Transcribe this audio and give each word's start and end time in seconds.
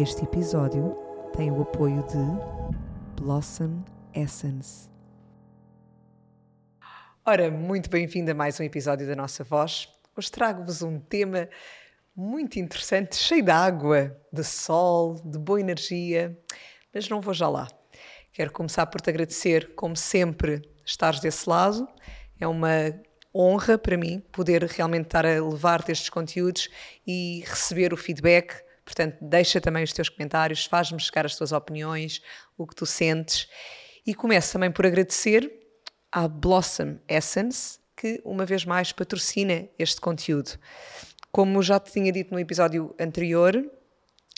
Este 0.00 0.22
episódio 0.22 0.96
tem 1.36 1.50
o 1.50 1.60
apoio 1.60 2.04
de 2.06 3.20
Blossom 3.20 3.82
Essence. 4.14 4.88
Ora, 7.26 7.50
muito 7.50 7.90
bem-vindo 7.90 8.30
a 8.30 8.34
mais 8.34 8.60
um 8.60 8.62
episódio 8.62 9.08
da 9.08 9.16
Nossa 9.16 9.42
Voz. 9.42 9.88
Hoje 10.16 10.30
trago-vos 10.30 10.82
um 10.82 11.00
tema 11.00 11.48
muito 12.14 12.60
interessante, 12.60 13.16
cheio 13.16 13.44
de 13.44 13.50
água, 13.50 14.16
de 14.32 14.44
sol, 14.44 15.16
de 15.24 15.36
boa 15.36 15.58
energia, 15.60 16.38
mas 16.94 17.08
não 17.08 17.20
vou 17.20 17.34
já 17.34 17.48
lá. 17.48 17.66
Quero 18.32 18.52
começar 18.52 18.86
por 18.86 19.00
te 19.00 19.10
agradecer, 19.10 19.74
como 19.74 19.96
sempre, 19.96 20.62
estares 20.86 21.18
desse 21.18 21.50
lado. 21.50 21.88
É 22.38 22.46
uma 22.46 22.94
honra 23.34 23.76
para 23.76 23.96
mim 23.96 24.20
poder 24.30 24.62
realmente 24.62 25.06
estar 25.06 25.26
a 25.26 25.42
levar-te 25.44 25.90
estes 25.90 26.08
conteúdos 26.08 26.68
e 27.04 27.42
receber 27.44 27.92
o 27.92 27.96
feedback. 27.96 28.67
Portanto, 28.88 29.18
deixa 29.20 29.60
também 29.60 29.84
os 29.84 29.92
teus 29.92 30.08
comentários, 30.08 30.64
faz-me 30.64 30.98
chegar 30.98 31.26
as 31.26 31.36
tuas 31.36 31.52
opiniões, 31.52 32.22
o 32.56 32.66
que 32.66 32.74
tu 32.74 32.86
sentes. 32.86 33.46
E 34.06 34.14
começo 34.14 34.50
também 34.54 34.70
por 34.70 34.86
agradecer 34.86 35.52
à 36.10 36.26
Blossom 36.26 36.96
Essence, 37.06 37.78
que 37.94 38.18
uma 38.24 38.46
vez 38.46 38.64
mais 38.64 38.90
patrocina 38.90 39.68
este 39.78 40.00
conteúdo. 40.00 40.58
Como 41.30 41.62
já 41.62 41.78
te 41.78 41.92
tinha 41.92 42.10
dito 42.10 42.32
no 42.32 42.40
episódio 42.40 42.94
anterior, 42.98 43.62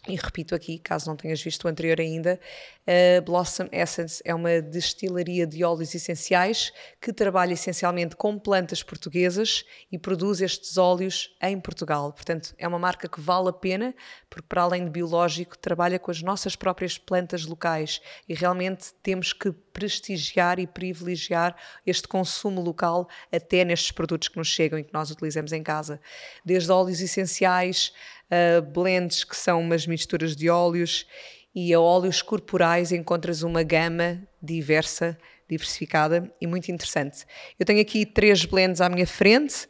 e 0.08 0.16
repito 0.16 0.54
aqui, 0.54 0.78
caso 0.78 1.08
não 1.08 1.16
tenhas 1.16 1.42
visto 1.42 1.64
o 1.64 1.68
anterior 1.68 2.00
ainda, 2.00 2.40
a 2.86 3.20
Blossom 3.20 3.68
Essence 3.70 4.22
é 4.24 4.34
uma 4.34 4.60
destilaria 4.60 5.46
de 5.46 5.62
óleos 5.62 5.94
essenciais 5.94 6.72
que 7.00 7.12
trabalha 7.12 7.52
essencialmente 7.52 8.16
com 8.16 8.38
plantas 8.38 8.82
portuguesas 8.82 9.64
e 9.92 9.98
produz 9.98 10.40
estes 10.40 10.78
óleos 10.78 11.36
em 11.42 11.60
Portugal. 11.60 12.12
Portanto, 12.12 12.54
é 12.58 12.66
uma 12.66 12.78
marca 12.78 13.08
que 13.08 13.20
vale 13.20 13.50
a 13.50 13.52
pena, 13.52 13.94
porque 14.30 14.46
para 14.48 14.62
além 14.62 14.84
de 14.84 14.90
biológico, 14.90 15.58
trabalha 15.58 15.98
com 15.98 16.10
as 16.10 16.22
nossas 16.22 16.56
próprias 16.56 16.96
plantas 16.96 17.44
locais 17.44 18.00
e 18.26 18.34
realmente 18.34 18.94
temos 19.02 19.34
que 19.34 19.52
prestigiar 19.52 20.58
e 20.58 20.66
privilegiar 20.66 21.54
este 21.86 22.08
consumo 22.08 22.60
local 22.60 23.08
até 23.30 23.64
nestes 23.64 23.92
produtos 23.92 24.28
que 24.28 24.38
nos 24.38 24.48
chegam 24.48 24.78
e 24.78 24.84
que 24.84 24.92
nós 24.92 25.10
utilizamos 25.10 25.52
em 25.52 25.62
casa. 25.62 26.00
Desde 26.44 26.72
óleos 26.72 27.00
essenciais, 27.00 27.92
uh, 28.30 28.62
blends 28.62 29.24
que 29.24 29.36
são 29.36 29.60
umas 29.60 29.86
misturas 29.86 30.36
de 30.36 30.48
óleos 30.48 31.06
e 31.54 31.74
a 31.74 31.80
óleos 31.80 32.22
corporais 32.22 32.92
encontras 32.92 33.42
uma 33.42 33.62
gama 33.62 34.22
diversa, 34.40 35.18
diversificada 35.48 36.32
e 36.40 36.46
muito 36.46 36.70
interessante. 36.70 37.24
Eu 37.58 37.66
tenho 37.66 37.80
aqui 37.80 38.06
três 38.06 38.44
blends 38.44 38.80
à 38.80 38.88
minha 38.88 39.06
frente, 39.06 39.66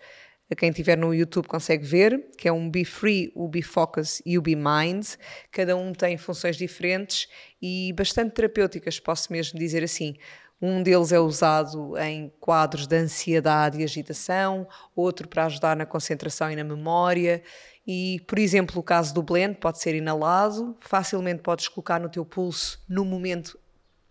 a 0.50 0.55
quem 0.55 0.70
estiver 0.70 0.98
no 0.98 1.14
YouTube 1.14 1.47
consegue 1.47 1.86
ver, 1.86 2.28
que 2.36 2.48
é 2.48 2.53
um 2.53 2.69
Be 2.69 2.84
Free, 2.84 3.31
o 3.36 3.48
Be 3.48 3.62
Focus 3.62 4.20
e 4.27 4.36
o 4.36 4.42
Be 4.42 4.56
Mind. 4.56 5.06
Cada 5.53 5.77
um 5.77 5.92
tem 5.92 6.19
funções 6.19 6.56
diferentes 6.56 7.28
e 7.62 7.92
bastante 7.97 8.34
terapêuticas, 8.34 8.98
posso 8.98 9.33
mesmo 9.33 9.58
dizer 9.58 9.84
assim. 9.84 10.16
Um 10.61 10.83
deles 10.83 11.11
é 11.11 11.19
usado 11.19 11.97
em 11.97 12.31
quadros 12.38 12.86
de 12.86 12.94
ansiedade 12.94 13.81
e 13.81 13.84
agitação, 13.84 14.69
outro 14.94 15.27
para 15.27 15.47
ajudar 15.47 15.75
na 15.75 15.87
concentração 15.87 16.50
e 16.50 16.56
na 16.56 16.65
memória. 16.65 17.42
E, 17.86 18.20
por 18.26 18.38
exemplo, 18.38 18.78
o 18.80 18.82
caso 18.82 19.12
do 19.14 19.22
blend 19.22 19.56
pode 19.58 19.80
ser 19.80 19.94
inalado, 19.94 20.76
facilmente 20.80 21.42
podes 21.42 21.66
colocar 21.68 21.98
no 21.98 22.08
teu 22.08 22.24
pulso 22.24 22.82
no 22.88 23.04
momento 23.04 23.58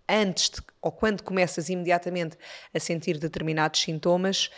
antes 0.08 0.50
de, 0.50 0.62
ou 0.82 0.92
quando 0.92 1.24
começas 1.24 1.70
imediatamente 1.70 2.38
a 2.74 2.80
sentir 2.80 3.18
determinados 3.18 3.80
sintomas 3.80 4.50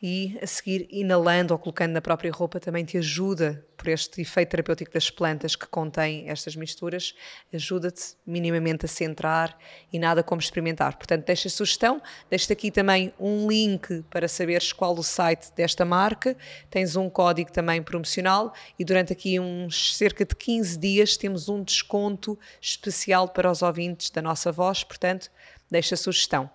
e 0.00 0.38
a 0.40 0.46
seguir 0.46 0.86
inalando 0.90 1.52
ou 1.52 1.58
colocando 1.58 1.92
na 1.92 2.00
própria 2.00 2.30
roupa 2.30 2.60
também 2.60 2.84
te 2.84 2.96
ajuda 2.98 3.64
por 3.76 3.88
este 3.88 4.20
efeito 4.20 4.50
terapêutico 4.50 4.92
das 4.92 5.08
plantas 5.08 5.54
que 5.54 5.66
contém 5.66 6.28
estas 6.28 6.56
misturas, 6.56 7.14
ajuda-te 7.52 8.14
minimamente 8.26 8.84
a 8.84 8.88
centrar 8.88 9.56
e 9.92 9.98
nada 9.98 10.22
como 10.22 10.40
experimentar. 10.40 10.96
Portanto, 10.96 11.24
deixa 11.24 11.48
sugestão, 11.48 12.02
deixo-te 12.28 12.52
aqui 12.52 12.70
também 12.70 13.12
um 13.18 13.48
link 13.48 14.04
para 14.10 14.26
saberes 14.26 14.72
qual 14.72 14.94
o 14.94 15.02
site 15.02 15.52
desta 15.54 15.84
marca, 15.84 16.36
tens 16.70 16.96
um 16.96 17.08
código 17.08 17.52
também 17.52 17.82
promocional 17.82 18.52
e 18.78 18.84
durante 18.84 19.12
aqui 19.12 19.38
uns 19.38 19.96
cerca 19.96 20.24
de 20.24 20.34
15 20.34 20.78
dias 20.78 21.16
temos 21.16 21.48
um 21.48 21.62
desconto 21.62 22.38
especial 22.60 23.28
para 23.28 23.50
os 23.50 23.62
ouvintes 23.62 24.10
da 24.10 24.20
nossa 24.22 24.50
voz, 24.50 24.82
portanto, 24.82 25.30
deixa 25.70 25.96
sugestão. 25.96 26.50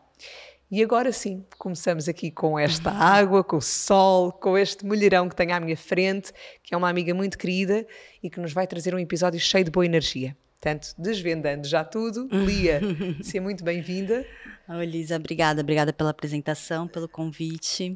E 0.73 0.81
agora 0.81 1.11
sim, 1.11 1.45
começamos 1.59 2.09
aqui 2.09 2.31
com 2.31 2.57
esta 2.57 2.89
água, 2.89 3.43
com 3.43 3.57
o 3.57 3.61
sol, 3.61 4.31
com 4.31 4.57
este 4.57 4.83
mulherão 4.83 5.29
que 5.29 5.35
tenho 5.35 5.53
à 5.53 5.59
minha 5.59 5.77
frente, 5.77 6.33
que 6.63 6.73
é 6.73 6.77
uma 6.77 6.89
amiga 6.89 7.13
muito 7.13 7.37
querida 7.37 7.85
e 8.23 8.27
que 8.27 8.39
nos 8.39 8.53
vai 8.53 8.65
trazer 8.65 8.95
um 8.95 8.97
episódio 8.97 9.39
cheio 9.39 9.63
de 9.63 9.69
boa 9.69 9.85
energia. 9.85 10.35
Portanto, 10.59 10.95
desvendando 10.97 11.67
já 11.67 11.83
tudo, 11.83 12.27
Lia, 12.31 12.81
seja 13.21 13.39
muito 13.39 13.63
bem-vinda. 13.63 14.25
Oi, 14.67 14.85
Lisa, 14.87 15.15
obrigada, 15.15 15.61
obrigada 15.61 15.93
pela 15.93 16.09
apresentação, 16.09 16.87
pelo 16.87 17.07
convite. 17.07 17.95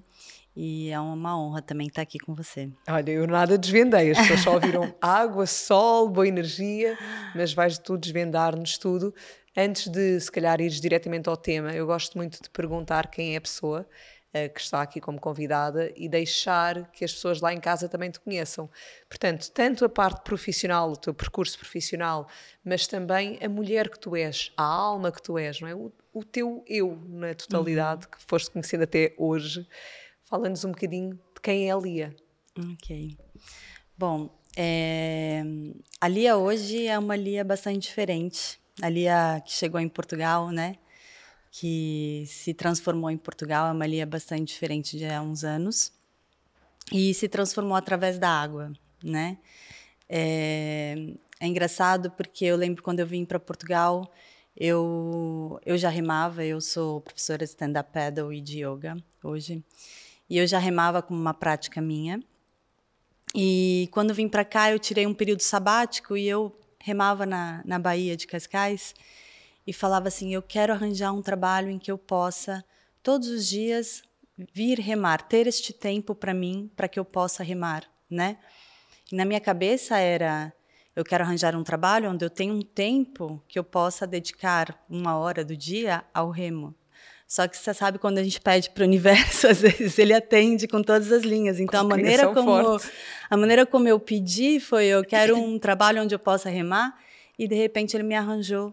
E 0.55 0.91
é 0.91 0.99
uma 0.99 1.35
honra 1.35 1.63
também 1.63 1.87
estar 1.87 2.03
aqui 2.03 2.19
com 2.19 2.35
você. 2.35 2.69
Olha, 2.87 3.09
eu 3.09 3.25
nada 3.25 3.57
desvendei, 3.57 4.11
as 4.11 4.19
pessoas 4.19 4.39
só 4.41 4.53
ouviram 4.53 4.93
água, 5.01 5.47
sol, 5.47 6.09
boa 6.09 6.27
energia, 6.27 6.95
mas 7.33 7.53
vais 7.53 7.79
tu 7.79 7.97
desvendar-nos 7.97 8.77
tudo. 8.77 9.15
Antes 9.59 9.87
de, 9.87 10.19
se 10.19 10.31
calhar, 10.31 10.61
ires 10.61 10.79
diretamente 10.79 11.27
ao 11.27 11.35
tema, 11.35 11.71
eu 11.71 11.87
gosto 11.87 12.15
muito 12.15 12.39
de 12.43 12.47
perguntar 12.47 13.09
quem 13.09 13.33
é 13.33 13.37
a 13.37 13.41
pessoa 13.41 13.87
uh, 14.29 14.53
que 14.53 14.61
está 14.61 14.83
aqui 14.83 15.01
como 15.01 15.19
convidada 15.19 15.91
e 15.95 16.07
deixar 16.07 16.91
que 16.91 17.03
as 17.03 17.11
pessoas 17.11 17.41
lá 17.41 17.51
em 17.51 17.59
casa 17.59 17.89
também 17.89 18.11
te 18.11 18.19
conheçam. 18.19 18.69
Portanto, 19.09 19.49
tanto 19.51 19.83
a 19.83 19.89
parte 19.89 20.23
profissional, 20.23 20.91
o 20.91 20.95
teu 20.95 21.11
percurso 21.11 21.57
profissional, 21.57 22.27
mas 22.63 22.85
também 22.85 23.39
a 23.41 23.49
mulher 23.49 23.89
que 23.89 23.99
tu 23.99 24.15
és, 24.15 24.53
a 24.55 24.63
alma 24.63 25.11
que 25.11 25.23
tu 25.23 25.39
és, 25.39 25.59
não 25.59 25.67
é? 25.67 25.73
O, 25.73 25.91
o 26.13 26.23
teu 26.23 26.63
eu 26.67 26.95
na 27.07 27.33
totalidade 27.33 28.05
uhum. 28.05 28.11
que 28.11 28.23
foste 28.27 28.51
conhecendo 28.51 28.83
até 28.83 29.15
hoje. 29.17 29.67
Fala-nos 30.25 30.63
um 30.65 30.71
bocadinho 30.71 31.15
de 31.15 31.41
quem 31.41 31.67
é 31.67 31.73
a 31.73 31.77
Lia. 31.77 32.15
Ok. 32.73 33.17
Bom, 33.97 34.29
é, 34.55 35.41
a 35.99 36.07
Lia 36.07 36.37
hoje 36.37 36.85
é 36.85 36.99
uma 36.99 37.15
Lia 37.15 37.43
bastante 37.43 37.87
diferente 37.87 38.59
a 38.81 39.41
que 39.41 39.51
chegou 39.51 39.79
em 39.79 39.89
Portugal, 39.89 40.49
né? 40.51 40.75
Que 41.51 42.25
se 42.27 42.53
transformou 42.53 43.09
em 43.09 43.17
Portugal, 43.17 43.67
é 43.67 43.71
uma 43.71 43.87
Lia 43.87 44.05
bastante 44.05 44.53
diferente 44.53 44.97
de 44.97 45.05
há 45.05 45.21
uns 45.21 45.43
anos. 45.43 45.91
E 46.91 47.13
se 47.13 47.27
transformou 47.27 47.75
através 47.75 48.17
da 48.17 48.29
água, 48.29 48.71
né? 49.03 49.37
É, 50.07 50.95
é 51.39 51.47
engraçado 51.47 52.11
porque 52.11 52.45
eu 52.45 52.55
lembro 52.55 52.81
quando 52.81 52.99
eu 52.99 53.07
vim 53.07 53.25
para 53.25 53.39
Portugal, 53.39 54.11
eu, 54.55 55.59
eu 55.65 55.77
já 55.77 55.89
remava, 55.89 56.43
eu 56.43 56.61
sou 56.61 57.01
professora 57.01 57.39
de 57.39 57.51
stand-up 57.51 57.91
paddle 57.91 58.33
e 58.33 58.41
de 58.41 58.63
yoga 58.63 58.97
hoje, 59.23 59.63
e 60.29 60.37
eu 60.37 60.47
já 60.47 60.57
remava 60.57 61.01
como 61.01 61.19
uma 61.19 61.33
prática 61.33 61.81
minha. 61.81 62.19
E 63.35 63.89
quando 63.91 64.13
vim 64.13 64.27
para 64.27 64.45
cá, 64.45 64.71
eu 64.71 64.79
tirei 64.79 65.05
um 65.05 65.13
período 65.13 65.41
sabático 65.41 66.15
e 66.17 66.27
eu 66.27 66.55
remava 66.87 67.25
na, 67.25 67.61
na 67.65 67.77
Bahia 67.77 68.15
de 68.15 68.25
Cascais 68.25 68.95
e 69.65 69.73
falava 69.73 70.07
assim: 70.07 70.33
eu 70.33 70.41
quero 70.41 70.71
arranjar 70.71 71.11
um 71.11 71.21
trabalho 71.21 71.69
em 71.69 71.77
que 71.77 71.91
eu 71.91 71.97
possa 71.97 72.63
todos 73.03 73.27
os 73.27 73.45
dias 73.45 74.03
vir 74.53 74.79
remar, 74.79 75.27
ter 75.27 75.47
este 75.47 75.73
tempo 75.73 76.15
para 76.15 76.33
mim, 76.33 76.71
para 76.77 76.87
que 76.87 76.97
eu 76.97 77.03
possa 77.03 77.43
remar, 77.43 77.83
né? 78.09 78.37
E 79.11 79.15
na 79.15 79.25
minha 79.25 79.41
cabeça 79.41 79.97
era 79.97 80.53
eu 80.95 81.03
quero 81.03 81.23
arranjar 81.23 81.55
um 81.55 81.63
trabalho 81.63 82.09
onde 82.09 82.23
eu 82.23 82.29
tenho 82.29 82.53
um 82.53 82.61
tempo 82.61 83.43
que 83.47 83.59
eu 83.59 83.63
possa 83.63 84.07
dedicar 84.07 84.83
uma 84.89 85.17
hora 85.17 85.43
do 85.43 85.55
dia 85.55 86.05
ao 86.13 86.29
remo. 86.29 86.73
Só 87.27 87.47
que 87.47 87.57
você 87.57 87.73
sabe 87.73 87.99
quando 87.99 88.19
a 88.19 88.23
gente 88.23 88.39
pede 88.39 88.69
para 88.69 88.83
o 88.83 88.87
universo, 88.87 89.47
às 89.49 89.59
vezes 89.61 89.99
ele 89.99 90.13
atende 90.13 90.67
com 90.67 90.81
todas 90.81 91.11
as 91.11 91.23
linhas. 91.23 91.59
Então 91.59 91.81
com 91.81 91.93
a 91.93 91.97
maneira 91.97 92.33
como 92.33 92.79
a 93.29 93.37
maneira 93.37 93.65
como 93.65 93.87
eu 93.87 93.99
pedi 93.99 94.59
foi 94.59 94.85
eu 94.85 95.03
quero 95.03 95.35
um 95.37 95.59
trabalho 95.59 96.01
onde 96.01 96.15
eu 96.15 96.19
possa 96.19 96.49
remar 96.49 96.97
e 97.37 97.47
de 97.47 97.55
repente 97.55 97.97
ele 97.97 98.03
me 98.03 98.15
arranjou 98.15 98.71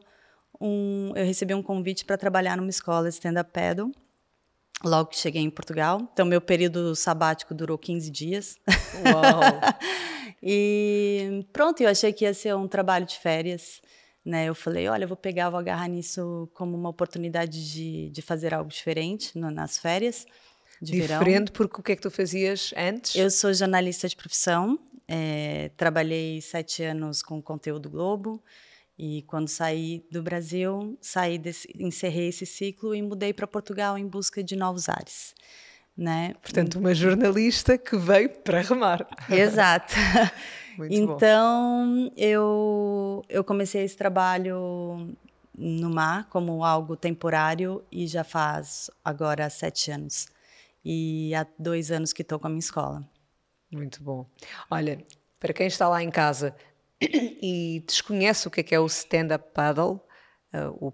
um 0.61 1.13
eu 1.17 1.25
recebi 1.25 1.53
um 1.53 1.63
convite 1.63 2.05
para 2.05 2.17
trabalhar 2.17 2.57
numa 2.57 2.71
escola 2.71 3.09
de 3.09 3.15
stand 3.15 3.41
up 3.41 3.51
paddle 3.53 3.91
logo 4.85 5.11
que 5.11 5.19
cheguei 5.19 5.43
em 5.43 5.51
Portugal. 5.51 6.01
Então, 6.13 6.27
meu 6.27 6.41
período 6.41 6.95
sabático 6.95 7.55
durou 7.55 7.79
15 7.79 8.11
dias. 8.11 8.59
Uau! 9.05 9.41
e 10.43 11.45
pronto, 11.53 11.83
eu 11.83 11.89
achei 11.89 12.13
que 12.13 12.25
ia 12.25 12.35
ser 12.35 12.55
um 12.55 12.69
trabalho 12.69 13.07
de 13.07 13.19
férias. 13.19 13.81
Né, 14.25 14.47
eu 14.47 14.55
falei, 14.55 14.89
olha, 14.89 15.05
eu 15.05 15.09
vou 15.09 15.19
pegar, 15.19 15.51
vou 15.51 15.61
agarrar 15.61 15.87
nisso 15.87 16.49
como 16.55 16.75
uma 16.75 16.89
oportunidade 16.89 17.71
de, 17.71 18.09
de 18.09 18.23
fazer 18.23 18.55
algo 18.55 18.71
diferente 18.71 19.39
no, 19.39 19.51
nas 19.51 19.77
férias 19.77 20.27
de 20.81 20.93
Diferente 20.93 21.25
verão. 21.25 21.45
porque 21.53 21.81
o 21.81 21.83
que 21.83 21.93
é 21.93 21.97
que 21.97 22.03
tu 22.03 22.11
fazias 22.11 22.73
antes? 22.77 23.15
Eu 23.17 23.31
sou 23.31 23.53
jornalista 23.53 24.09
de 24.09 24.17
profissão, 24.17 24.79
é, 25.07 25.71
trabalhei 25.77 26.41
sete 26.41 26.83
anos 26.83 27.23
com 27.23 27.41
conteúdo 27.43 27.91
Globo 27.91 28.43
e 28.99 29.23
quando 29.23 29.49
saí 29.49 30.05
do 30.11 30.23
Brasil, 30.23 30.97
saí 31.01 31.39
desse, 31.39 31.69
encerrei 31.79 32.29
esse 32.29 32.47
ciclo 32.47 32.95
e 32.95 33.03
mudei 33.03 33.33
para 33.33 33.47
Portugal 33.47 33.99
em 33.99 34.07
busca 34.07 34.43
de 34.43 34.57
novos 34.57 34.89
ares. 34.89 35.35
Né? 35.97 36.35
Portanto, 36.43 36.79
uma 36.79 36.95
jornalista 36.95 37.79
que 37.79 37.97
veio 37.97 38.29
para 38.29 38.61
remar. 38.61 39.07
Exato. 39.31 39.95
Muito 40.77 40.93
então, 40.93 42.11
eu, 42.17 43.25
eu 43.29 43.45
comecei 43.45 43.85
esse 43.85 43.97
trabalho 43.97 45.15
no 45.57 45.89
mar 45.89 46.29
como 46.29 46.65
algo 46.65 46.97
temporário 46.97 47.85
e 47.91 48.07
já 48.07 48.25
faz 48.25 48.91
agora 49.05 49.49
sete 49.49 49.91
anos. 49.91 50.27
E 50.85 51.35
há 51.35 51.47
dois 51.59 51.91
anos 51.91 52.13
que 52.13 52.23
estou 52.23 52.39
com 52.39 52.47
a 52.47 52.51
minha 52.51 52.59
escola. 52.59 53.09
Muito 53.71 54.03
bom. 54.03 54.27
Olha, 54.71 55.05
para 55.39 55.53
quem 55.53 55.67
está 55.67 55.89
lá 55.89 56.03
em 56.03 56.11
casa 56.11 56.55
e 57.01 57.83
desconhece 57.87 58.47
o 58.47 58.51
que 58.51 58.61
é, 58.61 58.63
que 58.63 58.75
é 58.75 58.81
o 58.81 58.87
stand-up 58.87 59.53
paddle, 59.53 60.01
uh, 60.53 60.71
o, 60.81 60.89
o, 60.89 60.93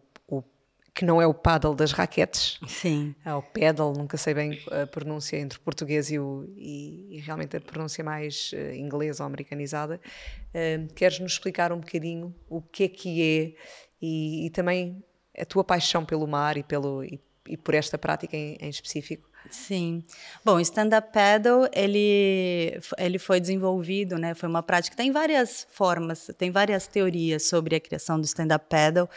que 0.94 1.04
não 1.04 1.20
é 1.20 1.26
o 1.26 1.34
paddle 1.34 1.74
das 1.74 1.92
raquetes. 1.92 2.58
Sim. 2.66 3.14
É 3.24 3.34
o 3.34 3.42
paddle, 3.42 3.92
nunca 3.92 4.16
sei 4.16 4.34
bem 4.34 4.60
a 4.70 4.86
pronúncia 4.86 5.36
entre 5.38 5.58
o 5.58 5.60
português 5.60 6.10
e, 6.10 6.18
o, 6.18 6.48
e, 6.56 7.16
e 7.16 7.20
realmente 7.20 7.56
a 7.56 7.60
pronúncia 7.60 8.02
mais 8.02 8.52
uh, 8.52 8.74
inglesa 8.74 9.22
ou 9.22 9.26
americanizada. 9.26 10.00
Uh, 10.48 10.92
queres 10.94 11.18
nos 11.18 11.32
explicar 11.32 11.72
um 11.72 11.78
bocadinho 11.78 12.34
o 12.48 12.60
que 12.60 12.84
é 12.84 12.88
que 12.88 13.22
é 13.22 13.54
e, 14.02 14.46
e 14.46 14.50
também 14.50 15.02
a 15.38 15.44
tua 15.44 15.64
paixão 15.64 16.04
pelo 16.04 16.26
mar 16.26 16.56
e, 16.56 16.62
pelo, 16.62 17.04
e, 17.04 17.20
e 17.48 17.56
por 17.56 17.74
esta 17.74 17.96
prática 17.96 18.36
em, 18.36 18.56
em 18.60 18.68
específico? 18.68 19.30
Sim. 19.48 20.04
Bom, 20.44 20.56
o 20.56 20.60
stand-up 20.60 21.12
paddle, 21.12 21.68
ele, 21.72 22.78
ele 22.98 23.18
foi 23.18 23.40
desenvolvido, 23.40 24.18
né? 24.18 24.34
Foi 24.34 24.48
uma 24.48 24.62
prática, 24.62 24.94
tem 24.94 25.10
várias 25.10 25.66
formas, 25.70 26.30
tem 26.36 26.50
várias 26.50 26.86
teorias 26.86 27.44
sobre 27.44 27.76
a 27.76 27.80
criação 27.80 28.20
do 28.20 28.26
stand-up 28.26 28.66
paddle. 28.68 29.08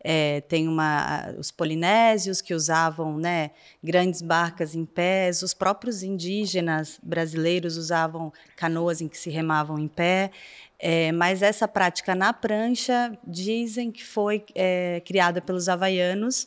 É, 0.00 0.40
tem 0.42 0.68
uma, 0.68 1.34
os 1.38 1.50
polinésios 1.50 2.40
que 2.40 2.54
usavam 2.54 3.18
né, 3.18 3.50
grandes 3.82 4.22
barcas 4.22 4.74
em 4.74 4.84
pés, 4.84 5.42
os 5.42 5.52
próprios 5.52 6.02
indígenas 6.04 7.00
brasileiros 7.02 7.76
usavam 7.76 8.32
canoas 8.56 9.00
em 9.00 9.08
que 9.08 9.18
se 9.18 9.28
remavam 9.28 9.78
em 9.78 9.88
pé, 9.88 10.30
é, 10.78 11.10
mas 11.10 11.42
essa 11.42 11.66
prática 11.66 12.14
na 12.14 12.32
prancha 12.32 13.18
dizem 13.26 13.90
que 13.90 14.04
foi 14.04 14.44
é, 14.54 15.02
criada 15.04 15.40
pelos 15.40 15.68
havaianos 15.68 16.46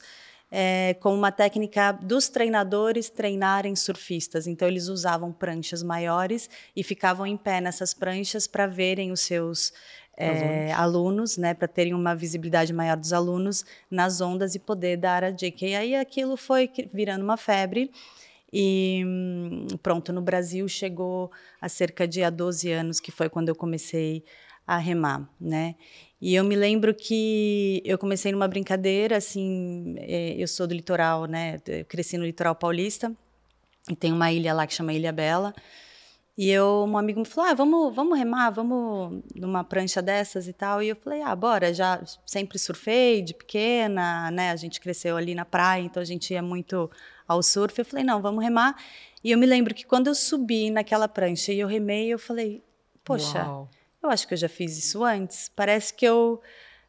é, 0.51 0.95
com 0.99 1.15
uma 1.15 1.31
técnica 1.31 1.93
dos 1.93 2.27
treinadores 2.27 3.09
treinarem 3.09 3.73
surfistas. 3.75 4.45
Então, 4.47 4.67
eles 4.67 4.89
usavam 4.89 5.31
pranchas 5.31 5.81
maiores 5.81 6.49
e 6.75 6.83
ficavam 6.83 7.25
em 7.25 7.37
pé 7.37 7.61
nessas 7.61 7.93
pranchas 7.93 8.47
para 8.47 8.67
verem 8.67 9.11
os 9.11 9.21
seus 9.21 9.71
é, 10.17 10.71
alunos, 10.73 11.37
né, 11.37 11.53
para 11.53 11.67
terem 11.67 11.93
uma 11.93 12.15
visibilidade 12.15 12.73
maior 12.73 12.97
dos 12.97 13.13
alunos 13.13 13.65
nas 13.89 14.21
ondas 14.21 14.55
e 14.55 14.59
poder 14.59 14.97
dar 14.97 15.23
a 15.23 15.31
dica. 15.31 15.65
E 15.65 15.75
aí 15.75 15.95
aquilo 15.95 16.37
foi 16.37 16.69
virando 16.93 17.23
uma 17.23 17.37
febre. 17.37 17.91
E 18.53 19.03
pronto, 19.81 20.11
no 20.11 20.21
Brasil 20.21 20.67
chegou 20.67 21.31
a 21.59 21.69
cerca 21.69 22.05
de 22.07 22.21
há 22.21 22.29
12 22.29 22.69
anos, 22.69 22.99
que 22.99 23.09
foi 23.09 23.29
quando 23.29 23.49
eu 23.49 23.55
comecei 23.55 24.23
a 24.67 24.77
remar, 24.77 25.27
né? 25.39 25.75
E 26.21 26.35
eu 26.35 26.43
me 26.43 26.55
lembro 26.55 26.93
que 26.93 27.81
eu 27.83 27.97
comecei 27.97 28.31
numa 28.31 28.47
brincadeira, 28.47 29.17
assim, 29.17 29.95
é, 29.97 30.35
eu 30.37 30.47
sou 30.47 30.67
do 30.67 30.73
litoral, 30.73 31.25
né? 31.25 31.59
Eu 31.65 31.85
cresci 31.85 32.17
no 32.17 32.25
litoral 32.25 32.53
paulista 32.53 33.11
e 33.89 33.95
tem 33.95 34.11
uma 34.11 34.31
ilha 34.31 34.53
lá 34.53 34.67
que 34.67 34.73
chama 34.73 34.93
Ilha 34.93 35.11
Bela. 35.11 35.53
E 36.41 36.49
eu, 36.49 36.85
um 36.87 36.97
amigo 36.97 37.19
me 37.19 37.25
falou: 37.25 37.51
ah, 37.51 37.53
vamos, 37.53 37.93
vamos 37.93 38.17
remar, 38.17 38.49
vamos 38.49 39.21
numa 39.35 39.63
prancha 39.63 40.01
dessas 40.01 40.47
e 40.47 40.53
tal. 40.53 40.81
E 40.81 40.87
eu 40.87 40.95
falei: 40.95 41.21
ah, 41.21 41.35
bora. 41.35 41.71
Já 41.71 42.01
sempre 42.25 42.57
surfei 42.57 43.21
de 43.21 43.33
pequena, 43.33 44.31
né? 44.31 44.49
A 44.49 44.55
gente 44.55 44.79
cresceu 44.79 45.17
ali 45.17 45.35
na 45.35 45.45
praia, 45.45 45.83
então 45.83 46.01
a 46.01 46.05
gente 46.05 46.33
ia 46.33 46.41
muito 46.41 46.89
ao 47.27 47.43
surf. 47.43 47.77
Eu 47.77 47.85
falei: 47.85 48.03
não, 48.03 48.21
vamos 48.21 48.43
remar. 48.43 48.75
E 49.23 49.29
eu 49.29 49.37
me 49.37 49.45
lembro 49.45 49.75
que 49.75 49.85
quando 49.85 50.07
eu 50.07 50.15
subi 50.15 50.71
naquela 50.71 51.07
prancha 51.07 51.53
e 51.53 51.59
eu 51.59 51.67
remei, 51.67 52.07
eu 52.11 52.17
falei: 52.17 52.63
poxa. 53.03 53.43
Uau 53.43 53.69
eu 54.03 54.09
acho 54.09 54.27
que 54.27 54.33
eu 54.33 54.37
já 54.37 54.49
fiz 54.49 54.77
isso 54.77 55.03
antes. 55.03 55.49
Parece 55.55 55.93
que 55.93 56.05
eu 56.05 56.41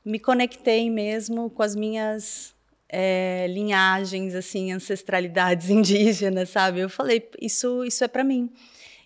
me 0.04 0.18
conectei 0.18 0.90
mesmo 0.90 1.50
com 1.50 1.62
as 1.62 1.76
minhas 1.76 2.54
é, 2.88 3.46
linhagens, 3.48 4.34
assim, 4.34 4.72
ancestralidades 4.72 5.68
indígenas, 5.70 6.48
sabe? 6.48 6.80
Eu 6.80 6.88
falei, 6.88 7.28
isso, 7.40 7.84
isso 7.84 8.02
é 8.02 8.08
para 8.08 8.24
mim. 8.24 8.50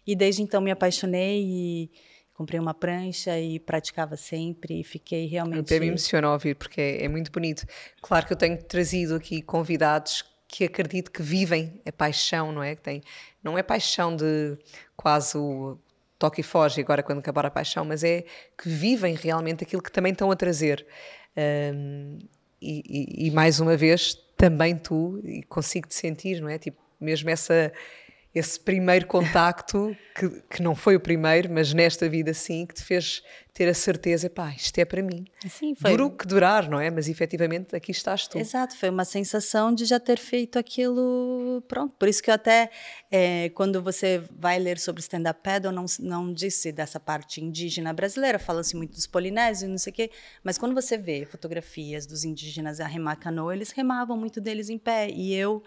E 0.06 0.14
desde 0.14 0.42
então 0.42 0.60
me 0.60 0.70
apaixonei 0.70 1.42
e 1.42 1.90
comprei 2.32 2.60
uma 2.60 2.74
prancha 2.74 3.38
e 3.40 3.58
praticava 3.58 4.16
sempre 4.16 4.80
e 4.80 4.84
fiquei 4.84 5.26
realmente... 5.26 5.60
Até 5.60 5.80
me 5.80 5.86
emociona 5.86 6.30
ouvir, 6.30 6.54
porque 6.54 6.80
é, 6.80 7.04
é 7.04 7.08
muito 7.08 7.32
bonito. 7.32 7.66
Claro 8.02 8.26
que 8.26 8.32
eu 8.32 8.36
tenho 8.36 8.62
trazido 8.62 9.14
aqui 9.14 9.40
convidados 9.40 10.22
que 10.46 10.64
acredito 10.64 11.10
que 11.10 11.22
vivem 11.22 11.80
a 11.84 11.90
paixão, 11.90 12.52
não 12.52 12.62
é? 12.62 12.76
Que 12.76 12.82
tem, 12.82 13.02
não 13.42 13.58
é 13.58 13.62
paixão 13.62 14.14
de 14.14 14.56
quase 14.96 15.36
o 15.36 15.78
toque 16.18 16.40
e 16.40 16.44
foge 16.44 16.80
agora 16.80 17.02
quando 17.02 17.18
acabar 17.18 17.46
a 17.46 17.50
paixão, 17.50 17.84
mas 17.84 18.04
é 18.04 18.24
que 18.56 18.68
vivem 18.68 19.14
realmente 19.14 19.64
aquilo 19.64 19.82
que 19.82 19.90
também 19.90 20.12
estão 20.12 20.30
a 20.30 20.36
trazer. 20.36 20.86
Um, 21.74 22.18
e, 22.60 22.82
e, 22.86 23.26
e, 23.26 23.30
mais 23.30 23.60
uma 23.60 23.76
vez, 23.76 24.14
também 24.36 24.76
tu, 24.76 25.20
e 25.24 25.42
consigo 25.42 25.88
te 25.88 25.94
sentir, 25.94 26.40
não 26.40 26.48
é? 26.48 26.58
Tipo, 26.58 26.78
mesmo 27.00 27.28
essa 27.28 27.72
esse 28.38 28.60
primeiro 28.60 29.06
contacto, 29.06 29.96
que, 30.14 30.28
que 30.50 30.62
não 30.62 30.74
foi 30.74 30.94
o 30.94 31.00
primeiro, 31.00 31.50
mas 31.50 31.72
nesta 31.72 32.06
vida 32.06 32.34
sim, 32.34 32.66
que 32.66 32.74
te 32.74 32.84
fez 32.84 33.22
ter 33.54 33.66
a 33.66 33.72
certeza, 33.72 34.28
pá, 34.28 34.52
isto 34.54 34.78
é 34.78 34.84
para 34.84 35.02
mim. 35.02 35.24
Sim, 35.48 35.74
foi. 35.74 35.90
Duro 35.92 36.10
que 36.10 36.26
durar, 36.26 36.68
não 36.68 36.78
é? 36.78 36.90
Mas 36.90 37.08
efetivamente 37.08 37.74
aqui 37.74 37.90
estás 37.92 38.28
tu. 38.28 38.36
Exato, 38.36 38.76
foi 38.76 38.90
uma 38.90 39.06
sensação 39.06 39.74
de 39.74 39.86
já 39.86 39.98
ter 39.98 40.18
feito 40.18 40.58
aquilo 40.58 41.62
pronto. 41.66 41.94
Por 41.98 42.06
isso 42.06 42.22
que 42.22 42.28
eu 42.28 42.34
até, 42.34 42.68
é, 43.10 43.48
quando 43.54 43.82
você 43.82 44.22
vai 44.38 44.58
ler 44.58 44.78
sobre 44.78 45.00
stand-up 45.00 45.40
paddle, 45.42 45.72
não, 45.72 45.86
não 46.00 46.30
disse 46.30 46.70
dessa 46.70 47.00
parte 47.00 47.42
indígena 47.42 47.94
brasileira, 47.94 48.38
fala-se 48.38 48.76
muito 48.76 48.92
dos 48.92 49.06
polinésios, 49.06 49.70
não 49.70 49.78
sei 49.78 49.90
o 49.90 49.96
quê, 49.96 50.10
mas 50.44 50.58
quando 50.58 50.74
você 50.74 50.98
vê 50.98 51.24
fotografias 51.24 52.04
dos 52.04 52.22
indígenas 52.22 52.80
a 52.80 52.86
remar 52.86 53.16
canoa, 53.16 53.54
eles 53.54 53.70
remavam 53.70 54.18
muito 54.18 54.42
deles 54.42 54.68
em 54.68 54.76
pé, 54.76 55.08
e 55.08 55.34
eu 55.34 55.62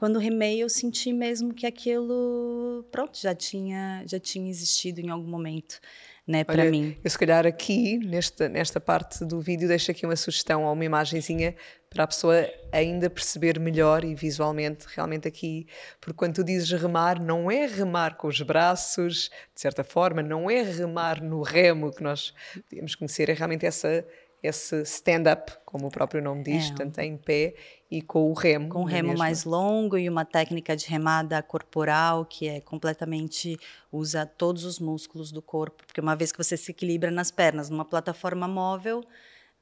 quando 0.00 0.18
remei, 0.18 0.62
eu 0.62 0.68
senti 0.70 1.12
mesmo 1.12 1.52
que 1.52 1.66
aquilo, 1.66 2.82
pronto, 2.90 3.20
já 3.20 3.34
tinha, 3.34 4.02
já 4.06 4.18
tinha 4.18 4.48
existido 4.48 4.98
em 4.98 5.10
algum 5.10 5.28
momento, 5.28 5.78
né, 6.26 6.42
para 6.42 6.70
mim. 6.70 6.96
Eu 7.04 7.10
se 7.10 7.18
calhar 7.18 7.46
aqui, 7.46 7.98
nesta, 7.98 8.48
nesta 8.48 8.80
parte 8.80 9.26
do 9.26 9.42
vídeo, 9.42 9.68
deixo 9.68 9.90
aqui 9.90 10.06
uma 10.06 10.16
sugestão 10.16 10.64
ou 10.64 10.72
uma 10.72 10.86
imagenzinha 10.86 11.54
para 11.90 12.04
a 12.04 12.06
pessoa 12.06 12.48
ainda 12.72 13.10
perceber 13.10 13.60
melhor 13.60 14.02
e 14.02 14.14
visualmente, 14.14 14.86
realmente 14.88 15.28
aqui, 15.28 15.66
porque 16.00 16.16
quando 16.16 16.36
tu 16.36 16.44
dizes 16.44 16.70
remar, 16.80 17.20
não 17.20 17.50
é 17.50 17.66
remar 17.66 18.16
com 18.16 18.26
os 18.26 18.40
braços, 18.40 19.30
de 19.54 19.60
certa 19.60 19.84
forma, 19.84 20.22
não 20.22 20.50
é 20.50 20.62
remar 20.62 21.22
no 21.22 21.42
remo 21.42 21.92
que 21.92 22.02
nós 22.02 22.32
podemos 22.70 22.94
conhecer, 22.94 23.28
é 23.28 23.34
realmente 23.34 23.66
essa 23.66 24.02
esse 24.42 24.82
stand-up, 24.82 25.52
como 25.64 25.88
o 25.88 25.90
próprio 25.90 26.22
nome 26.22 26.42
diz, 26.42 26.70
é. 26.70 26.74
tanto 26.74 26.98
em 27.00 27.16
pé 27.16 27.54
e 27.90 28.00
com 28.00 28.30
o 28.30 28.32
remo. 28.32 28.68
Com 28.68 28.84
o 28.84 28.88
é 28.88 28.92
remo 28.92 29.08
mesmo? 29.08 29.18
mais 29.18 29.44
longo 29.44 29.98
e 29.98 30.08
uma 30.08 30.24
técnica 30.24 30.76
de 30.76 30.86
remada 30.86 31.42
corporal 31.42 32.24
que 32.24 32.48
é 32.48 32.60
completamente 32.60 33.58
usa 33.92 34.24
todos 34.24 34.64
os 34.64 34.78
músculos 34.78 35.30
do 35.30 35.42
corpo, 35.42 35.84
porque 35.86 36.00
uma 36.00 36.16
vez 36.16 36.32
que 36.32 36.38
você 36.38 36.56
se 36.56 36.70
equilibra 36.70 37.10
nas 37.10 37.30
pernas 37.30 37.68
numa 37.68 37.84
plataforma 37.84 38.48
móvel, 38.48 39.04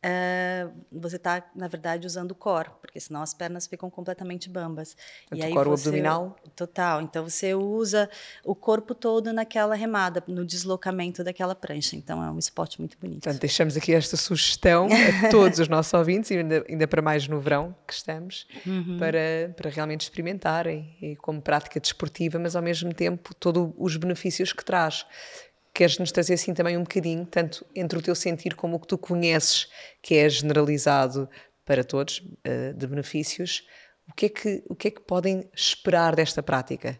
é, 0.00 0.68
você 0.92 1.16
está, 1.16 1.44
na 1.56 1.66
verdade, 1.66 2.06
usando 2.06 2.30
o 2.30 2.34
core, 2.34 2.70
porque 2.80 3.00
senão 3.00 3.20
as 3.20 3.34
pernas 3.34 3.66
ficam 3.66 3.90
completamente 3.90 4.48
bambas. 4.48 4.96
Tanto 5.28 5.40
e 5.40 5.44
aí 5.44 5.52
core 5.52 5.70
você, 5.70 5.88
abdominal? 5.88 6.36
Total. 6.54 7.02
Então 7.02 7.28
você 7.28 7.52
usa 7.54 8.08
o 8.44 8.54
corpo 8.54 8.94
todo 8.94 9.32
naquela 9.32 9.74
remada, 9.74 10.22
no 10.28 10.46
deslocamento 10.46 11.24
daquela 11.24 11.54
prancha. 11.54 11.96
Então 11.96 12.22
é 12.22 12.30
um 12.30 12.38
esporte 12.38 12.78
muito 12.78 12.96
bonito. 12.98 13.24
Portanto, 13.24 13.40
deixamos 13.40 13.76
aqui 13.76 13.92
esta 13.92 14.16
sugestão 14.16 14.86
a 14.86 15.30
todos 15.30 15.58
os 15.58 15.68
nossos 15.68 15.92
ouvintes, 15.92 16.30
e 16.30 16.38
ainda, 16.38 16.64
ainda 16.68 16.86
para 16.86 17.02
mais 17.02 17.26
no 17.26 17.40
verão 17.40 17.74
que 17.84 17.92
estamos, 17.92 18.46
uhum. 18.64 18.98
para, 18.98 19.52
para 19.56 19.68
realmente 19.68 20.02
experimentarem 20.02 20.96
e 21.02 21.16
como 21.16 21.42
prática 21.42 21.80
desportiva, 21.80 22.38
mas 22.38 22.54
ao 22.54 22.62
mesmo 22.62 22.94
tempo 22.94 23.34
todos 23.34 23.72
os 23.76 23.96
benefícios 23.96 24.52
que 24.52 24.64
traz 24.64 25.04
queres-nos 25.78 26.10
trazer 26.10 26.34
assim 26.34 26.52
também 26.52 26.76
um 26.76 26.82
bocadinho, 26.82 27.24
tanto 27.24 27.64
entre 27.72 27.96
o 27.96 28.02
teu 28.02 28.12
sentir 28.12 28.56
como 28.56 28.74
o 28.74 28.80
que 28.80 28.88
tu 28.88 28.98
conheces, 28.98 29.68
que 30.02 30.16
é 30.16 30.28
generalizado 30.28 31.28
para 31.64 31.84
todos, 31.84 32.18
uh, 32.18 32.74
de 32.76 32.84
benefícios, 32.84 33.64
O 34.10 34.14
que 34.14 34.26
é 34.26 34.28
que, 34.28 34.64
o 34.68 34.74
que, 34.74 34.88
é 34.88 34.90
que 34.90 35.00
podem 35.02 35.48
esperar 35.54 36.16
desta 36.16 36.42
prática? 36.42 36.98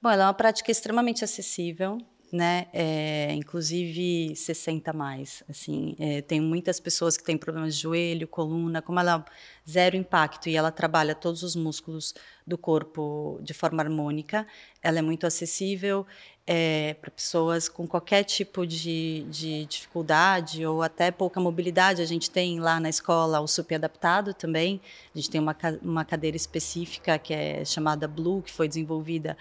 Bom, 0.00 0.10
ela 0.10 0.24
é 0.24 0.26
uma 0.26 0.34
prática 0.34 0.70
extremamente 0.70 1.24
acessível, 1.24 1.98
né? 2.30 2.66
É, 2.72 3.32
inclusive 3.32 4.36
60 4.36 4.92
mais. 4.92 5.42
Assim, 5.48 5.96
é, 5.98 6.20
tem 6.20 6.40
muitas 6.40 6.78
pessoas 6.78 7.16
que 7.16 7.24
têm 7.24 7.36
problemas 7.36 7.76
de 7.76 7.82
joelho, 7.82 8.28
coluna, 8.28 8.82
como 8.82 9.00
ela 9.00 9.24
zero 9.68 9.96
impacto 9.96 10.48
e 10.48 10.56
ela 10.56 10.70
trabalha 10.70 11.14
todos 11.14 11.42
os 11.42 11.56
músculos 11.56 12.14
do 12.46 12.58
corpo 12.58 13.40
de 13.42 13.54
forma 13.54 13.82
harmônica. 13.82 14.46
Ela 14.82 14.98
é 14.98 15.02
muito 15.02 15.26
acessível 15.26 16.06
é, 16.46 16.94
para 17.00 17.10
pessoas 17.10 17.68
com 17.68 17.86
qualquer 17.86 18.22
tipo 18.22 18.66
de, 18.66 19.24
de, 19.30 19.64
dificuldade 19.64 20.64
ou 20.66 20.82
até 20.82 21.10
pouca 21.10 21.40
mobilidade. 21.40 22.02
A 22.02 22.06
gente 22.06 22.30
tem 22.30 22.60
lá 22.60 22.78
na 22.78 22.90
escola 22.90 23.40
o 23.40 23.46
SUP 23.46 23.74
adaptado 23.74 24.34
também. 24.34 24.80
A 25.14 25.18
gente 25.18 25.30
tem 25.30 25.40
uma, 25.40 25.56
uma 25.82 26.04
cadeira 26.04 26.36
específica 26.36 27.18
que 27.18 27.32
é 27.32 27.64
chamada 27.64 28.06
Blue, 28.06 28.42
que 28.42 28.52
foi 28.52 28.68
desenvolvida 28.68 29.36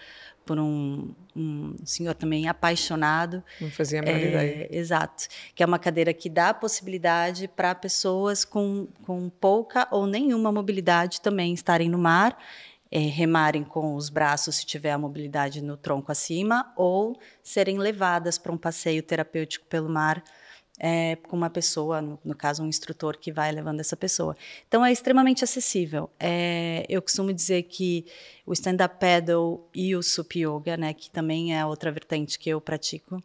por 0.45 0.59
um, 0.59 1.13
um 1.35 1.75
senhor 1.85 2.13
também 2.15 2.47
apaixonado. 2.47 3.43
Não 3.59 3.69
fazia 3.69 3.99
a 3.99 4.03
menor 4.03 4.19
é, 4.19 4.27
ideia. 4.27 4.67
Exato. 4.71 5.27
Que 5.53 5.63
é 5.63 5.65
uma 5.65 5.79
cadeira 5.79 6.13
que 6.13 6.29
dá 6.29 6.53
possibilidade 6.53 7.49
para 7.49 7.75
pessoas 7.75 8.45
com, 8.45 8.87
com 9.05 9.29
pouca 9.29 9.87
ou 9.91 10.05
nenhuma 10.05 10.51
mobilidade 10.51 11.19
também 11.19 11.53
estarem 11.53 11.89
no 11.89 11.97
mar 11.97 12.37
é, 12.95 12.99
remarem 12.99 13.63
com 13.63 13.95
os 13.95 14.07
braços 14.07 14.57
se 14.57 14.67
tiver 14.67 14.91
a 14.91 14.99
mobilidade 14.99 15.63
no 15.63 15.75
tronco 15.75 16.11
acima, 16.11 16.71
ou 16.77 17.19
serem 17.41 17.79
levadas 17.79 18.37
para 18.37 18.51
um 18.51 18.57
passeio 18.57 19.01
terapêutico 19.01 19.65
pelo 19.65 19.89
mar 19.89 20.23
é, 20.77 21.15
com 21.15 21.35
uma 21.35 21.49
pessoa, 21.49 22.03
no, 22.03 22.19
no, 22.23 22.35
caso 22.35 22.61
um 22.61 22.67
instrutor 22.67 23.17
que 23.17 23.31
vai 23.31 23.51
levando 23.51 23.79
essa 23.79 23.97
pessoa. 23.97 24.37
Então 24.67 24.85
é 24.85 24.91
extremamente 24.91 25.43
acessível. 25.43 26.07
É, 26.19 26.85
eu 26.87 27.01
costumo 27.01 27.33
dizer 27.33 27.63
que 27.63 28.05
o 28.45 28.53
stand-up 28.53 28.99
paddle 28.99 29.67
e 29.73 29.95
o 29.95 30.03
sup 30.03 30.35
yoga, 30.35 30.77
né, 30.77 30.93
que 30.93 31.09
também 31.09 31.57
é 31.57 31.65
outra 31.65 31.91
vertente 31.91 32.37
que 32.37 32.51
eu 32.51 32.61
pratico, 32.61 33.23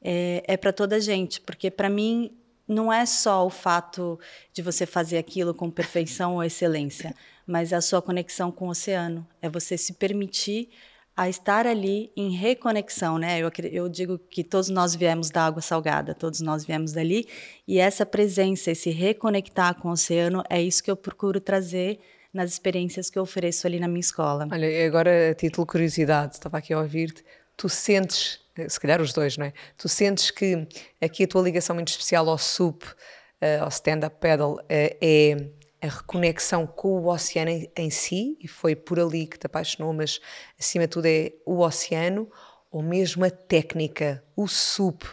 é, 0.00 0.42
é 0.46 0.56
para 0.56 0.72
toda 0.72 0.98
gente, 0.98 1.38
porque 1.38 1.70
para 1.70 1.90
mim 1.90 2.30
não 2.66 2.90
é 2.90 3.04
só 3.04 3.44
o 3.44 3.50
fato 3.50 4.18
de 4.54 4.62
você 4.62 4.86
fazer 4.86 5.18
aquilo 5.18 5.52
com 5.52 5.70
perfeição 5.70 6.36
ou 6.36 6.42
excelência, 6.42 7.14
mas 7.52 7.70
é 7.70 7.76
a 7.76 7.82
sua 7.82 8.00
conexão 8.00 8.50
com 8.50 8.68
o 8.68 8.70
oceano. 8.70 9.28
É 9.42 9.46
você 9.46 9.76
se 9.76 9.92
permitir 9.92 10.70
a 11.14 11.28
estar 11.28 11.66
ali 11.66 12.10
em 12.16 12.30
reconexão, 12.30 13.18
né? 13.18 13.38
Eu, 13.38 13.50
eu 13.70 13.90
digo 13.90 14.18
que 14.18 14.42
todos 14.42 14.70
nós 14.70 14.94
viemos 14.94 15.28
da 15.28 15.44
água 15.44 15.60
salgada, 15.60 16.14
todos 16.14 16.40
nós 16.40 16.64
viemos 16.64 16.92
dali, 16.92 17.28
e 17.68 17.78
essa 17.78 18.06
presença, 18.06 18.70
esse 18.70 18.88
reconectar 18.88 19.74
com 19.74 19.88
o 19.88 19.92
oceano, 19.92 20.42
é 20.48 20.62
isso 20.62 20.82
que 20.82 20.90
eu 20.90 20.96
procuro 20.96 21.38
trazer 21.42 22.00
nas 22.32 22.50
experiências 22.50 23.10
que 23.10 23.18
eu 23.18 23.22
ofereço 23.22 23.66
ali 23.66 23.78
na 23.78 23.86
minha 23.86 24.00
escola. 24.00 24.48
Olha, 24.50 24.86
agora 24.86 25.32
a 25.32 25.34
título 25.34 25.66
de 25.66 25.72
curiosidade, 25.72 26.36
estava 26.36 26.56
aqui 26.56 26.72
a 26.72 26.80
ouvir-te, 26.80 27.22
tu 27.54 27.68
sentes, 27.68 28.40
se 28.66 28.80
calhar 28.80 29.02
os 29.02 29.12
dois, 29.12 29.36
não 29.36 29.44
é? 29.44 29.52
Tu 29.76 29.90
sentes 29.90 30.30
que 30.30 30.66
aqui 30.98 31.24
a 31.24 31.28
tua 31.28 31.42
ligação 31.42 31.74
muito 31.76 31.88
especial 31.88 32.26
ao 32.30 32.38
SUP, 32.38 32.82
uh, 32.86 33.60
ao 33.60 33.68
stand-up 33.68 34.16
paddle, 34.18 34.54
uh, 34.54 34.62
é 34.70 35.50
a 35.82 35.86
reconexão 35.86 36.64
com 36.64 37.00
o 37.00 37.08
oceano 37.08 37.50
em, 37.50 37.70
em, 37.76 37.90
si, 37.90 38.38
e 38.40 38.46
foi 38.46 38.76
por 38.76 39.00
ali 39.00 39.26
que 39.26 39.36
te 39.36 39.46
apaixonou, 39.46 39.92
mas 39.92 40.20
acima 40.58 40.86
de 40.86 40.90
tudo 40.92 41.06
é 41.06 41.32
o 41.44 41.58
oceano, 41.58 42.30
ou 42.70 42.82
mesmo 42.82 43.24
a 43.24 43.30
técnica, 43.30 44.24
o 44.36 44.46
SUP, 44.46 45.04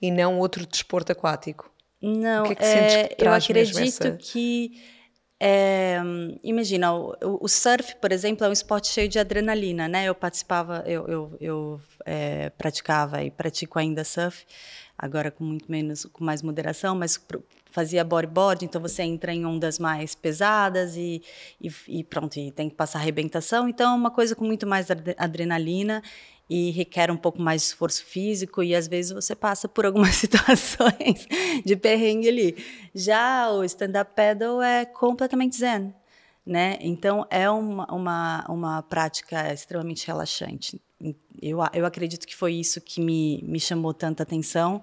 e 0.00 0.10
não 0.10 0.38
outro 0.38 0.66
desporto 0.66 1.10
aquático? 1.10 1.70
Não, 2.02 2.44
que 2.44 2.52
é 2.52 2.54
que 2.54 2.64
é, 2.64 3.08
que 3.08 3.24
eu 3.24 3.32
acredito 3.32 3.78
essa... 3.80 4.12
que. 4.12 4.80
É, 5.42 5.98
imagina, 6.44 6.92
o, 6.92 7.16
o, 7.40 7.48
surf, 7.48 7.96
por 7.96 8.12
exemplo, 8.12 8.44
é 8.44 8.48
um 8.50 8.52
esporte 8.52 8.88
cheio 8.88 9.08
de 9.08 9.18
adrenalina, 9.18 9.88
né? 9.88 10.04
Eu 10.04 10.14
participava, 10.14 10.84
eu, 10.86 11.08
eu, 11.08 11.36
eu 11.40 11.80
é, 12.04 12.50
praticava 12.50 13.22
e 13.24 13.30
pratico 13.30 13.78
ainda 13.78 14.04
surf, 14.04 14.44
agora 14.98 15.30
com 15.30 15.42
muito 15.42 15.70
menos, 15.70 16.04
com 16.04 16.22
mais 16.22 16.42
moderação, 16.42 16.94
mas 16.94 17.18
fazia 17.70 18.04
bodyboard, 18.04 18.64
então 18.64 18.80
você 18.80 19.02
entra 19.02 19.32
em 19.32 19.44
ondas 19.46 19.78
mais 19.78 20.14
pesadas 20.14 20.96
e, 20.96 21.22
e, 21.60 21.72
e, 21.88 22.04
pronto, 22.04 22.38
e 22.38 22.50
tem 22.50 22.68
que 22.68 22.74
passar 22.74 22.98
arrebentação. 22.98 23.68
Então 23.68 23.92
é 23.92 23.96
uma 23.96 24.10
coisa 24.10 24.34
com 24.34 24.44
muito 24.44 24.66
mais 24.66 24.88
adrenalina 25.16 26.02
e 26.50 26.72
requer 26.72 27.12
um 27.12 27.16
pouco 27.16 27.40
mais 27.40 27.62
de 27.62 27.68
esforço 27.68 28.04
físico 28.04 28.60
e 28.60 28.74
às 28.74 28.88
vezes 28.88 29.12
você 29.12 29.36
passa 29.36 29.68
por 29.68 29.86
algumas 29.86 30.16
situações 30.16 31.28
de 31.64 31.76
perrengue 31.76 32.28
ali. 32.28 32.56
Já 32.92 33.48
o 33.52 33.62
stand-up 33.62 34.12
paddle 34.16 34.60
é 34.60 34.84
completamente 34.84 35.56
zen, 35.56 35.94
né? 36.44 36.76
Então 36.80 37.24
é 37.30 37.48
uma, 37.48 37.86
uma, 37.94 38.44
uma 38.48 38.82
prática 38.82 39.52
extremamente 39.52 40.04
relaxante. 40.08 40.82
Eu, 41.40 41.58
eu 41.72 41.86
acredito 41.86 42.26
que 42.26 42.36
foi 42.36 42.54
isso 42.54 42.80
que 42.80 43.00
me, 43.00 43.40
me 43.44 43.60
chamou 43.60 43.94
tanta 43.94 44.24
atenção 44.24 44.82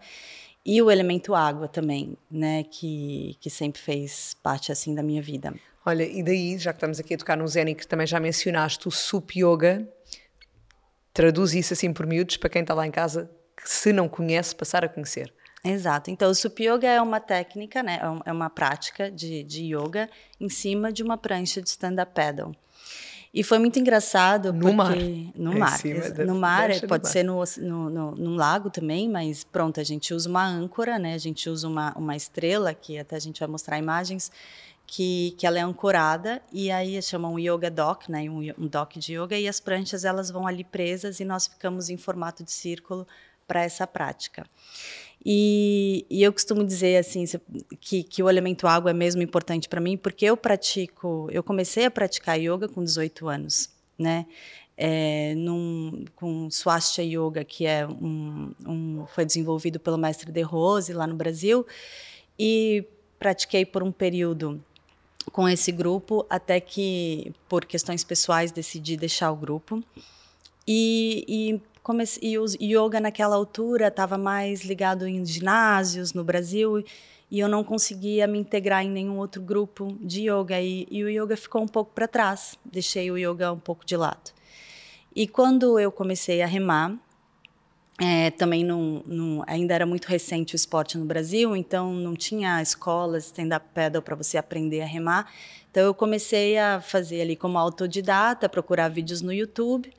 e 0.67 0.81
o 0.81 0.91
elemento 0.91 1.33
água 1.33 1.65
também, 1.69 2.17
né, 2.29 2.65
que, 2.65 3.37
que 3.39 3.49
sempre 3.49 3.81
fez 3.81 4.35
parte 4.43 4.69
assim 4.69 4.93
da 4.93 5.01
minha 5.01 5.21
vida. 5.21 5.53
Olha, 5.85 6.03
e 6.03 6.21
daí, 6.21 6.57
já 6.57 6.73
que 6.73 6.77
estamos 6.77 6.99
aqui 6.99 7.13
a 7.13 7.17
tocar 7.17 7.37
no 7.37 7.47
Zen 7.47 7.69
e 7.69 7.75
que 7.75 7.87
também 7.87 8.05
já 8.05 8.19
mencionaste 8.19 8.85
o 8.85 8.91
Sup 8.91 9.31
Yoga, 9.37 9.87
traduz 11.13 11.53
isso 11.53 11.71
assim 11.71 11.93
por 11.93 12.05
miúdos 12.05 12.35
para 12.35 12.49
quem 12.49 12.63
está 12.63 12.73
lá 12.73 12.85
em 12.85 12.91
casa, 12.91 13.31
que 13.55 13.69
se 13.69 13.93
não 13.93 14.09
conhece, 14.09 14.53
passar 14.53 14.83
a 14.83 14.89
conhecer. 14.89 15.33
Exato. 15.63 16.11
Então, 16.11 16.29
o 16.29 16.35
Sup 16.35 16.59
Yoga 16.59 16.89
é 16.89 17.01
uma 17.01 17.21
técnica, 17.21 17.81
né, 17.81 18.01
é, 18.01 18.29
é 18.29 18.33
uma 18.33 18.49
prática 18.49 19.09
de, 19.09 19.43
de 19.43 19.73
yoga 19.73 20.09
em 20.37 20.49
cima 20.49 20.91
de 20.91 21.01
uma 21.01 21.17
prancha 21.17 21.61
de 21.61 21.69
stand-up 21.69 22.11
paddle. 22.13 22.53
E 23.37 23.43
foi 23.43 23.59
muito 23.59 23.77
engraçado 23.77 24.51
no 24.51 24.61
porque... 24.61 24.73
Mar. 24.73 24.95
No 25.35 25.59
mar. 25.59 25.79
No 26.25 26.35
mar. 26.35 26.69
pode 26.87 27.07
ser 27.07 27.21
no, 27.21 27.43
no, 27.59 27.87
no, 27.87 28.11
no, 28.15 28.35
lago 28.35 28.71
também, 28.71 29.07
mas 29.07 29.43
pronto, 29.43 29.79
a 29.79 29.83
gente 29.83 30.11
usa 30.11 30.27
uma 30.27 30.43
âncora, 30.43 30.97
né? 30.97 31.13
A 31.13 31.19
gente 31.19 31.47
usa 31.47 31.67
uma, 31.67 31.93
uma 31.95 32.15
estrela, 32.15 32.73
que 32.73 32.97
até 32.97 33.15
a 33.15 33.19
gente 33.19 33.39
vai 33.39 33.47
mostrar 33.47 33.77
imagens, 33.77 34.31
que, 34.87 35.35
que 35.37 35.45
ela 35.45 35.59
é 35.59 35.61
ancorada 35.61 36.41
e 36.51 36.71
aí 36.71 36.99
chama 36.99 37.29
um 37.29 37.37
yoga 37.37 37.69
dock, 37.69 38.11
né? 38.11 38.27
Um, 38.27 38.39
um 38.57 38.65
dock 38.65 38.97
de 38.97 39.13
yoga 39.13 39.37
e 39.37 39.47
as 39.47 39.59
pranchas 39.59 40.03
elas 40.03 40.31
vão 40.31 40.47
ali 40.47 40.63
presas 40.63 41.19
e 41.19 41.23
nós 41.23 41.45
ficamos 41.45 41.91
em 41.91 41.97
formato 41.97 42.43
de 42.43 42.51
círculo 42.51 43.05
para 43.47 43.61
essa 43.61 43.85
prática. 43.85 44.47
E, 45.25 46.05
e, 46.09 46.23
eu 46.23 46.31
costumo 46.31 46.63
dizer 46.63 46.97
assim 46.97 47.25
que, 47.81 48.03
que 48.03 48.23
o 48.23 48.29
elemento 48.29 48.67
água 48.67 48.91
é 48.91 48.93
mesmo 48.93 49.21
importante 49.21 49.67
para 49.67 49.81
mim, 49.81 49.97
porque 49.97 50.25
eu 50.25 50.37
pratico, 50.37 51.27
eu 51.31 51.43
comecei 51.43 51.85
a 51.85 51.91
praticar 51.91 52.39
yoga 52.39 52.67
com 52.67 52.83
18 52.83 53.27
anos, 53.27 53.69
né? 53.97 54.25
É, 54.79 55.33
num, 55.35 56.05
com 56.15 56.49
Swastika 56.51 57.01
Yoga, 57.01 57.43
que 57.43 57.65
é 57.65 57.87
um, 57.87 58.53
um, 58.63 59.05
foi 59.07 59.25
desenvolvido 59.25 59.79
pelo 59.79 59.97
mestre 59.97 60.31
De 60.31 60.41
Rose 60.41 60.93
lá 60.93 61.07
no 61.07 61.15
Brasil, 61.15 61.65
e 62.37 62.85
pratiquei 63.17 63.65
por 63.65 63.81
um 63.81 63.91
período 63.91 64.63
com 65.31 65.49
esse 65.49 65.71
grupo, 65.71 66.25
até 66.29 66.59
que, 66.59 67.33
por 67.49 67.65
questões 67.65 68.03
pessoais, 68.03 68.51
decidi 68.51 68.95
deixar 68.95 69.31
o 69.31 69.35
grupo. 69.35 69.83
E, 70.67 71.25
e 71.27 71.61
comecei, 71.87 72.33
e 72.33 72.37
o 72.37 72.45
yoga 72.61 72.99
naquela 72.99 73.37
altura 73.37 73.87
estava 73.87 74.17
mais 74.17 74.65
ligado 74.65 75.07
em 75.07 75.25
ginásios 75.25 76.11
no 76.11 76.21
Brasil 76.21 76.83
e 77.31 77.39
eu 77.39 77.47
não 77.47 77.63
conseguia 77.63 78.27
me 78.27 78.37
integrar 78.37 78.83
em 78.83 78.89
nenhum 78.89 79.17
outro 79.17 79.41
grupo 79.41 79.97
de 80.01 80.29
yoga 80.29 80.59
e, 80.59 80.85
e 80.91 81.01
o 81.01 81.09
yoga 81.09 81.37
ficou 81.37 81.61
um 81.61 81.67
pouco 81.67 81.93
para 81.93 82.05
trás, 82.05 82.59
deixei 82.65 83.09
o 83.09 83.17
yoga 83.17 83.53
um 83.53 83.59
pouco 83.59 83.85
de 83.85 83.95
lado. 83.95 84.31
E 85.15 85.29
quando 85.29 85.79
eu 85.79 85.89
comecei 85.89 86.41
a 86.41 86.45
remar, 86.45 86.93
é, 88.01 88.31
também 88.31 88.65
não, 88.65 89.01
não, 89.05 89.43
ainda 89.47 89.73
era 89.73 89.85
muito 89.85 90.07
recente 90.07 90.55
o 90.55 90.57
esporte 90.57 90.97
no 90.97 91.05
Brasil, 91.05 91.55
então 91.55 91.93
não 91.93 92.15
tinha 92.15 92.61
escolas 92.61 93.27
stand-up 93.27 93.65
paddle 93.73 94.01
para 94.01 94.15
você 94.15 94.37
aprender 94.37 94.81
a 94.81 94.85
remar. 94.85 95.31
Então 95.71 95.83
eu 95.83 95.93
comecei 95.93 96.57
a 96.57 96.81
fazer 96.81 97.21
ali 97.21 97.37
como 97.37 97.57
autodidata, 97.57 98.49
procurar 98.49 98.89
vídeos 98.89 99.21
no 99.21 99.31
YouTube 99.31 99.89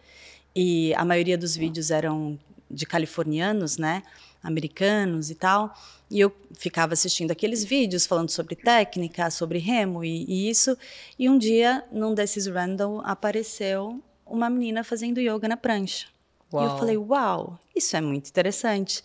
e 0.55 0.95
a 0.95 1.05
maioria 1.05 1.39
dos 1.39 1.57
vídeos 1.57 1.91
eram 1.91 2.39
de 2.71 2.85
californianos, 2.85 3.79
né, 3.79 4.03
americanos 4.43 5.31
e 5.31 5.35
tal. 5.35 5.73
E 6.11 6.21
eu 6.21 6.35
ficava 6.55 6.95
assistindo 6.95 7.31
aqueles 7.31 7.65
vídeos 7.65 8.07
falando 8.07 8.31
sobre 8.31 8.57
técnica, 8.57 9.31
sobre 9.31 9.59
remo 9.59 10.05
e, 10.05 10.25
e 10.27 10.49
isso. 10.49 10.77
E 11.19 11.29
um 11.29 11.39
dia, 11.39 11.85
num 11.93 12.15
desses 12.15 12.47
random, 12.47 13.01
apareceu 13.05 14.03
uma 14.27 14.49
menina 14.49 14.85
fazendo 14.85 15.21
yoga 15.21 15.49
na 15.49 15.57
prancha. 15.57 16.07
Uau. 16.53 16.65
E 16.65 16.67
eu 16.67 16.79
falei, 16.79 16.97
uau, 16.97 17.59
isso 17.77 17.97
é 17.97 18.01
muito 18.01 18.29
interessante. 18.29 19.03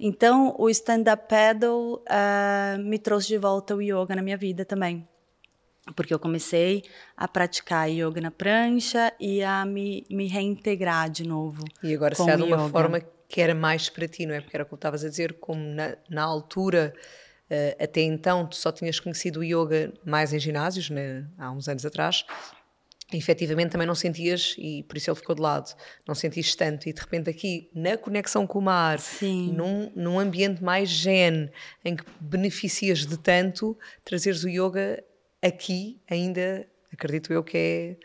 Então, 0.00 0.54
o 0.58 0.68
stand-up 0.70 1.28
paddle 1.28 2.02
uh, 2.04 2.78
me 2.78 2.98
trouxe 2.98 3.28
de 3.28 3.38
volta 3.38 3.74
o 3.74 3.82
yoga 3.82 4.14
na 4.14 4.22
minha 4.22 4.36
vida 4.36 4.64
também 4.64 5.06
porque 5.94 6.12
eu 6.12 6.18
comecei 6.18 6.82
a 7.16 7.28
praticar 7.28 7.88
yoga 7.88 8.20
na 8.20 8.30
prancha 8.30 9.12
e 9.20 9.42
a 9.42 9.64
me, 9.64 10.04
me 10.10 10.26
reintegrar 10.26 11.08
de 11.10 11.26
novo. 11.26 11.64
E 11.82 11.94
agora 11.94 12.14
se 12.14 12.28
há 12.28 12.36
de 12.36 12.42
uma 12.42 12.56
yoga. 12.56 12.68
forma 12.70 13.00
que 13.28 13.40
era 13.40 13.54
mais 13.54 13.88
para 13.88 14.08
ti, 14.08 14.26
não 14.26 14.34
é? 14.34 14.40
Porque 14.40 14.56
era 14.56 14.64
como 14.64 14.76
estavas 14.76 15.04
a 15.04 15.08
dizer, 15.08 15.34
como 15.34 15.60
na, 15.60 15.96
na 16.08 16.22
altura, 16.22 16.94
uh, 17.50 17.82
até 17.82 18.00
então, 18.00 18.46
tu 18.46 18.56
só 18.56 18.72
tinhas 18.72 19.00
conhecido 19.00 19.40
o 19.40 19.44
yoga 19.44 19.92
mais 20.04 20.32
em 20.32 20.38
ginásios, 20.38 20.90
né? 20.90 21.26
há 21.38 21.50
uns 21.50 21.68
anos 21.68 21.84
atrás, 21.84 22.24
E, 23.12 23.16
efetivamente 23.16 23.70
também 23.70 23.86
não 23.86 23.94
sentias, 23.94 24.54
e 24.58 24.82
por 24.84 24.96
isso 24.96 25.10
ele 25.10 25.16
ficou 25.16 25.34
de 25.34 25.42
lado, 25.42 25.72
não 26.06 26.14
sentiste 26.14 26.56
tanto. 26.56 26.88
E 26.88 26.92
de 26.92 27.00
repente 27.00 27.30
aqui, 27.30 27.70
na 27.74 27.96
conexão 27.96 28.46
com 28.46 28.58
o 28.58 28.62
mar, 28.62 28.98
num, 29.22 29.90
num 29.94 30.18
ambiente 30.18 30.62
mais 30.62 30.88
zen, 30.90 31.50
em 31.84 31.96
que 31.96 32.04
beneficias 32.20 33.06
de 33.06 33.16
tanto, 33.16 33.76
trazeres 34.04 34.44
o 34.44 34.48
yoga 34.48 35.02
aqui 35.42 36.00
ainda, 36.08 36.66
acredito 36.92 37.32
eu 37.32 37.42
que 37.42 37.56
é, 37.56 37.96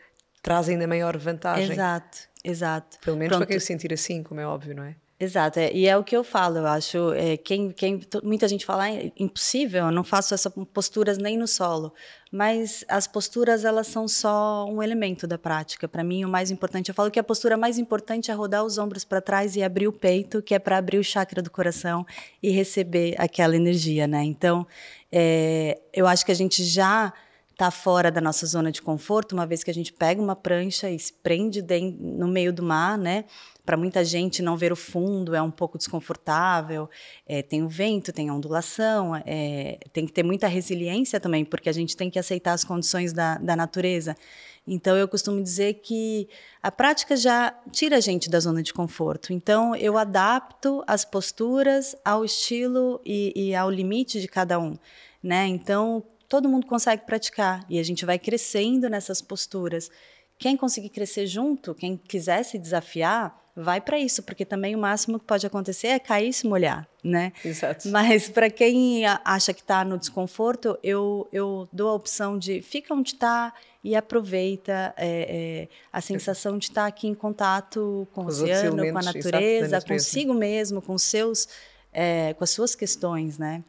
traz 0.41 0.69
ainda 0.69 0.87
maior 0.87 1.17
vantagem. 1.17 1.71
Exato, 1.71 2.17
exato. 2.43 2.97
Pelo 2.99 3.17
menos 3.17 3.29
Pronto. 3.29 3.47
para 3.47 3.51
quem 3.51 3.59
sentir 3.59 3.93
assim, 3.93 4.23
como 4.23 4.39
é 4.39 4.45
óbvio, 4.45 4.75
não 4.75 4.83
é? 4.83 4.95
Exato, 5.23 5.59
é, 5.59 5.71
e 5.71 5.87
é 5.87 5.95
o 5.95 6.03
que 6.03 6.17
eu 6.17 6.23
falo, 6.23 6.57
eu 6.57 6.65
acho, 6.65 7.13
é, 7.13 7.37
quem, 7.37 7.69
quem, 7.69 8.01
muita 8.23 8.47
gente 8.47 8.65
fala, 8.65 8.89
é 8.89 9.11
impossível, 9.15 9.85
eu 9.85 9.91
não 9.91 10.03
faço 10.03 10.33
essas 10.33 10.51
posturas 10.73 11.19
nem 11.19 11.37
no 11.37 11.47
solo, 11.47 11.93
mas 12.31 12.83
as 12.87 13.05
posturas, 13.05 13.63
elas 13.63 13.85
são 13.85 14.07
só 14.07 14.65
um 14.65 14.81
elemento 14.81 15.27
da 15.27 15.37
prática, 15.37 15.87
para 15.87 16.03
mim 16.03 16.25
o 16.25 16.27
mais 16.27 16.49
importante, 16.49 16.89
eu 16.89 16.95
falo 16.95 17.11
que 17.11 17.19
a 17.19 17.23
postura 17.23 17.55
mais 17.55 17.77
importante 17.77 18.31
é 18.31 18.33
rodar 18.33 18.65
os 18.65 18.79
ombros 18.79 19.05
para 19.05 19.21
trás 19.21 19.55
e 19.55 19.61
abrir 19.61 19.87
o 19.87 19.93
peito, 19.93 20.41
que 20.41 20.55
é 20.55 20.59
para 20.59 20.79
abrir 20.79 20.97
o 20.97 21.03
chakra 21.03 21.39
do 21.39 21.51
coração 21.51 22.03
e 22.41 22.49
receber 22.49 23.13
aquela 23.19 23.55
energia, 23.55 24.07
né, 24.07 24.23
então, 24.23 24.65
é, 25.11 25.79
eu 25.93 26.07
acho 26.07 26.25
que 26.25 26.31
a 26.31 26.35
gente 26.35 26.63
já 26.63 27.13
está 27.51 27.69
fora 27.69 28.11
da 28.11 28.19
nossa 28.19 28.45
zona 28.45 28.71
de 28.71 28.81
conforto, 28.81 29.33
uma 29.33 29.45
vez 29.45 29.63
que 29.63 29.69
a 29.69 29.73
gente 29.73 29.93
pega 29.93 30.21
uma 30.21 30.35
prancha 30.35 30.89
e 30.89 30.97
se 30.97 31.13
prende 31.13 31.61
dentro, 31.61 32.01
no 32.01 32.27
meio 32.27 32.51
do 32.51 32.63
mar, 32.63 32.97
né? 32.97 33.25
Para 33.63 33.77
muita 33.77 34.03
gente, 34.03 34.41
não 34.41 34.57
ver 34.57 34.71
o 34.71 34.75
fundo 34.75 35.35
é 35.35 35.41
um 35.41 35.51
pouco 35.51 35.77
desconfortável. 35.77 36.89
É, 37.27 37.43
tem 37.43 37.61
o 37.61 37.69
vento, 37.69 38.11
tem 38.11 38.29
a 38.29 38.33
ondulação, 38.33 39.15
é, 39.25 39.77
tem 39.93 40.05
que 40.05 40.11
ter 40.11 40.23
muita 40.23 40.47
resiliência 40.47 41.19
também, 41.19 41.45
porque 41.45 41.69
a 41.69 41.73
gente 41.73 41.95
tem 41.95 42.09
que 42.09 42.17
aceitar 42.17 42.53
as 42.53 42.63
condições 42.63 43.13
da, 43.13 43.37
da 43.37 43.55
natureza. 43.55 44.15
Então, 44.65 44.95
eu 44.95 45.07
costumo 45.07 45.41
dizer 45.41 45.75
que 45.75 46.27
a 46.61 46.71
prática 46.71 47.15
já 47.15 47.53
tira 47.71 47.97
a 47.97 47.99
gente 47.99 48.29
da 48.29 48.39
zona 48.39 48.61
de 48.61 48.73
conforto. 48.73 49.33
Então, 49.33 49.75
eu 49.75 49.97
adapto 49.97 50.83
as 50.85 51.03
posturas 51.03 51.95
ao 52.05 52.23
estilo 52.23 53.01
e, 53.03 53.33
e 53.35 53.55
ao 53.55 53.69
limite 53.69 54.21
de 54.21 54.27
cada 54.27 54.59
um. 54.59 54.77
Né? 55.21 55.47
Então, 55.47 56.03
todo 56.31 56.47
mundo 56.47 56.65
consegue 56.65 57.05
praticar 57.05 57.65
e 57.69 57.77
a 57.77 57.83
gente 57.83 58.05
vai 58.05 58.17
crescendo 58.17 58.89
nessas 58.89 59.21
posturas. 59.21 59.91
Quem 60.37 60.55
conseguir 60.55 60.87
crescer 60.87 61.27
junto, 61.27 61.75
quem 61.75 61.97
quiser 61.97 62.41
se 62.43 62.57
desafiar, 62.57 63.37
vai 63.53 63.81
para 63.81 63.99
isso, 63.99 64.23
porque 64.23 64.45
também 64.45 64.73
o 64.73 64.79
máximo 64.79 65.19
que 65.19 65.25
pode 65.25 65.45
acontecer 65.45 65.87
é 65.87 65.99
cair 65.99 66.29
e 66.29 66.33
se 66.33 66.47
molhar, 66.47 66.87
né? 67.03 67.33
Exato. 67.43 67.89
Mas 67.89 68.29
para 68.29 68.49
quem 68.49 69.05
acha 69.25 69.53
que 69.53 69.59
está 69.59 69.83
no 69.83 69.97
desconforto, 69.97 70.79
eu, 70.81 71.27
eu 71.33 71.67
dou 71.69 71.89
a 71.89 71.93
opção 71.95 72.39
de 72.39 72.61
fica 72.61 72.93
onde 72.93 73.09
está 73.09 73.53
e 73.83 73.93
aproveita 73.93 74.93
é, 74.95 75.67
é, 75.67 75.67
a 75.91 75.99
sensação 75.99 76.57
de 76.57 76.67
estar 76.67 76.83
tá 76.83 76.87
aqui 76.87 77.09
em 77.09 77.13
contato 77.13 78.07
com, 78.13 78.21
com 78.21 78.27
o 78.27 78.27
oceano, 78.27 78.89
com 78.89 78.97
a 78.97 79.01
natureza, 79.01 79.67
natureza, 79.67 79.81
consigo 79.81 80.33
mesmo, 80.33 80.81
com 80.81 80.97
seus, 80.97 81.49
é, 81.91 82.33
com 82.33 82.43
as 82.43 82.49
suas 82.49 82.75
questões, 82.75 83.37
né? 83.37 83.63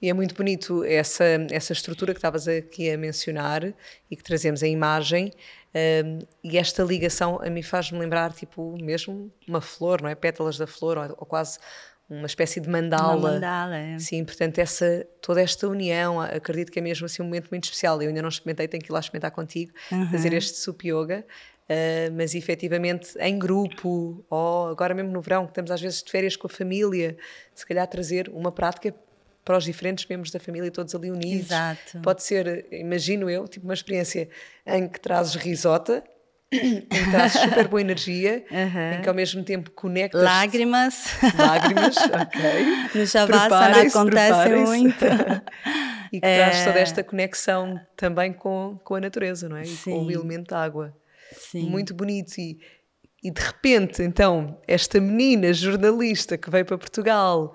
E 0.00 0.10
é 0.10 0.12
muito 0.12 0.34
bonito 0.34 0.84
essa, 0.84 1.24
essa 1.50 1.72
estrutura 1.72 2.12
que 2.12 2.18
estavas 2.18 2.46
aqui 2.46 2.90
a 2.90 2.98
mencionar 2.98 3.64
e 4.10 4.16
que 4.16 4.22
trazemos 4.22 4.62
a 4.62 4.68
imagem. 4.68 5.32
Um, 5.74 6.18
e 6.42 6.56
esta 6.58 6.82
ligação 6.82 7.40
a 7.42 7.50
mim 7.50 7.62
faz-me 7.62 7.98
lembrar, 7.98 8.32
tipo, 8.32 8.76
mesmo 8.80 9.32
uma 9.48 9.60
flor, 9.60 10.02
não 10.02 10.08
é? 10.08 10.14
Pétalas 10.14 10.56
da 10.58 10.66
flor, 10.66 10.98
ou, 10.98 11.04
ou 11.18 11.26
quase 11.26 11.58
uma 12.08 12.26
espécie 12.26 12.60
de 12.60 12.68
mandala. 12.68 13.16
Uma 13.16 13.32
mandala, 13.32 13.76
é. 13.76 13.98
Sim, 13.98 14.24
portanto, 14.24 14.58
essa, 14.58 15.06
toda 15.20 15.40
esta 15.40 15.66
união, 15.66 16.20
acredito 16.20 16.70
que 16.70 16.78
é 16.78 16.82
mesmo 16.82 17.06
assim 17.06 17.22
um 17.22 17.24
momento 17.24 17.48
muito 17.50 17.64
especial. 17.64 18.00
Eu 18.02 18.08
ainda 18.08 18.22
não 18.22 18.28
experimentei, 18.28 18.68
tenho 18.68 18.82
que 18.82 18.90
ir 18.90 18.92
lá 18.92 19.00
experimentar 19.00 19.30
contigo, 19.30 19.72
uhum. 19.90 20.10
fazer 20.10 20.32
este 20.32 20.58
sup 20.58 20.84
yoga. 20.84 21.24
Uh, 21.64 22.12
mas 22.14 22.34
efetivamente 22.34 23.16
em 23.18 23.38
grupo, 23.38 24.22
ou 24.28 24.68
agora 24.68 24.92
mesmo 24.92 25.10
no 25.10 25.22
verão, 25.22 25.46
que 25.46 25.52
estamos 25.52 25.70
às 25.70 25.80
vezes 25.80 26.02
de 26.02 26.10
férias 26.10 26.36
com 26.36 26.46
a 26.46 26.50
família, 26.50 27.16
se 27.54 27.64
calhar 27.64 27.86
trazer 27.86 28.28
uma 28.28 28.52
prática 28.52 28.94
para 29.44 29.58
os 29.58 29.64
diferentes 29.64 30.06
membros 30.06 30.30
da 30.30 30.40
família, 30.40 30.70
todos 30.70 30.94
ali 30.94 31.10
unidos. 31.10 31.46
Exato. 31.46 32.00
Pode 32.02 32.22
ser, 32.22 32.66
imagino 32.72 33.28
eu, 33.28 33.46
tipo 33.46 33.66
uma 33.66 33.74
experiência 33.74 34.28
em 34.66 34.88
que 34.88 34.98
trazes 34.98 35.34
risota, 35.34 36.02
em 36.50 36.80
que 36.80 37.10
trazes 37.10 37.40
super 37.40 37.68
boa 37.68 37.80
energia, 37.80 38.44
uhum. 38.50 38.92
em 38.98 39.02
que 39.02 39.08
ao 39.08 39.14
mesmo 39.14 39.42
tempo 39.42 39.70
conectas. 39.70 40.22
Lágrimas. 40.22 41.04
Lágrimas, 41.36 41.96
ok. 42.08 43.00
No 43.00 43.06
Shavasana 43.06 43.82
acontece 43.82 44.50
muito. 44.50 45.04
e 46.12 46.20
que 46.20 46.26
é... 46.26 46.44
traz 46.44 46.64
toda 46.64 46.78
esta 46.78 47.02
conexão 47.02 47.78
também 47.96 48.32
com, 48.32 48.78
com 48.82 48.94
a 48.94 49.00
natureza, 49.00 49.48
não 49.48 49.56
é? 49.56 49.64
E 49.64 49.76
com 49.78 50.04
o 50.04 50.10
elemento 50.10 50.54
água. 50.54 50.94
Sim. 51.34 51.68
Muito 51.68 51.94
bonito. 51.94 52.38
E, 52.38 52.58
e 53.22 53.30
de 53.30 53.40
repente, 53.40 54.02
então, 54.02 54.60
esta 54.66 55.00
menina 55.00 55.52
jornalista 55.52 56.36
que 56.38 56.50
veio 56.50 56.64
para 56.64 56.78
Portugal 56.78 57.54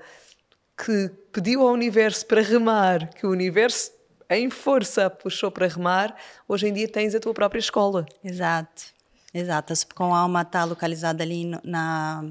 que 0.86 1.10
pediu 1.34 1.62
ao 1.62 1.74
universo 1.74 2.26
para 2.26 2.42
remar, 2.42 3.10
que 3.14 3.28
o 3.28 3.32
universo 3.32 3.92
em 4.30 4.50
força 4.50 5.10
puxou 5.10 5.52
para 5.52 5.68
remar, 5.68 6.16
hoje 6.48 6.68
em 6.68 6.74
dia 6.74 6.88
tens 6.88 7.14
a 7.14 7.20
tua 7.20 7.34
própria 7.34 7.60
escola. 7.60 8.06
Exato. 8.24 8.98
Exato, 9.32 9.74
a 9.74 9.76
Subcom 9.76 10.16
Alma 10.16 10.42
está 10.42 10.64
localizada 10.64 11.24
ali 11.24 11.52
na, 11.64 12.24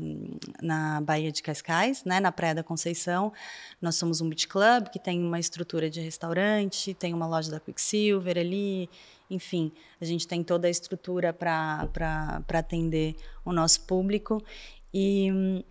na 0.60 1.00
Baía 1.00 1.30
de 1.30 1.40
Cascais, 1.40 2.02
né, 2.04 2.18
na 2.18 2.32
Praia 2.32 2.56
da 2.56 2.64
Conceição. 2.64 3.32
Nós 3.80 3.94
somos 3.94 4.20
um 4.20 4.28
beach 4.28 4.48
club 4.48 4.88
que 4.88 4.98
tem 4.98 5.22
uma 5.22 5.38
estrutura 5.38 5.88
de 5.88 6.00
restaurante, 6.00 6.94
tem 6.94 7.14
uma 7.14 7.26
loja 7.26 7.52
da 7.52 7.60
Quicksilver 7.60 8.36
ali, 8.36 8.90
enfim, 9.30 9.70
a 10.00 10.04
gente 10.04 10.26
tem 10.26 10.42
toda 10.42 10.66
a 10.66 10.70
estrutura 10.70 11.32
para 11.32 12.42
atender 12.54 13.16
o 13.44 13.52
nosso 13.52 13.82
público. 13.82 14.42
E 14.92 15.64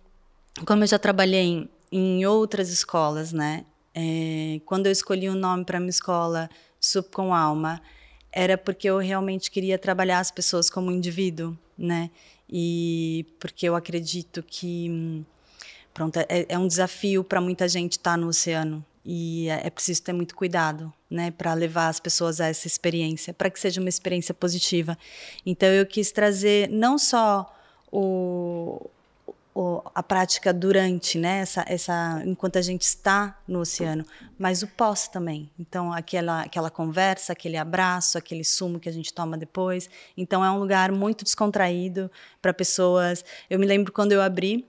como 0.66 0.84
eu 0.84 0.86
já 0.86 0.98
trabalhei 0.98 1.68
em 1.90 2.26
outras 2.26 2.70
escolas, 2.70 3.32
né? 3.32 3.64
É, 3.94 4.60
quando 4.64 4.86
eu 4.86 4.92
escolhi 4.92 5.28
o 5.28 5.32
um 5.32 5.36
nome 5.36 5.64
para 5.64 5.80
minha 5.80 5.90
escola, 5.90 6.48
Sup 6.80 7.12
com 7.12 7.34
Alma, 7.34 7.82
era 8.30 8.56
porque 8.56 8.88
eu 8.88 8.98
realmente 8.98 9.50
queria 9.50 9.78
trabalhar 9.78 10.20
as 10.20 10.30
pessoas 10.30 10.70
como 10.70 10.90
indivíduo, 10.90 11.56
né? 11.76 12.10
E 12.48 13.26
porque 13.40 13.68
eu 13.68 13.74
acredito 13.74 14.42
que 14.42 15.24
pronto, 15.92 16.16
é, 16.18 16.46
é 16.48 16.58
um 16.58 16.68
desafio 16.68 17.24
para 17.24 17.40
muita 17.40 17.68
gente 17.68 17.92
estar 17.92 18.12
tá 18.12 18.16
no 18.16 18.28
oceano 18.28 18.84
e 19.10 19.48
é, 19.48 19.68
é 19.68 19.70
preciso 19.70 20.02
ter 20.02 20.12
muito 20.12 20.36
cuidado, 20.36 20.92
né, 21.10 21.30
para 21.30 21.54
levar 21.54 21.88
as 21.88 21.98
pessoas 21.98 22.42
a 22.42 22.48
essa 22.48 22.66
experiência, 22.66 23.32
para 23.32 23.48
que 23.48 23.58
seja 23.58 23.80
uma 23.80 23.88
experiência 23.88 24.34
positiva. 24.34 24.98
Então 25.46 25.66
eu 25.70 25.86
quis 25.86 26.12
trazer 26.12 26.68
não 26.68 26.98
só 26.98 27.50
o, 27.90 28.90
a 29.94 30.02
prática 30.02 30.52
durante, 30.52 31.16
né, 31.16 31.38
essa, 31.38 31.64
essa, 31.66 32.22
enquanto 32.26 32.58
a 32.58 32.60
gente 32.60 32.82
está 32.82 33.40
no 33.48 33.60
oceano, 33.60 34.04
mas 34.38 34.62
o 34.62 34.66
pós 34.66 35.08
também. 35.08 35.50
Então, 35.58 35.90
aquela, 35.90 36.42
aquela 36.42 36.70
conversa, 36.70 37.32
aquele 37.32 37.56
abraço, 37.56 38.18
aquele 38.18 38.44
sumo 38.44 38.78
que 38.78 38.90
a 38.90 38.92
gente 38.92 39.12
toma 39.12 39.38
depois. 39.38 39.88
Então, 40.18 40.44
é 40.44 40.50
um 40.50 40.58
lugar 40.58 40.92
muito 40.92 41.24
descontraído 41.24 42.10
para 42.42 42.52
pessoas. 42.52 43.24
Eu 43.48 43.58
me 43.58 43.66
lembro 43.66 43.90
quando 43.90 44.12
eu 44.12 44.20
abri, 44.20 44.68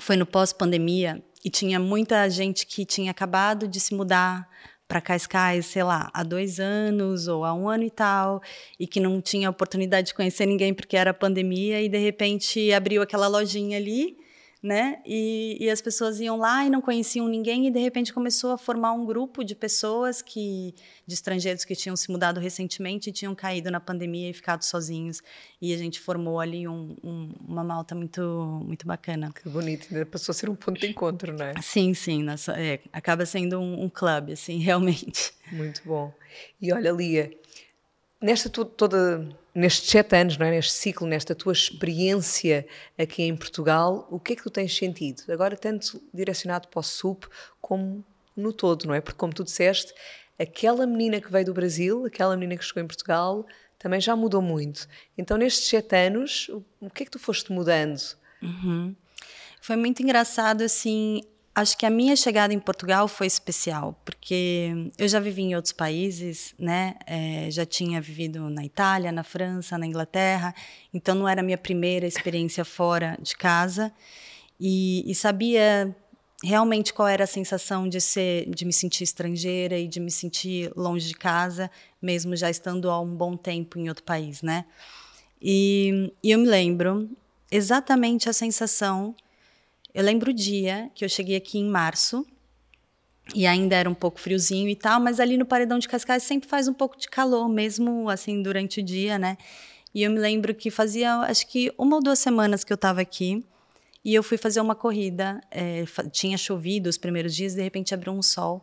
foi 0.00 0.14
no 0.14 0.26
pós-pandemia, 0.26 1.22
e 1.46 1.48
tinha 1.48 1.78
muita 1.78 2.28
gente 2.28 2.66
que 2.66 2.84
tinha 2.84 3.12
acabado 3.12 3.68
de 3.68 3.78
se 3.78 3.94
mudar 3.94 4.50
para 4.88 5.00
Cascais, 5.00 5.66
sei 5.66 5.84
lá, 5.84 6.10
há 6.12 6.24
dois 6.24 6.58
anos 6.58 7.28
ou 7.28 7.44
há 7.44 7.54
um 7.54 7.68
ano 7.68 7.84
e 7.84 7.90
tal, 7.90 8.42
e 8.80 8.84
que 8.84 8.98
não 8.98 9.20
tinha 9.20 9.48
oportunidade 9.48 10.08
de 10.08 10.14
conhecer 10.14 10.44
ninguém 10.44 10.74
porque 10.74 10.96
era 10.96 11.14
pandemia, 11.14 11.80
e 11.80 11.88
de 11.88 11.98
repente 11.98 12.72
abriu 12.72 13.00
aquela 13.00 13.28
lojinha 13.28 13.78
ali 13.78 14.16
né? 14.62 15.00
E, 15.04 15.58
e, 15.60 15.70
as 15.70 15.80
pessoas 15.80 16.18
iam 16.18 16.36
lá 16.36 16.64
e 16.64 16.70
não 16.70 16.80
conheciam 16.80 17.28
ninguém 17.28 17.66
e 17.66 17.70
de 17.70 17.78
repente 17.78 18.12
começou 18.12 18.52
a 18.52 18.58
formar 18.58 18.92
um 18.92 19.04
grupo 19.04 19.44
de 19.44 19.54
pessoas 19.54 20.22
que 20.22 20.74
de 21.06 21.14
estrangeiros 21.14 21.64
que 21.64 21.76
tinham 21.76 21.94
se 21.94 22.10
mudado 22.10 22.40
recentemente 22.40 23.10
e 23.10 23.12
tinham 23.12 23.34
caído 23.34 23.70
na 23.70 23.78
pandemia 23.78 24.30
e 24.30 24.32
ficado 24.32 24.62
sozinhos 24.62 25.22
e 25.60 25.74
a 25.74 25.76
gente 25.76 26.00
formou 26.00 26.40
ali 26.40 26.66
um, 26.66 26.96
um, 27.04 27.32
uma 27.46 27.62
malta 27.62 27.94
muito 27.94 28.20
muito 28.64 28.86
bacana. 28.86 29.30
Que 29.32 29.48
bonito, 29.48 29.92
né? 29.92 30.04
passou 30.04 30.32
a 30.32 30.34
ser 30.34 30.48
um 30.48 30.54
ponto 30.54 30.80
de 30.80 30.88
encontro, 30.88 31.32
né? 31.32 31.54
Sim, 31.62 31.92
sim, 31.94 32.22
nossa, 32.22 32.52
é, 32.52 32.80
acaba 32.92 33.26
sendo 33.26 33.60
um, 33.60 33.84
um 33.84 33.88
clube, 33.88 34.32
assim, 34.32 34.58
realmente. 34.60 35.32
Muito 35.52 35.82
bom. 35.84 36.12
E 36.60 36.72
olha, 36.72 36.90
Lia, 36.90 37.30
nesta 38.20 38.48
toda 38.48 39.28
nestes 39.56 39.90
sete 39.90 40.14
anos, 40.14 40.36
não 40.36 40.46
é? 40.46 40.50
neste 40.50 40.72
ciclo, 40.72 41.06
nesta 41.06 41.34
tua 41.34 41.52
experiência 41.54 42.66
aqui 42.98 43.22
em 43.22 43.34
Portugal, 43.34 44.06
o 44.10 44.20
que 44.20 44.34
é 44.34 44.36
que 44.36 44.42
tu 44.42 44.50
tens 44.50 44.76
sentido? 44.76 45.22
Agora, 45.30 45.56
tanto 45.56 46.00
direcionado 46.12 46.68
para 46.68 46.80
o 46.80 46.82
SUP 46.82 47.24
como 47.60 48.04
no 48.36 48.52
todo, 48.52 48.86
não 48.86 48.94
é? 48.94 49.00
Porque, 49.00 49.18
como 49.18 49.32
tu 49.32 49.42
disseste, 49.42 49.94
aquela 50.38 50.86
menina 50.86 51.22
que 51.22 51.32
veio 51.32 51.46
do 51.46 51.54
Brasil, 51.54 52.04
aquela 52.04 52.36
menina 52.36 52.58
que 52.58 52.64
chegou 52.64 52.82
em 52.82 52.86
Portugal, 52.86 53.46
também 53.78 53.98
já 53.98 54.14
mudou 54.14 54.42
muito. 54.42 54.86
Então, 55.16 55.38
nestes 55.38 55.68
sete 55.68 55.96
anos, 55.96 56.50
o 56.78 56.90
que 56.90 57.02
é 57.02 57.06
que 57.06 57.12
tu 57.12 57.18
foste 57.18 57.50
mudando? 57.50 57.98
Uhum. 58.42 58.94
Foi 59.62 59.76
muito 59.76 60.02
engraçado, 60.02 60.62
assim, 60.62 61.22
acho 61.56 61.78
que 61.78 61.86
a 61.86 61.90
minha 61.90 62.14
chegada 62.14 62.52
em 62.52 62.58
Portugal 62.58 63.08
foi 63.08 63.26
especial, 63.26 63.98
porque 64.04 64.90
eu 64.98 65.08
já 65.08 65.18
vivi 65.18 65.40
em 65.40 65.56
outros 65.56 65.72
países, 65.72 66.54
né? 66.58 66.96
É, 67.06 67.50
já 67.50 67.64
tinha 67.64 67.98
vivido 67.98 68.50
na 68.50 68.62
Itália, 68.62 69.10
na 69.10 69.24
França, 69.24 69.78
na 69.78 69.86
Inglaterra, 69.86 70.54
então 70.92 71.14
não 71.14 71.26
era 71.26 71.40
a 71.40 71.42
minha 71.42 71.56
primeira 71.56 72.06
experiência 72.06 72.62
fora 72.62 73.16
de 73.22 73.34
casa 73.34 73.90
e, 74.60 75.10
e 75.10 75.14
sabia 75.14 75.96
realmente 76.44 76.92
qual 76.92 77.08
era 77.08 77.24
a 77.24 77.26
sensação 77.26 77.88
de 77.88 78.02
ser, 78.02 78.50
de 78.50 78.66
me 78.66 78.72
sentir 78.72 79.04
estrangeira 79.04 79.78
e 79.78 79.88
de 79.88 79.98
me 79.98 80.10
sentir 80.10 80.70
longe 80.76 81.08
de 81.08 81.14
casa, 81.14 81.70
mesmo 82.02 82.36
já 82.36 82.50
estando 82.50 82.90
há 82.90 83.00
um 83.00 83.16
bom 83.16 83.34
tempo 83.34 83.78
em 83.78 83.88
outro 83.88 84.04
país, 84.04 84.42
né? 84.42 84.66
E, 85.40 86.12
e 86.22 86.32
eu 86.32 86.38
me 86.38 86.46
lembro 86.46 87.08
exatamente 87.50 88.28
a 88.28 88.34
sensação 88.34 89.14
eu 89.96 90.04
lembro 90.04 90.30
o 90.30 90.34
dia 90.34 90.90
que 90.94 91.02
eu 91.06 91.08
cheguei 91.08 91.36
aqui 91.36 91.58
em 91.58 91.66
março 91.66 92.26
e 93.34 93.46
ainda 93.46 93.74
era 93.74 93.88
um 93.88 93.94
pouco 93.94 94.20
friozinho 94.20 94.68
e 94.68 94.76
tal, 94.76 95.00
mas 95.00 95.18
ali 95.18 95.38
no 95.38 95.46
Paredão 95.46 95.78
de 95.78 95.88
Cascais 95.88 96.22
sempre 96.22 96.46
faz 96.46 96.68
um 96.68 96.74
pouco 96.74 96.98
de 96.98 97.08
calor, 97.08 97.48
mesmo 97.48 98.10
assim 98.10 98.42
durante 98.42 98.80
o 98.80 98.82
dia, 98.82 99.18
né? 99.18 99.38
E 99.94 100.02
eu 100.02 100.10
me 100.10 100.18
lembro 100.18 100.54
que 100.54 100.70
fazia, 100.70 101.14
acho 101.20 101.46
que 101.46 101.72
uma 101.78 101.96
ou 101.96 102.02
duas 102.02 102.18
semanas 102.18 102.62
que 102.62 102.70
eu 102.70 102.74
estava 102.74 103.00
aqui 103.00 103.42
e 104.04 104.14
eu 104.14 104.22
fui 104.22 104.36
fazer 104.36 104.60
uma 104.60 104.74
corrida. 104.74 105.40
É, 105.50 105.82
tinha 106.12 106.36
chovido 106.36 106.90
os 106.90 106.98
primeiros 106.98 107.34
dias, 107.34 107.54
de 107.54 107.62
repente 107.62 107.94
abriu 107.94 108.12
um 108.12 108.20
sol 108.20 108.60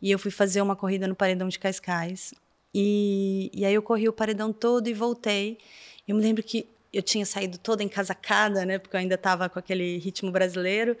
e 0.00 0.08
eu 0.08 0.20
fui 0.20 0.30
fazer 0.30 0.62
uma 0.62 0.76
corrida 0.76 1.08
no 1.08 1.16
Paredão 1.16 1.48
de 1.48 1.58
Cascais. 1.58 2.32
E, 2.72 3.50
e 3.52 3.64
aí 3.64 3.74
eu 3.74 3.82
corri 3.82 4.08
o 4.08 4.12
paredão 4.12 4.52
todo 4.52 4.86
e 4.86 4.94
voltei. 4.94 5.58
Eu 6.06 6.14
me 6.14 6.22
lembro 6.22 6.44
que 6.44 6.68
eu 6.92 7.02
tinha 7.02 7.24
saído 7.24 7.58
toda 7.58 7.82
encasacada, 7.82 8.64
né? 8.64 8.78
Porque 8.78 8.96
eu 8.96 9.00
ainda 9.00 9.14
estava 9.14 9.48
com 9.48 9.58
aquele 9.58 9.98
ritmo 9.98 10.30
brasileiro. 10.30 10.96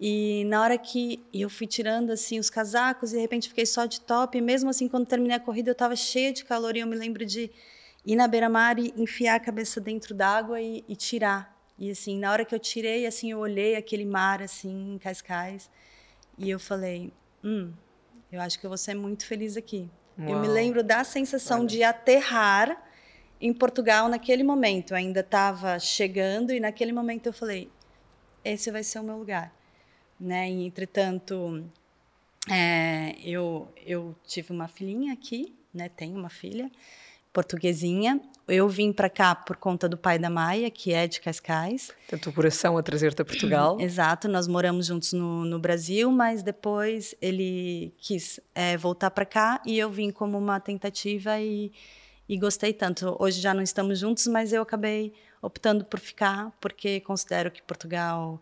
E 0.00 0.44
na 0.46 0.62
hora 0.62 0.78
que 0.78 1.20
eu 1.34 1.50
fui 1.50 1.66
tirando 1.66 2.10
assim 2.10 2.38
os 2.38 2.48
casacos, 2.48 3.12
e 3.12 3.16
de 3.16 3.20
repente 3.20 3.48
fiquei 3.48 3.66
só 3.66 3.84
de 3.84 4.00
top, 4.00 4.38
e 4.38 4.40
mesmo 4.40 4.70
assim 4.70 4.88
quando 4.88 5.06
terminei 5.06 5.36
a 5.36 5.40
corrida 5.40 5.70
eu 5.70 5.72
estava 5.72 5.96
cheia 5.96 6.32
de 6.32 6.44
calor 6.44 6.76
e 6.76 6.80
eu 6.80 6.86
me 6.86 6.94
lembro 6.94 7.26
de 7.26 7.50
ir 8.06 8.14
na 8.16 8.28
beira-mar 8.28 8.78
e 8.78 8.94
enfiar 8.96 9.34
a 9.34 9.40
cabeça 9.40 9.80
dentro 9.80 10.14
d'água 10.14 10.60
e, 10.60 10.84
e, 10.88 10.94
tirar. 10.94 11.54
E 11.76 11.90
assim, 11.90 12.18
na 12.18 12.30
hora 12.30 12.44
que 12.44 12.54
eu 12.54 12.58
tirei, 12.58 13.06
assim, 13.06 13.32
eu 13.32 13.38
olhei 13.38 13.74
aquele 13.74 14.04
mar 14.04 14.40
assim 14.40 14.94
em 14.94 14.98
Cascais 14.98 15.68
e 16.38 16.48
eu 16.48 16.60
falei, 16.60 17.12
hum, 17.42 17.72
eu 18.30 18.40
acho 18.40 18.58
que 18.58 18.64
eu 18.64 18.70
vou 18.70 18.78
ser 18.78 18.94
muito 18.94 19.26
feliz 19.26 19.56
aqui. 19.56 19.90
Uau. 20.16 20.30
Eu 20.30 20.40
me 20.40 20.48
lembro 20.48 20.82
da 20.82 21.02
sensação 21.02 21.58
Olha. 21.60 21.66
de 21.66 21.82
aterrar 21.82 22.87
em 23.40 23.52
Portugal 23.52 24.08
naquele 24.08 24.42
momento. 24.42 24.94
ainda 24.94 25.20
estava 25.20 25.78
chegando 25.78 26.52
e 26.52 26.60
naquele 26.60 26.92
momento 26.92 27.26
eu 27.26 27.32
falei, 27.32 27.70
esse 28.44 28.70
vai 28.70 28.82
ser 28.82 29.00
o 29.00 29.04
meu 29.04 29.16
lugar, 29.18 29.52
né? 30.18 30.50
E, 30.50 30.64
entretanto, 30.64 31.64
é, 32.50 33.14
eu 33.22 33.68
eu 33.86 34.14
tive 34.26 34.52
uma 34.52 34.68
filhinha 34.68 35.12
aqui, 35.12 35.54
né? 35.72 35.88
Tenho 35.88 36.16
uma 36.18 36.30
filha 36.30 36.70
portuguesinha. 37.32 38.20
Eu 38.48 38.68
vim 38.68 38.92
para 38.92 39.10
cá 39.10 39.34
por 39.34 39.56
conta 39.56 39.88
do 39.88 39.96
pai 39.96 40.18
da 40.18 40.30
Maia, 40.30 40.70
que 40.70 40.92
é 40.92 41.06
de 41.06 41.20
Cascais. 41.20 41.92
Tanto 42.08 42.30
o 42.30 42.32
coração 42.32 42.78
a 42.78 42.82
trazer-te 42.82 43.20
a 43.20 43.24
Portugal. 43.24 43.78
Exato, 43.80 44.26
nós 44.26 44.48
moramos 44.48 44.86
juntos 44.86 45.12
no, 45.12 45.44
no 45.44 45.58
Brasil, 45.58 46.10
mas 46.10 46.42
depois 46.42 47.14
ele 47.20 47.92
quis 47.98 48.40
é, 48.54 48.76
voltar 48.76 49.10
para 49.10 49.26
cá 49.26 49.60
e 49.66 49.78
eu 49.78 49.90
vim 49.90 50.10
como 50.10 50.38
uma 50.38 50.58
tentativa 50.58 51.38
e 51.38 51.70
e 52.28 52.38
gostei 52.38 52.72
tanto. 52.72 53.16
Hoje 53.18 53.40
já 53.40 53.54
não 53.54 53.62
estamos 53.62 53.98
juntos, 53.98 54.26
mas 54.26 54.52
eu 54.52 54.62
acabei 54.62 55.12
optando 55.40 55.84
por 55.84 55.98
ficar 55.98 56.52
porque 56.60 57.00
considero 57.00 57.50
que 57.50 57.62
Portugal 57.62 58.40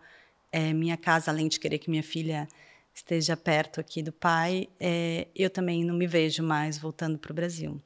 é 0.51 0.72
minha 0.72 0.96
casa, 0.96 1.31
além 1.31 1.49
de 1.49 1.61
querer 1.61 1.79
que 1.79 1.90
minha 1.90 2.03
filha 2.03 2.49
esteja 2.92 3.37
perto 3.37 3.81
aqui 3.81 4.03
do 4.03 4.11
pai, 4.12 4.68
é, 4.81 5.29
eu 5.37 5.51
também 5.51 5.85
não 5.85 5.94
me 5.94 6.07
vejo 6.07 6.42
mais 6.42 6.79
voltando 6.79 7.18
para 7.18 7.31
o 7.31 7.35
Brasil. 7.35 7.81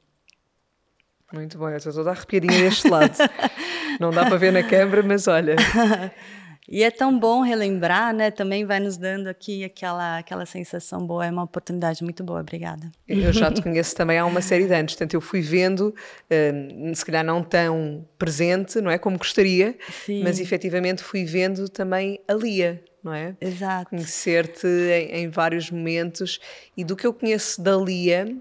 Muito 1.33 1.57
bom, 1.57 1.69
eu 1.69 1.77
estou 1.77 1.93
toda 1.93 2.11
arrepiadinha 2.11 2.59
deste 2.59 2.89
lado. 2.89 3.15
não 3.99 4.11
dá 4.11 4.25
para 4.25 4.37
ver 4.37 4.51
na 4.51 4.63
câmera, 4.63 5.03
mas 5.03 5.27
olha. 5.27 5.55
E 6.69 6.83
é 6.83 6.91
tão 6.91 7.17
bom 7.17 7.41
relembrar, 7.41 8.13
né? 8.13 8.29
Também 8.29 8.65
vai 8.65 8.79
nos 8.79 8.95
dando 8.95 9.27
aqui 9.27 9.63
aquela, 9.63 10.19
aquela 10.19 10.45
sensação 10.45 11.05
boa. 11.05 11.25
É 11.25 11.31
uma 11.31 11.43
oportunidade 11.43 12.03
muito 12.03 12.23
boa. 12.23 12.39
Obrigada. 12.39 12.89
Eu 13.07 13.33
já 13.33 13.51
te 13.51 13.61
conheço 13.61 13.95
também 13.95 14.17
há 14.17 14.25
uma 14.25 14.41
série 14.41 14.67
de 14.67 14.73
anos, 14.73 14.93
portanto 14.93 15.13
eu 15.13 15.21
fui 15.21 15.41
vendo, 15.41 15.87
uh, 15.89 16.95
se 16.95 17.05
calhar 17.05 17.25
não 17.25 17.43
tão 17.43 18.05
presente, 18.17 18.79
não 18.79 18.91
é? 18.91 18.97
Como 18.97 19.17
gostaria, 19.17 19.75
Sim. 20.05 20.23
mas 20.23 20.39
efetivamente 20.39 21.03
fui 21.03 21.25
vendo 21.25 21.67
também 21.67 22.19
a 22.27 22.33
Lia, 22.33 22.81
não 23.03 23.13
é? 23.13 23.35
Exato. 23.41 23.89
Conhecer-te 23.89 24.67
em, 24.67 25.23
em, 25.23 25.29
vários 25.29 25.69
momentos 25.71 26.39
e 26.77 26.83
do 26.83 26.95
que 26.95 27.05
eu 27.05 27.13
conheço 27.13 27.61
da 27.61 27.75
Lia, 27.75 28.33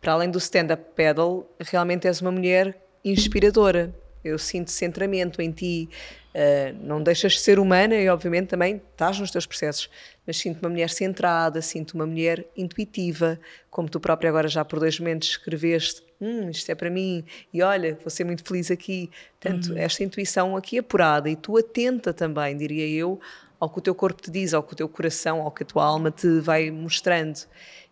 para 0.00 0.12
além 0.12 0.30
do 0.30 0.38
stand-up 0.38 0.82
paddle, 0.96 1.46
realmente 1.60 2.06
és 2.06 2.20
uma 2.20 2.32
mulher 2.32 2.76
inspiradora. 3.04 3.94
Eu 4.24 4.38
sinto 4.38 4.70
centramento 4.70 5.40
em 5.40 5.50
ti, 5.50 5.88
Uh, 6.34 6.74
não 6.82 7.02
deixas 7.02 7.32
de 7.32 7.40
ser 7.40 7.58
humana 7.58 7.94
e, 7.94 8.08
obviamente, 8.08 8.48
também 8.48 8.80
estás 8.92 9.20
nos 9.20 9.30
teus 9.30 9.44
processos. 9.44 9.90
Mas 10.26 10.38
sinto 10.38 10.60
uma 10.60 10.70
mulher 10.70 10.88
centrada, 10.88 11.60
sinto 11.60 11.92
uma 11.92 12.06
mulher 12.06 12.46
intuitiva, 12.56 13.38
como 13.70 13.88
tu 13.88 14.00
própria 14.00 14.30
agora 14.30 14.48
já 14.48 14.64
por 14.64 14.80
dois 14.80 14.98
momentos 14.98 15.28
escreveste: 15.28 16.02
hum, 16.20 16.48
isto 16.48 16.70
é 16.70 16.74
para 16.74 16.88
mim, 16.88 17.24
e 17.52 17.62
olha, 17.62 17.98
vou 18.00 18.08
ser 18.08 18.24
muito 18.24 18.42
feliz 18.44 18.70
aqui. 18.70 19.10
Portanto, 19.38 19.72
uhum. 19.72 19.78
esta 19.78 20.02
intuição 20.02 20.56
aqui 20.56 20.78
apurada 20.78 21.28
e 21.28 21.36
tu 21.36 21.58
atenta 21.58 22.14
também, 22.14 22.56
diria 22.56 22.88
eu, 22.88 23.20
ao 23.60 23.68
que 23.68 23.78
o 23.78 23.82
teu 23.82 23.94
corpo 23.94 24.22
te 24.22 24.30
diz, 24.30 24.54
ao 24.54 24.62
que 24.62 24.72
o 24.72 24.76
teu 24.76 24.88
coração, 24.88 25.42
ao 25.42 25.50
que 25.50 25.62
a 25.62 25.66
tua 25.66 25.84
alma 25.84 26.10
te 26.10 26.40
vai 26.40 26.70
mostrando. 26.70 27.40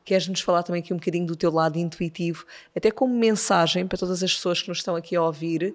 Queres-nos 0.04 0.40
falar 0.40 0.62
também 0.62 0.80
aqui 0.80 0.94
um 0.94 0.96
bocadinho 0.96 1.26
do 1.26 1.36
teu 1.36 1.52
lado 1.52 1.78
intuitivo, 1.78 2.46
até 2.74 2.90
como 2.90 3.14
mensagem 3.14 3.86
para 3.86 3.98
todas 3.98 4.22
as 4.22 4.34
pessoas 4.34 4.62
que 4.62 4.68
nos 4.68 4.78
estão 4.78 4.96
aqui 4.96 5.14
a 5.14 5.22
ouvir, 5.22 5.74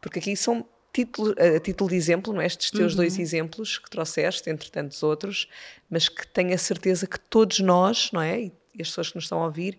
porque 0.00 0.20
aqui 0.20 0.36
são 0.36 0.64
título, 0.96 1.34
a 1.38 1.60
título 1.60 1.90
de 1.90 1.96
exemplo, 1.96 2.32
não 2.32 2.40
é? 2.40 2.46
estes 2.46 2.70
teus 2.70 2.92
uhum. 2.92 2.96
dois 2.96 3.18
exemplos 3.18 3.76
que 3.76 3.90
trouxeste, 3.90 4.48
entre 4.48 4.70
tantos 4.70 5.02
outros, 5.02 5.46
mas 5.90 6.08
que 6.08 6.26
tenho 6.28 6.54
a 6.54 6.58
certeza 6.58 7.06
que 7.06 7.20
todos 7.20 7.60
nós, 7.60 8.10
não 8.12 8.22
é? 8.22 8.40
E 8.40 8.52
as 8.80 8.88
pessoas 8.88 9.10
que 9.10 9.16
nos 9.16 9.24
estão 9.24 9.42
a 9.42 9.44
ouvir, 9.44 9.78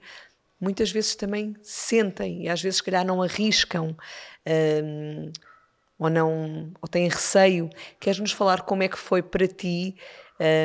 muitas 0.61 0.91
vezes 0.91 1.15
também 1.15 1.55
sentem 1.63 2.43
e 2.43 2.49
às 2.49 2.61
vezes, 2.61 2.77
se 2.77 2.83
calhar, 2.83 3.03
não 3.03 3.21
arriscam. 3.23 3.95
Um, 4.83 5.31
ou 5.99 6.11
não 6.11 6.71
ou 6.79 6.87
têm 6.87 7.09
receio, 7.09 7.71
queres-nos 7.99 8.31
falar 8.31 8.61
como 8.61 8.83
é 8.83 8.87
que 8.87 8.99
foi 8.99 9.23
para 9.23 9.47
ti, 9.47 9.95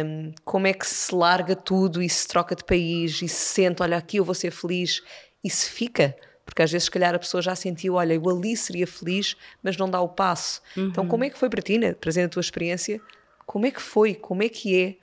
um, 0.05 0.31
como 0.45 0.67
é 0.67 0.75
que 0.75 0.87
se 0.87 1.15
larga 1.15 1.57
tudo 1.57 2.03
e 2.03 2.09
se 2.09 2.29
troca 2.29 2.55
de 2.55 2.63
país 2.63 3.23
e 3.23 3.29
se 3.29 3.55
sente, 3.55 3.83
olha, 3.83 3.97
aqui 3.97 4.19
eu 4.19 4.27
vou 4.27 4.35
ser 4.35 4.51
feliz 4.51 5.03
e 5.43 5.49
se 5.49 5.71
fica? 5.71 6.15
Porque 6.45 6.63
às 6.63 6.71
vezes, 6.71 6.85
se 6.85 6.91
calhar, 6.91 7.15
a 7.15 7.19
pessoa 7.19 7.41
já 7.41 7.55
sentiu, 7.55 7.95
olha, 7.95 8.15
eu 8.15 8.29
ali 8.29 8.57
seria 8.57 8.87
feliz, 8.87 9.37
mas 9.63 9.77
não 9.77 9.89
dá 9.89 10.01
o 10.01 10.09
passo. 10.09 10.61
Uhum. 10.77 10.89
Então, 10.89 11.07
como 11.07 11.25
é 11.25 11.31
que 11.31 11.39
foi 11.39 11.49
para 11.49 11.63
ti, 11.63 11.79
né? 11.79 11.93
trazendo 11.95 12.27
a 12.27 12.29
tua 12.29 12.41
experiência, 12.41 13.01
como 13.47 13.67
é 13.67 13.71
que 13.71 13.81
foi, 13.81 14.15
como 14.15 14.43
é 14.43 14.49
que 14.49 14.99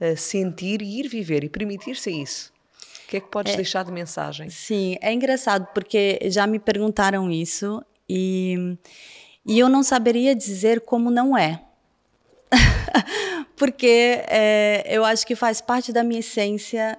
é 0.00 0.12
uh, 0.12 0.16
sentir 0.16 0.82
e 0.82 1.00
ir 1.00 1.08
viver 1.08 1.44
e 1.44 1.48
permitir-se 1.48 2.10
isso? 2.10 2.52
O 3.04 3.08
que 3.08 3.18
é 3.18 3.20
que 3.20 3.28
podes 3.28 3.52
é, 3.52 3.56
deixar 3.56 3.84
de 3.84 3.92
mensagem? 3.92 4.48
Sim, 4.48 4.96
é 5.00 5.12
engraçado 5.12 5.66
porque 5.74 6.18
já 6.24 6.46
me 6.46 6.58
perguntaram 6.58 7.30
isso 7.30 7.84
e, 8.08 8.76
e 9.46 9.58
eu 9.58 9.68
não 9.68 9.82
saberia 9.82 10.34
dizer 10.34 10.80
como 10.80 11.10
não 11.10 11.36
é. 11.36 11.62
porque 13.56 14.22
é, 14.28 14.84
eu 14.88 15.04
acho 15.04 15.26
que 15.26 15.36
faz 15.36 15.60
parte 15.60 15.92
da 15.92 16.02
minha 16.02 16.20
essência 16.20 16.98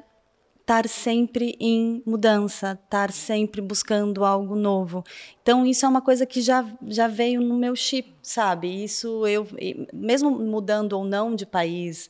estar 0.65 0.87
sempre 0.89 1.55
em 1.59 2.01
mudança, 2.07 2.79
estar 2.83 3.11
sempre 3.11 3.61
buscando 3.61 4.25
algo 4.25 4.55
novo. 4.55 5.03
Então 5.43 5.63
isso 5.63 5.85
é 5.85 5.89
uma 5.89 6.01
coisa 6.01 6.25
que 6.25 6.41
já 6.41 6.65
já 6.87 7.07
veio 7.07 7.39
no 7.39 7.55
meu 7.55 7.75
chip, 7.75 8.15
sabe? 8.23 8.83
Isso 8.83 9.27
eu 9.27 9.47
mesmo 9.93 10.31
mudando 10.31 10.93
ou 10.93 11.05
não 11.05 11.35
de 11.35 11.45
país, 11.45 12.09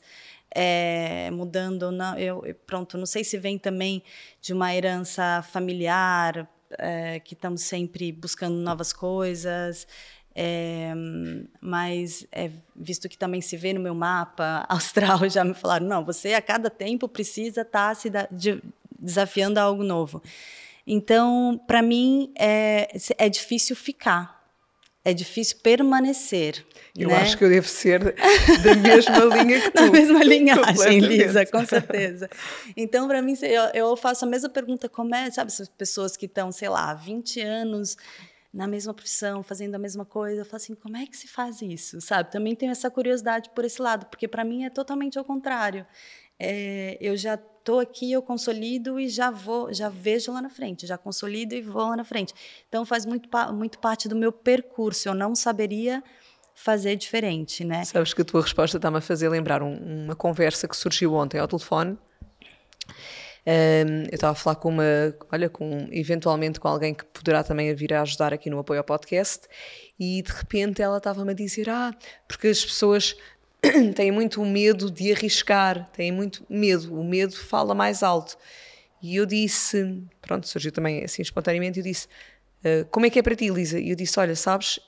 é, 0.54 1.30
mudando 1.32 1.82
ou 1.84 1.92
não, 1.92 2.18
eu 2.18 2.42
pronto, 2.66 2.96
não 2.96 3.04
sei 3.04 3.22
se 3.22 3.36
vem 3.36 3.58
também 3.58 4.02
de 4.40 4.54
uma 4.54 4.74
herança 4.74 5.44
familiar, 5.52 6.48
é, 6.78 7.20
que 7.20 7.34
estamos 7.34 7.62
sempre 7.62 8.10
buscando 8.10 8.56
novas 8.56 8.92
coisas. 8.92 9.86
É, 10.38 10.92
mas 11.62 12.26
é, 12.30 12.50
visto 12.74 13.08
que 13.08 13.16
também 13.16 13.40
se 13.40 13.56
vê 13.56 13.72
no 13.72 13.80
meu 13.80 13.94
mapa 13.94 14.66
astral, 14.68 15.26
já 15.30 15.42
me 15.42 15.54
falaram, 15.54 15.86
não, 15.86 16.04
você 16.04 16.34
a 16.34 16.42
cada 16.42 16.68
tempo 16.68 17.08
precisa 17.08 17.62
estar 17.62 17.88
tá 17.88 17.94
se 17.94 18.10
da, 18.10 18.28
de, 18.30 18.62
desafiando 18.98 19.58
a 19.58 19.62
algo 19.62 19.82
novo. 19.82 20.22
Então, 20.86 21.58
para 21.66 21.80
mim, 21.80 22.30
é, 22.38 22.86
é 23.16 23.30
difícil 23.30 23.74
ficar, 23.74 24.46
é 25.02 25.14
difícil 25.14 25.56
permanecer. 25.62 26.66
Eu 26.94 27.08
né? 27.08 27.16
acho 27.16 27.38
que 27.38 27.44
eu 27.44 27.48
devo 27.48 27.66
ser 27.66 28.14
da 28.62 28.74
mesma 28.74 29.24
linha 29.42 29.60
que 29.62 29.70
tu. 29.70 29.74
Da 29.74 29.90
mesma 29.90 30.20
linhagem, 30.22 31.00
Lisa, 31.00 31.46
com 31.46 31.64
certeza. 31.64 32.28
Então, 32.76 33.08
para 33.08 33.22
mim, 33.22 33.34
eu, 33.40 33.62
eu 33.72 33.96
faço 33.96 34.26
a 34.26 34.28
mesma 34.28 34.50
pergunta, 34.50 34.86
como 34.86 35.14
é, 35.14 35.30
sabe, 35.30 35.50
essas 35.50 35.68
pessoas 35.68 36.14
que 36.14 36.26
estão, 36.26 36.52
sei 36.52 36.68
lá, 36.68 36.92
20 36.92 37.40
anos 37.40 37.96
na 38.52 38.66
mesma 38.66 38.94
profissão, 38.94 39.42
fazendo 39.42 39.74
a 39.74 39.78
mesma 39.78 40.04
coisa. 40.04 40.40
Eu 40.40 40.44
falo 40.44 40.56
assim, 40.56 40.74
como 40.74 40.96
é 40.96 41.06
que 41.06 41.16
se 41.16 41.28
faz 41.28 41.62
isso, 41.62 42.00
sabe? 42.00 42.30
Também 42.30 42.54
tenho 42.54 42.72
essa 42.72 42.90
curiosidade 42.90 43.50
por 43.50 43.64
esse 43.64 43.80
lado, 43.80 44.06
porque 44.06 44.26
para 44.26 44.44
mim 44.44 44.64
é 44.64 44.70
totalmente 44.70 45.18
ao 45.18 45.24
contrário. 45.24 45.86
É, 46.38 46.98
eu 47.00 47.16
já 47.16 47.34
estou 47.34 47.80
aqui, 47.80 48.12
eu 48.12 48.22
consolido 48.22 49.00
e 49.00 49.08
já 49.08 49.30
vou, 49.30 49.72
já 49.72 49.88
vejo 49.88 50.32
lá 50.32 50.40
na 50.40 50.50
frente, 50.50 50.86
já 50.86 50.96
consolido 50.96 51.54
e 51.54 51.62
vou 51.62 51.88
lá 51.88 51.96
na 51.96 52.04
frente. 52.04 52.34
Então 52.68 52.84
faz 52.84 53.04
muito, 53.04 53.28
muito 53.54 53.78
parte 53.78 54.08
do 54.08 54.14
meu 54.14 54.30
percurso. 54.30 55.08
Eu 55.08 55.14
não 55.14 55.34
saberia 55.34 56.02
fazer 56.54 56.96
diferente, 56.96 57.64
né? 57.64 57.84
Sabes 57.84 58.14
que 58.14 58.22
a 58.22 58.24
tua 58.24 58.40
resposta 58.40 58.78
está-me 58.78 58.98
a 58.98 59.00
fazer 59.00 59.28
lembrar 59.28 59.62
um, 59.62 60.04
uma 60.04 60.16
conversa 60.16 60.66
que 60.66 60.76
surgiu 60.76 61.14
ontem 61.14 61.38
ao 61.38 61.48
telefone. 61.48 61.98
Um, 63.46 64.02
eu 64.10 64.14
estava 64.14 64.32
a 64.32 64.34
falar 64.34 64.56
com 64.56 64.70
uma, 64.70 65.14
olha, 65.30 65.48
com 65.48 65.86
eventualmente 65.92 66.58
com 66.58 66.66
alguém 66.66 66.92
que 66.92 67.04
poderá 67.04 67.44
também 67.44 67.72
vir 67.76 67.94
a 67.94 68.02
ajudar 68.02 68.34
aqui 68.34 68.50
no 68.50 68.58
apoio 68.58 68.80
ao 68.80 68.84
podcast, 68.84 69.46
e 70.00 70.20
de 70.20 70.32
repente 70.32 70.82
ela 70.82 70.98
estava-me 70.98 71.30
a 71.30 71.34
dizer: 71.34 71.70
Ah, 71.70 71.94
porque 72.26 72.48
as 72.48 72.64
pessoas 72.64 73.16
têm 73.94 74.10
muito 74.10 74.44
medo 74.44 74.90
de 74.90 75.12
arriscar, 75.12 75.88
têm 75.92 76.10
muito 76.10 76.44
medo, 76.48 76.98
o 76.98 77.04
medo 77.04 77.36
fala 77.36 77.72
mais 77.72 78.02
alto. 78.02 78.36
E 79.00 79.14
eu 79.14 79.26
disse, 79.26 80.02
pronto, 80.20 80.48
surgiu 80.48 80.72
também 80.72 81.04
assim 81.04 81.22
espontaneamente, 81.22 81.78
eu 81.78 81.84
disse: 81.84 82.08
uh, 82.64 82.84
Como 82.90 83.06
é 83.06 83.10
que 83.10 83.18
é 83.18 83.22
para 83.22 83.36
ti, 83.36 83.48
Lisa? 83.48 83.78
E 83.78 83.90
eu 83.90 83.96
disse: 83.96 84.18
Olha, 84.18 84.34
sabes, 84.34 84.80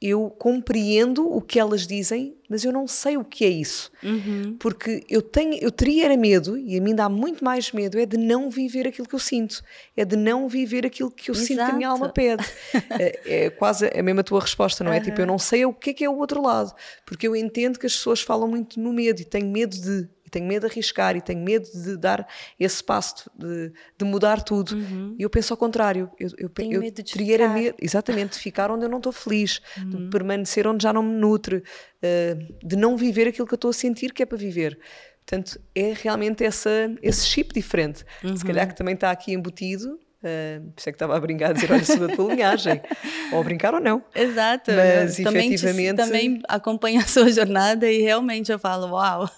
eu 0.00 0.28
compreendo 0.28 1.26
o 1.26 1.40
que 1.40 1.58
elas 1.58 1.86
dizem, 1.86 2.36
mas 2.50 2.64
eu 2.64 2.70
não 2.70 2.86
sei 2.86 3.16
o 3.16 3.24
que 3.24 3.44
é 3.44 3.48
isso. 3.48 3.90
Uhum. 4.02 4.56
Porque 4.58 5.02
eu 5.08 5.22
tenho, 5.22 5.54
eu 5.54 5.70
teria 5.70 6.04
era 6.04 6.16
medo, 6.16 6.58
e 6.58 6.76
a 6.76 6.82
mim 6.82 6.94
dá 6.94 7.08
muito 7.08 7.42
mais 7.42 7.72
medo, 7.72 7.98
é 7.98 8.04
de 8.04 8.18
não 8.18 8.50
viver 8.50 8.86
aquilo 8.86 9.08
que 9.08 9.14
eu 9.14 9.18
sinto. 9.18 9.62
É 9.96 10.04
de 10.04 10.14
não 10.14 10.48
viver 10.48 10.84
aquilo 10.84 11.10
que 11.10 11.30
eu 11.30 11.34
Exato. 11.34 11.46
sinto 11.46 11.64
que 11.64 11.70
a 11.70 11.74
minha 11.74 11.88
alma 11.88 12.10
pede. 12.10 12.44
é, 13.00 13.20
é, 13.24 13.50
quase 13.50 13.86
a 13.86 14.02
mesma 14.02 14.22
tua 14.22 14.40
resposta, 14.40 14.84
não 14.84 14.92
é? 14.92 14.98
Uhum. 14.98 15.04
Tipo, 15.04 15.20
eu 15.22 15.26
não 15.26 15.38
sei 15.38 15.64
o 15.64 15.72
que 15.72 15.90
é 15.90 15.94
que 15.94 16.04
é 16.04 16.10
o 16.10 16.18
outro 16.18 16.42
lado. 16.42 16.74
Porque 17.06 17.26
eu 17.26 17.34
entendo 17.34 17.78
que 17.78 17.86
as 17.86 17.94
pessoas 17.96 18.20
falam 18.20 18.46
muito 18.48 18.78
no 18.78 18.92
medo 18.92 19.20
e 19.22 19.24
tenho 19.24 19.46
medo 19.46 19.76
de 19.76 20.08
e 20.26 20.30
tenho 20.30 20.46
medo 20.46 20.66
de 20.66 20.72
arriscar 20.72 21.16
e 21.16 21.20
tenho 21.20 21.40
medo 21.40 21.66
de 21.72 21.96
dar 21.96 22.26
esse 22.58 22.82
passo 22.82 23.30
de, 23.38 23.72
de 23.96 24.04
mudar 24.04 24.42
tudo. 24.42 24.74
Uhum. 24.74 25.14
E 25.16 25.22
eu 25.22 25.30
penso 25.30 25.52
ao 25.52 25.56
contrário. 25.56 26.10
Eu, 26.18 26.30
eu, 26.36 26.48
tenho 26.48 26.74
eu 26.74 26.80
medo 26.80 27.02
de 27.02 27.12
teria 27.12 27.48
medo, 27.48 27.76
exatamente, 27.80 28.32
de 28.32 28.38
ficar 28.40 28.70
onde 28.70 28.84
eu 28.84 28.88
não 28.88 28.98
estou 28.98 29.12
feliz, 29.12 29.60
uhum. 29.78 29.90
de 29.90 30.10
permanecer 30.10 30.66
onde 30.66 30.82
já 30.82 30.92
não 30.92 31.02
me 31.02 31.14
nutre, 31.14 31.56
uh, 31.56 32.66
de 32.66 32.74
não 32.74 32.96
viver 32.96 33.28
aquilo 33.28 33.46
que 33.46 33.54
eu 33.54 33.56
estou 33.56 33.70
a 33.70 33.74
sentir 33.74 34.12
que 34.12 34.22
é 34.22 34.26
para 34.26 34.36
viver. 34.36 34.78
Portanto, 35.24 35.60
é 35.74 35.92
realmente 35.92 36.44
essa, 36.44 36.70
esse 37.02 37.26
chip 37.26 37.54
diferente. 37.54 38.04
Uhum. 38.24 38.36
Se 38.36 38.44
calhar 38.44 38.66
que 38.66 38.74
também 38.74 38.94
está 38.94 39.10
aqui 39.10 39.32
embutido 39.32 39.98
Uh, 40.26 40.70
por 40.72 40.80
isso 40.80 40.88
é 40.88 40.92
que 40.92 40.96
estava 40.96 41.16
a 41.16 41.20
brincar 41.20 41.50
a 41.50 41.52
dizer, 41.52 41.70
olha, 41.70 41.84
sou 41.84 42.08
da 42.08 42.14
tua 42.14 42.34
linhagem. 42.34 42.80
ou 43.32 43.44
brincar 43.44 43.74
ou 43.74 43.80
não. 43.80 44.02
Exato. 44.14 44.72
Mas 44.72 45.16
também 45.16 45.52
efetivamente... 45.52 45.94
Te, 45.94 45.96
também 45.96 46.42
acompanho 46.48 46.98
a 47.00 47.06
sua 47.06 47.30
jornada 47.30 47.90
e 47.90 48.02
realmente 48.02 48.50
eu 48.50 48.58
falo, 48.58 48.88
uau. 48.92 49.30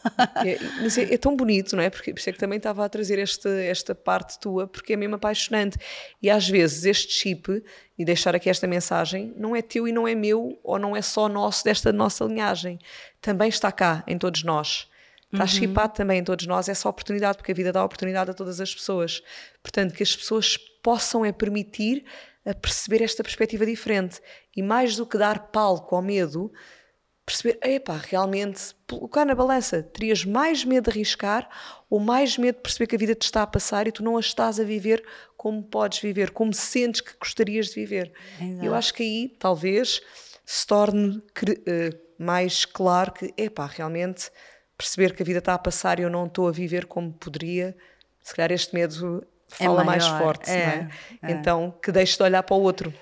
é, 0.44 0.59
mas 0.81 0.96
é, 0.96 1.14
é, 1.14 1.18
tão 1.18 1.37
bonito, 1.37 1.77
não 1.77 1.83
é? 1.83 1.90
Porque 1.90 2.12
por 2.12 2.18
isso 2.18 2.31
é 2.31 2.33
que 2.33 2.38
também 2.38 2.57
estava 2.57 2.85
a 2.85 2.88
trazer 2.88 3.18
esta, 3.18 3.51
esta 3.51 3.94
parte 3.94 4.38
tua, 4.38 4.66
porque 4.66 4.94
é 4.94 4.96
mesmo 4.96 5.16
apaixonante. 5.16 5.77
E 6.22 6.31
às 6.31 6.48
vezes 6.48 6.85
este 6.85 7.12
chip, 7.12 7.62
e 7.98 8.05
deixar 8.05 8.35
aqui 8.35 8.48
esta 8.48 8.66
mensagem, 8.66 9.35
não 9.37 9.55
é 9.55 9.61
teu 9.61 9.87
e 9.87 9.92
não 9.92 10.07
é 10.07 10.14
meu, 10.14 10.59
ou 10.62 10.79
não 10.79 10.96
é 10.96 11.03
só 11.03 11.29
nosso 11.29 11.64
desta 11.64 11.92
nossa 11.92 12.24
linhagem. 12.24 12.79
Também 13.20 13.48
está 13.48 13.72
cá, 13.72 14.05
em 14.07 14.16
todos 14.16 14.44
nós. 14.44 14.88
Está 15.31 15.44
uhum. 15.44 15.48
chipado 15.48 15.92
também 15.92 16.20
em 16.20 16.24
todos 16.24 16.46
nós 16.46 16.68
essa 16.68 16.88
oportunidade, 16.88 17.37
porque 17.37 17.53
a 17.53 17.55
vida 17.55 17.70
dá 17.70 17.85
oportunidade 17.85 18.31
a 18.31 18.35
todas 18.35 18.61
as 18.61 18.74
pessoas. 18.74 19.22
Portanto, 19.62 19.92
que 19.92 20.03
as 20.03 20.16
pessoas 20.16 20.57
possam 20.82 21.24
é 21.24 21.32
permitir 21.32 22.04
a 22.44 22.54
perceber 22.54 23.02
esta 23.02 23.22
perspectiva 23.22 23.66
diferente. 23.66 24.20
E 24.56 24.62
mais 24.62 24.96
do 24.96 25.06
que 25.06 25.18
dar 25.18 25.48
palco 25.48 25.94
ao 25.94 26.02
medo, 26.02 26.50
perceber, 27.26 27.58
epá, 27.62 27.96
realmente, 27.96 28.74
colocar 28.88 29.26
na 29.26 29.34
balança, 29.34 29.82
terias 29.82 30.24
mais 30.24 30.64
medo 30.64 30.84
de 30.84 30.90
arriscar 30.90 31.48
ou 31.90 32.00
mais 32.00 32.38
medo 32.38 32.56
de 32.56 32.62
perceber 32.62 32.86
que 32.86 32.96
a 32.96 32.98
vida 32.98 33.14
te 33.14 33.22
está 33.22 33.42
a 33.42 33.46
passar 33.46 33.86
e 33.86 33.92
tu 33.92 34.02
não 34.02 34.16
a 34.16 34.20
estás 34.20 34.58
a 34.58 34.64
viver 34.64 35.04
como 35.36 35.62
podes 35.62 35.98
viver, 35.98 36.30
como 36.30 36.54
sentes 36.54 37.02
que 37.02 37.12
gostarias 37.20 37.66
de 37.68 37.74
viver. 37.74 38.12
Exato. 38.40 38.64
Eu 38.64 38.74
acho 38.74 38.94
que 38.94 39.02
aí, 39.02 39.36
talvez, 39.38 40.00
se 40.44 40.66
torne 40.66 41.18
uh, 41.18 41.22
mais 42.18 42.64
claro 42.64 43.12
que, 43.12 43.34
epá, 43.36 43.66
realmente 43.66 44.30
perceber 44.76 45.14
que 45.14 45.22
a 45.22 45.26
vida 45.26 45.40
está 45.40 45.52
a 45.52 45.58
passar 45.58 45.98
e 45.98 46.02
eu 46.02 46.10
não 46.10 46.24
estou 46.26 46.48
a 46.48 46.52
viver 46.52 46.86
como 46.86 47.12
poderia, 47.12 47.76
se 48.22 48.34
calhar 48.34 48.52
este 48.52 48.74
medo 48.74 49.26
fala 49.48 49.82
é 49.82 49.84
mais 49.84 50.06
forte, 50.06 50.50
é, 50.50 50.54
é? 50.54 50.88
é, 51.22 51.32
Então, 51.32 51.74
que 51.82 51.90
deixe 51.90 52.16
de 52.16 52.22
olhar 52.22 52.42
para 52.42 52.56
o 52.56 52.61
outro. 52.61 52.92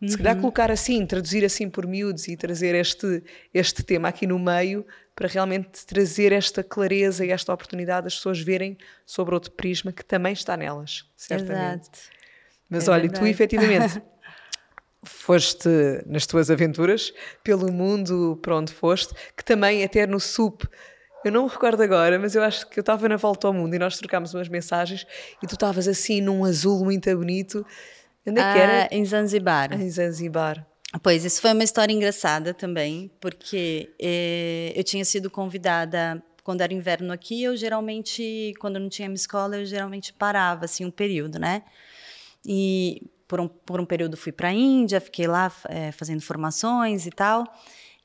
Uhum. 0.00 0.08
Se 0.08 0.16
calhar 0.16 0.34
uhum. 0.34 0.40
colocar 0.40 0.70
assim, 0.70 1.06
traduzir 1.06 1.44
assim 1.44 1.70
por 1.70 1.86
miúdos 1.86 2.26
e 2.26 2.36
trazer 2.36 2.74
este, 2.74 3.22
este 3.54 3.82
tema 3.82 4.08
aqui 4.08 4.26
no 4.26 4.38
meio 4.38 4.84
para 5.14 5.28
realmente 5.28 5.86
trazer 5.86 6.32
esta 6.32 6.64
clareza 6.64 7.24
e 7.24 7.30
esta 7.30 7.52
oportunidade 7.52 8.04
das 8.04 8.16
pessoas 8.16 8.40
verem 8.40 8.76
sobre 9.06 9.34
outro 9.34 9.52
prisma 9.52 9.92
que 9.92 10.04
também 10.04 10.32
está 10.32 10.56
nelas, 10.56 11.04
certamente. 11.16 11.82
Exato. 11.82 11.98
Mas 12.68 12.88
é 12.88 12.90
olha, 12.90 13.02
verdade. 13.02 13.20
tu 13.20 13.26
efetivamente 13.26 14.02
foste 15.04 15.68
nas 16.06 16.26
tuas 16.26 16.50
aventuras 16.50 17.12
pelo 17.44 17.70
mundo 17.70 18.38
para 18.42 18.56
onde 18.56 18.72
foste, 18.72 19.14
que 19.36 19.44
também 19.44 19.84
até 19.84 20.06
no 20.06 20.18
SUP 20.18 20.64
eu 21.24 21.32
não 21.32 21.44
me 21.44 21.50
recordo 21.50 21.82
agora, 21.82 22.18
mas 22.18 22.34
eu 22.34 22.42
acho 22.42 22.68
que 22.68 22.78
eu 22.78 22.82
estava 22.82 23.08
na 23.08 23.16
volta 23.16 23.46
ao 23.46 23.52
mundo 23.52 23.74
e 23.74 23.78
nós 23.78 23.96
trocámos 23.98 24.34
umas 24.34 24.48
mensagens 24.48 25.06
e 25.42 25.46
tu 25.46 25.54
estavas 25.54 25.86
assim 25.86 26.20
num 26.20 26.44
azul 26.44 26.84
muito 26.84 27.14
bonito. 27.16 27.64
Onde 28.26 28.40
é 28.40 28.52
que 28.52 28.58
era? 28.58 28.82
Ah, 28.84 28.88
em 28.90 29.04
Zanzibar. 29.04 29.72
Em 29.72 29.90
Zanzibar. 29.90 30.66
Pois, 31.02 31.24
isso 31.24 31.40
foi 31.40 31.52
uma 31.52 31.64
história 31.64 31.92
engraçada 31.92 32.52
também, 32.52 33.10
porque 33.20 33.94
eh, 34.00 34.72
eu 34.76 34.84
tinha 34.84 35.04
sido 35.04 35.30
convidada 35.30 36.22
quando 36.44 36.60
era 36.60 36.74
inverno 36.74 37.12
aqui, 37.12 37.42
eu 37.42 37.56
geralmente, 37.56 38.52
quando 38.58 38.78
não 38.78 38.88
tinha 38.88 39.08
minha 39.08 39.16
escola, 39.16 39.56
eu 39.56 39.64
geralmente 39.64 40.12
parava 40.12 40.64
assim 40.64 40.84
um 40.84 40.90
período, 40.90 41.38
né? 41.38 41.62
E 42.44 43.10
por 43.28 43.40
um, 43.40 43.48
por 43.48 43.80
um 43.80 43.86
período 43.86 44.16
fui 44.16 44.32
para 44.32 44.48
a 44.48 44.52
Índia, 44.52 45.00
fiquei 45.00 45.26
lá 45.26 45.50
é, 45.68 45.92
fazendo 45.92 46.20
formações 46.20 47.06
e 47.06 47.10
tal. 47.10 47.44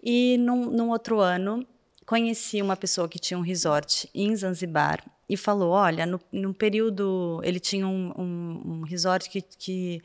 E 0.02 0.38
num, 0.40 0.72
num 0.72 0.90
outro 0.90 1.20
ano 1.20 1.68
conheci 2.08 2.62
uma 2.62 2.78
pessoa 2.78 3.08
que 3.10 3.20
tinha 3.20 3.38
um 3.38 3.42
resort 3.42 4.10
em 4.16 4.34
Zanzibar 4.36 5.04
e 5.30 5.36
falou: 5.36 5.72
olha, 5.72 6.06
no, 6.32 6.54
período. 6.54 7.42
Ele 7.44 7.60
tinha 7.60 7.86
um, 7.86 8.14
um, 8.18 8.62
um 8.66 8.82
resort 8.84 9.30
que, 9.30 9.42
que, 9.42 10.02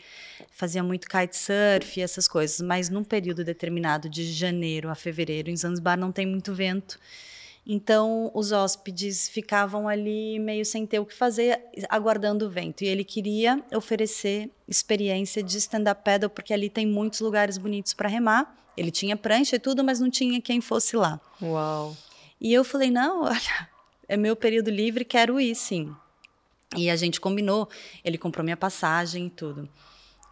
fazia 0.50 0.82
muito 0.82 1.08
kitesurf 1.08 1.98
e 1.98 2.02
essas 2.02 2.26
coisas, 2.26 2.60
mas 2.60 2.90
num 2.90 3.04
período 3.04 3.44
determinado, 3.44 4.10
de 4.10 4.24
janeiro 4.32 4.90
a 4.90 4.94
fevereiro, 4.96 5.48
em 5.48 5.56
Zanzibar 5.56 5.96
não 5.96 6.10
tem 6.10 6.26
muito 6.26 6.52
vento. 6.52 6.98
Então, 7.64 8.32
os 8.34 8.50
hóspedes 8.50 9.28
ficavam 9.28 9.86
ali 9.86 10.36
meio 10.40 10.64
sem 10.64 10.84
ter 10.84 10.98
o 10.98 11.06
que 11.06 11.14
fazer, 11.14 11.60
aguardando 11.88 12.44
o 12.44 12.50
vento. 12.50 12.82
E 12.82 12.88
ele 12.88 13.04
queria 13.04 13.62
oferecer 13.72 14.50
experiência 14.66 15.40
de 15.44 15.58
stand-up 15.58 16.02
paddle, 16.04 16.28
porque 16.28 16.52
ali 16.52 16.68
tem 16.68 16.84
muitos 16.84 17.20
lugares 17.20 17.56
bonitos 17.58 17.94
para 17.94 18.08
remar. 18.08 18.61
Ele 18.76 18.90
tinha 18.90 19.16
prancha 19.16 19.56
e 19.56 19.58
tudo, 19.58 19.84
mas 19.84 20.00
não 20.00 20.10
tinha 20.10 20.40
quem 20.40 20.60
fosse 20.60 20.96
lá. 20.96 21.20
Uau! 21.40 21.96
E 22.40 22.52
eu 22.52 22.64
falei: 22.64 22.90
não, 22.90 23.22
olha, 23.24 23.68
é 24.08 24.16
meu 24.16 24.34
período 24.34 24.70
livre, 24.70 25.04
quero 25.04 25.40
ir 25.40 25.54
sim. 25.54 25.94
E 26.76 26.88
a 26.88 26.96
gente 26.96 27.20
combinou, 27.20 27.68
ele 28.02 28.16
comprou 28.16 28.42
minha 28.42 28.56
passagem 28.56 29.26
e 29.26 29.30
tudo. 29.30 29.68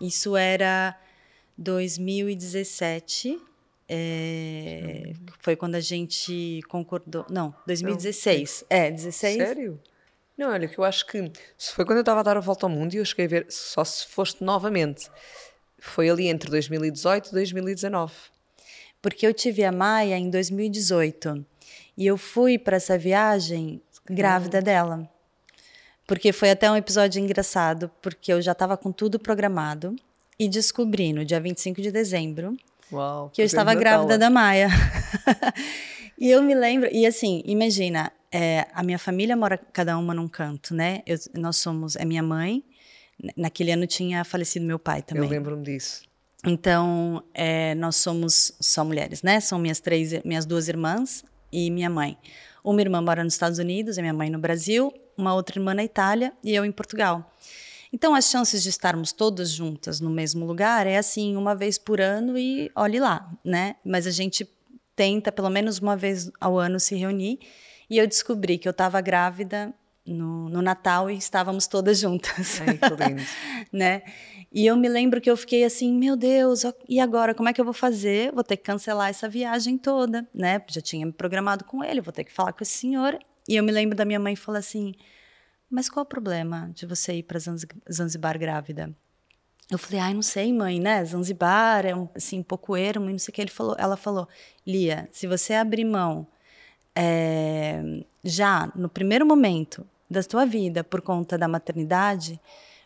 Isso 0.01 0.37
era 0.37 0.99
2017. 1.59 3.39
É. 3.89 5.13
Foi 5.41 5.55
quando 5.57 5.75
a 5.75 5.81
gente 5.81 6.61
concordou. 6.69 7.27
Não, 7.29 7.55
2016. 7.67 8.65
Não. 8.71 8.77
É, 8.79 8.91
16. 8.91 9.37
Sério? 9.37 9.81
Não, 10.39 10.51
olha, 10.51 10.67
que 10.67 10.79
eu 10.79 10.85
acho 10.85 11.07
que 11.07 11.31
se 11.59 11.75
foi 11.75 11.85
quando 11.85 11.99
eu 11.99 12.03
estava 12.03 12.21
a 12.21 12.23
dar 12.23 12.37
a 12.37 12.41
volta 12.41 12.65
ao 12.65 12.71
mundo 12.71 12.95
e 12.95 12.97
eu 12.97 13.05
cheguei 13.05 13.27
a 13.27 13.29
ver, 13.29 13.47
só 13.51 13.85
se 13.85 14.07
foste 14.07 14.43
novamente. 14.43 15.11
Foi 15.81 16.09
ali 16.09 16.29
entre 16.29 16.51
2018 16.51 17.29
e 17.29 17.33
2019. 17.33 18.13
Porque 19.03 19.27
eu 19.27 19.33
tive 19.33 19.65
a 19.65 19.73
Maia 19.73 20.17
em 20.19 20.29
2018 20.29 21.45
e 21.97 22.07
eu 22.07 22.17
fui 22.17 22.59
para 22.59 22.77
essa 22.77 22.99
viagem 22.99 23.83
grávida 24.09 24.61
dela. 24.61 25.09
Porque 26.07 26.33
foi 26.33 26.51
até 26.51 26.71
um 26.71 26.77
episódio 26.77 27.23
engraçado, 27.23 27.91
porque 28.03 28.33
eu 28.33 28.43
já 28.43 28.53
estava 28.53 28.77
com 28.77 28.91
tudo 28.93 29.19
programado 29.19 29.97
e 30.39 30.49
descobri 30.49 31.13
no 31.13 31.25
dia 31.25 31.41
25 31.41 31.81
de 31.81 31.91
dezembro 31.91 32.57
Uau, 32.93 33.31
que 33.31 33.41
eu 33.41 33.47
estava 33.47 33.75
grávida 33.75 34.19
da 34.19 34.29
Maia. 34.29 34.69
e 36.19 36.31
eu 36.31 36.43
me 36.43 36.55
lembro, 36.55 36.89
e 36.93 37.07
assim, 37.07 37.43
imagina, 37.45 38.13
é, 38.33 38.67
a 38.73 38.83
minha 38.83 38.99
família 38.99 39.37
mora 39.37 39.59
cada 39.73 39.97
uma 39.97 40.13
num 40.13 40.29
canto, 40.29 40.75
né? 40.75 41.03
Eu, 41.07 41.17
nós 41.35 41.57
somos, 41.57 41.97
é 41.97 42.05
minha 42.05 42.23
mãe, 42.23 42.65
Naquele 43.37 43.73
ano 43.73 43.87
tinha 43.87 44.25
falecido 44.25 44.65
meu 44.65 44.79
pai 44.79 45.03
também. 45.03 45.25
Eu 45.25 45.31
lembro-me 45.31 45.63
disso. 45.63 46.03
Então, 46.47 47.23
é, 47.35 47.75
nós 47.75 47.97
somos 47.97 48.53
só 48.61 48.85
mulheres, 48.85 49.23
né? 49.23 49.41
São 49.41 49.59
minhas 49.59 49.81
três, 49.81 50.23
minhas 50.25 50.47
duas 50.47 50.69
irmãs 50.69 51.25
e 51.53 51.71
minha 51.71 51.91
mãe. 51.91 52.17
Uma 52.65 52.81
irmã 52.81 53.01
mora 53.01 53.23
nos 53.23 53.35
Estados 53.35 53.59
Unidos, 53.59 53.99
a 53.99 54.03
minha 54.03 54.15
mãe 54.15 54.31
no 54.31 54.39
Brasil, 54.39 54.93
uma 55.17 55.35
outra 55.35 55.59
irmã 55.59 55.75
na 55.75 55.85
Itália 55.85 56.33
e 56.43 56.55
eu 56.55 56.65
em 56.65 56.73
Portugal. 56.73 57.31
Então, 57.93 58.15
as 58.15 58.27
chances 58.27 58.63
de 58.63 58.69
estarmos 58.69 59.13
todas 59.13 59.51
juntas 59.51 60.01
no 60.01 60.11
mesmo 60.11 60.47
lugar 60.47 60.87
é 60.87 60.97
assim, 60.97 61.37
uma 61.37 61.55
vez 61.55 61.77
por 61.77 62.01
ano 62.01 62.39
e 62.39 62.71
olhe 62.75 63.01
lá, 63.01 63.31
né? 63.45 63.77
Mas 63.85 64.07
a 64.07 64.11
gente 64.11 64.49
tenta, 64.95 65.33
pelo 65.33 65.51
menos 65.51 65.79
uma 65.79 65.97
vez 65.97 66.31
ao 66.41 66.59
ano, 66.59 66.79
se 66.79 66.95
reunir. 66.95 67.41
E 67.89 67.99
eu 67.99 68.07
descobri 68.07 68.59
que 68.59 68.69
eu 68.69 68.71
estava 68.71 69.01
grávida 69.01 69.75
no, 70.07 70.49
no, 70.49 70.63
Natal 70.63 71.11
e 71.11 71.17
estávamos 71.17 71.67
todas 71.67 71.99
juntas. 71.99 72.61
Ai, 72.61 72.79
que 72.79 73.09
lindo. 73.09 73.23
né? 73.73 74.03
E 74.53 74.67
eu 74.67 74.77
me 74.77 74.89
lembro 74.89 75.21
que 75.21 75.31
eu 75.31 75.37
fiquei 75.37 75.65
assim, 75.65 75.93
meu 75.95 76.17
Deus, 76.17 76.63
e 76.89 76.99
agora 76.99 77.35
como 77.35 77.49
é 77.49 77.53
que 77.53 77.61
eu 77.61 77.65
vou 77.65 77.75
fazer? 77.75 78.33
Vou 78.33 78.43
ter 78.43 78.57
que 78.57 78.65
cancelar 78.65 79.09
essa 79.09 79.29
viagem 79.29 79.79
toda, 79.79 80.29
né? 80.35 80.61
Já 80.69 80.81
tinha 80.81 81.07
me 81.07 81.13
programado 81.13 81.65
com 81.65 81.85
ele, 81.85 82.01
vou 82.01 82.13
ter 82.13 82.25
que 82.25 82.33
falar 82.33 82.53
com 82.53 82.63
esse 82.63 82.73
senhor. 82.73 83.19
E 83.49 83.57
eu 83.57 83.63
me 83.63 83.71
lembro 83.71 83.97
da 83.97 84.05
minha 84.05 84.19
mãe 84.19 84.35
falar 84.35 84.59
assim: 84.59 84.95
"Mas 85.71 85.89
qual 85.89 86.05
o 86.05 86.09
problema 86.09 86.71
de 86.75 86.85
você 86.87 87.15
ir 87.15 87.23
para 87.23 87.39
Zanzibar 87.91 88.39
grávida?" 88.39 88.95
Eu 89.71 89.79
falei: 89.79 90.01
"Ai, 90.01 90.15
não 90.15 90.23
sei, 90.23 90.53
mãe, 90.53 90.81
né? 90.81 91.05
Zanzibar 91.05 91.87
é 91.87 91.95
um 91.95 92.09
assim, 92.15 92.41
um 92.41 92.43
pouco 92.43 92.77
ermo 92.77 93.09
e 93.09 93.13
não 93.13 93.19
sei 93.19 93.31
o 93.31 93.35
que 93.35 93.41
ele 93.41 93.51
falou. 93.51 93.77
Ela 93.79 93.97
falou: 93.97 94.29
"Lia, 94.67 95.09
se 95.13 95.29
você 95.29 95.55
abrir 95.55 95.85
mão 95.85 96.27
é, 96.95 97.83
já 98.25 98.71
no 98.75 98.89
primeiro 98.89 99.25
momento 99.25 99.87
da 100.09 100.23
sua 100.23 100.45
vida 100.45 100.83
por 100.83 101.01
conta 101.01 101.39
da 101.39 101.47
maternidade, 101.47 102.41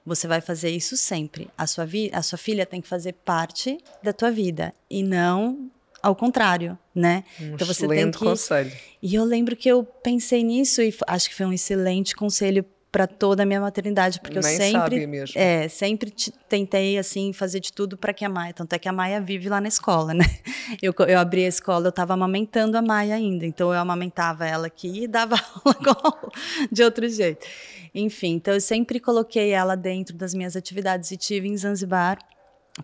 você 0.04 0.26
vai 0.26 0.40
fazer 0.40 0.70
isso 0.70 0.96
sempre. 0.96 1.50
A 1.56 1.66
sua, 1.66 1.86
a 2.12 2.22
sua 2.22 2.38
filha 2.38 2.66
tem 2.66 2.80
que 2.80 2.88
fazer 2.88 3.14
parte 3.24 3.78
da 4.02 4.12
tua 4.12 4.30
vida 4.30 4.74
e 4.90 5.02
não 5.02 5.70
ao 6.02 6.14
contrário, 6.14 6.78
né? 6.94 7.24
Um 7.40 7.54
então 7.54 7.66
você 7.66 7.88
tem 7.88 8.10
que... 8.10 8.18
conselho. 8.18 8.70
E 9.02 9.14
eu 9.14 9.24
lembro 9.24 9.56
que 9.56 9.66
eu 9.66 9.82
pensei 9.84 10.44
nisso 10.44 10.82
e 10.82 10.94
acho 11.06 11.30
que 11.30 11.34
foi 11.34 11.46
um 11.46 11.52
excelente 11.52 12.14
conselho 12.14 12.62
para 12.94 13.08
toda 13.08 13.42
a 13.42 13.46
minha 13.46 13.60
maternidade, 13.60 14.20
porque 14.20 14.38
Nem 14.38 14.52
eu 14.52 14.56
sempre 14.56 15.32
é, 15.34 15.66
sempre 15.66 16.14
tentei 16.48 16.96
assim 16.96 17.32
fazer 17.32 17.58
de 17.58 17.72
tudo 17.72 17.98
para 17.98 18.14
que 18.14 18.24
a 18.24 18.28
Maia, 18.28 18.54
tanto 18.54 18.72
é 18.72 18.78
que 18.78 18.88
a 18.88 18.92
Maia 18.92 19.20
vive 19.20 19.48
lá 19.48 19.60
na 19.60 19.66
escola, 19.66 20.14
né? 20.14 20.24
Eu, 20.80 20.94
eu 21.06 21.18
abri 21.18 21.44
a 21.44 21.48
escola, 21.48 21.86
eu 21.86 21.90
estava 21.90 22.14
amamentando 22.14 22.78
a 22.78 22.80
Maia 22.80 23.16
ainda, 23.16 23.44
então 23.44 23.70
eu 23.70 23.78
amamentava 23.78 24.46
ela 24.46 24.66
aqui 24.66 25.04
e 25.04 25.06
dava 25.06 25.36
aula 25.62 26.32
de 26.72 26.82
outro 26.82 27.06
jeito. 27.06 27.46
Enfim, 27.94 28.36
então 28.36 28.54
eu 28.54 28.60
sempre 28.60 28.98
coloquei 28.98 29.50
ela 29.50 29.76
dentro 29.76 30.16
das 30.16 30.32
minhas 30.32 30.56
atividades 30.56 31.10
e 31.10 31.18
tive 31.18 31.48
em 31.48 31.56
Zanzibar. 31.56 32.18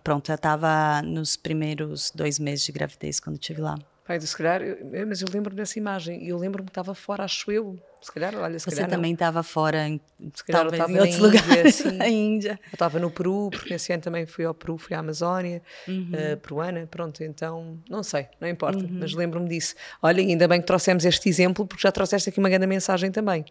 Pronto, 0.03 0.31
eu 0.31 0.35
estava 0.35 1.01
nos 1.01 1.35
primeiros 1.35 2.11
dois 2.13 2.37
meses 2.37 2.63
de 2.63 2.71
gravidez 2.71 3.19
quando 3.19 3.37
estive 3.37 3.61
lá. 3.61 3.79
Pai, 4.11 4.19
se 4.19 4.35
calhar, 4.35 4.61
eu, 4.61 5.07
mas 5.07 5.21
eu 5.21 5.27
lembro 5.33 5.55
dessa 5.55 5.79
imagem 5.79 6.21
e 6.21 6.29
eu 6.29 6.37
lembro-me 6.37 6.65
que 6.65 6.71
estava 6.71 6.93
fora, 6.93 7.23
acho 7.23 7.49
eu. 7.49 7.79
Se 8.01 8.11
calhar, 8.11 8.35
olha, 8.35 8.59
se 8.59 8.65
Você 8.65 8.75
calhar 8.75 8.89
também 8.89 9.13
estava 9.13 9.41
fora, 9.41 9.87
em, 9.87 10.01
se 10.33 10.43
calhar 10.43 10.63
talvez 10.63 10.81
estava 10.81 10.91
em 10.91 10.99
outros 10.99 11.17
lugares, 11.17 11.79
assim. 11.79 11.95
na 11.97 12.09
Índia. 12.09 12.59
Eu 12.65 12.73
estava 12.73 12.99
no 12.99 13.09
Peru, 13.09 13.49
porque 13.49 13.75
esse 13.75 13.93
ano 13.93 14.03
também 14.03 14.25
fui 14.25 14.43
ao 14.43 14.53
Peru, 14.53 14.77
fui 14.77 14.93
à 14.97 14.99
Amazónia, 14.99 15.61
uhum. 15.87 16.11
uh, 16.11 16.37
peruana, 16.37 16.85
pronto, 16.91 17.23
então, 17.23 17.79
não 17.89 18.03
sei, 18.03 18.27
não 18.41 18.49
importa, 18.49 18.83
uhum. 18.83 18.97
mas 18.99 19.13
lembro-me 19.13 19.47
disso. 19.47 19.75
Olha, 20.01 20.19
ainda 20.21 20.45
bem 20.45 20.59
que 20.59 20.67
trouxemos 20.67 21.05
este 21.05 21.29
exemplo, 21.29 21.65
porque 21.65 21.83
já 21.83 21.91
trouxeste 21.91 22.27
aqui 22.27 22.39
uma 22.39 22.49
grande 22.49 22.67
mensagem 22.67 23.11
também. 23.11 23.45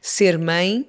Ser 0.00 0.38
mãe 0.38 0.88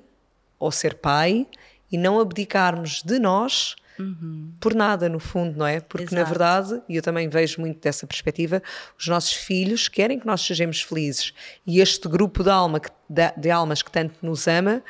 ou 0.58 0.72
ser 0.72 0.96
pai 0.96 1.46
e 1.92 1.98
não 1.98 2.20
abdicarmos 2.20 3.04
de 3.04 3.20
nós 3.20 3.76
Uhum. 4.02 4.52
por 4.60 4.74
nada, 4.74 5.08
no 5.08 5.20
fundo, 5.20 5.58
não 5.58 5.68
é? 5.68 5.80
Porque, 5.80 6.06
Exato. 6.06 6.16
na 6.16 6.24
verdade, 6.24 6.82
e 6.90 6.96
eu 6.96 7.02
também 7.02 7.30
vejo 7.30 7.62
muito 7.62 7.80
dessa 7.80 8.08
perspectiva, 8.08 8.62
os 8.98 9.08
nossos 9.08 9.34
filhos 9.34 9.88
querem 9.88 10.20
que 10.20 10.26
nós 10.26 10.42
sejamos 10.42 10.82
felizes. 10.82 11.34
E 11.66 11.80
este 11.80 12.08
grupo 12.08 12.44
de, 12.44 12.50
alma 12.50 12.80
que, 12.80 12.90
de, 13.10 13.32
de 13.38 13.52
almas 13.52 13.82
que 13.82 13.92
tanto 13.92 14.16
nos 14.22 14.48
ama 14.48 14.84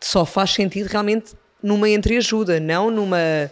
só 0.00 0.24
faz 0.24 0.52
sentido 0.52 0.86
realmente 0.86 1.34
numa 1.62 1.88
entreajuda, 1.88 2.60
não 2.60 2.90
numa, 2.90 3.50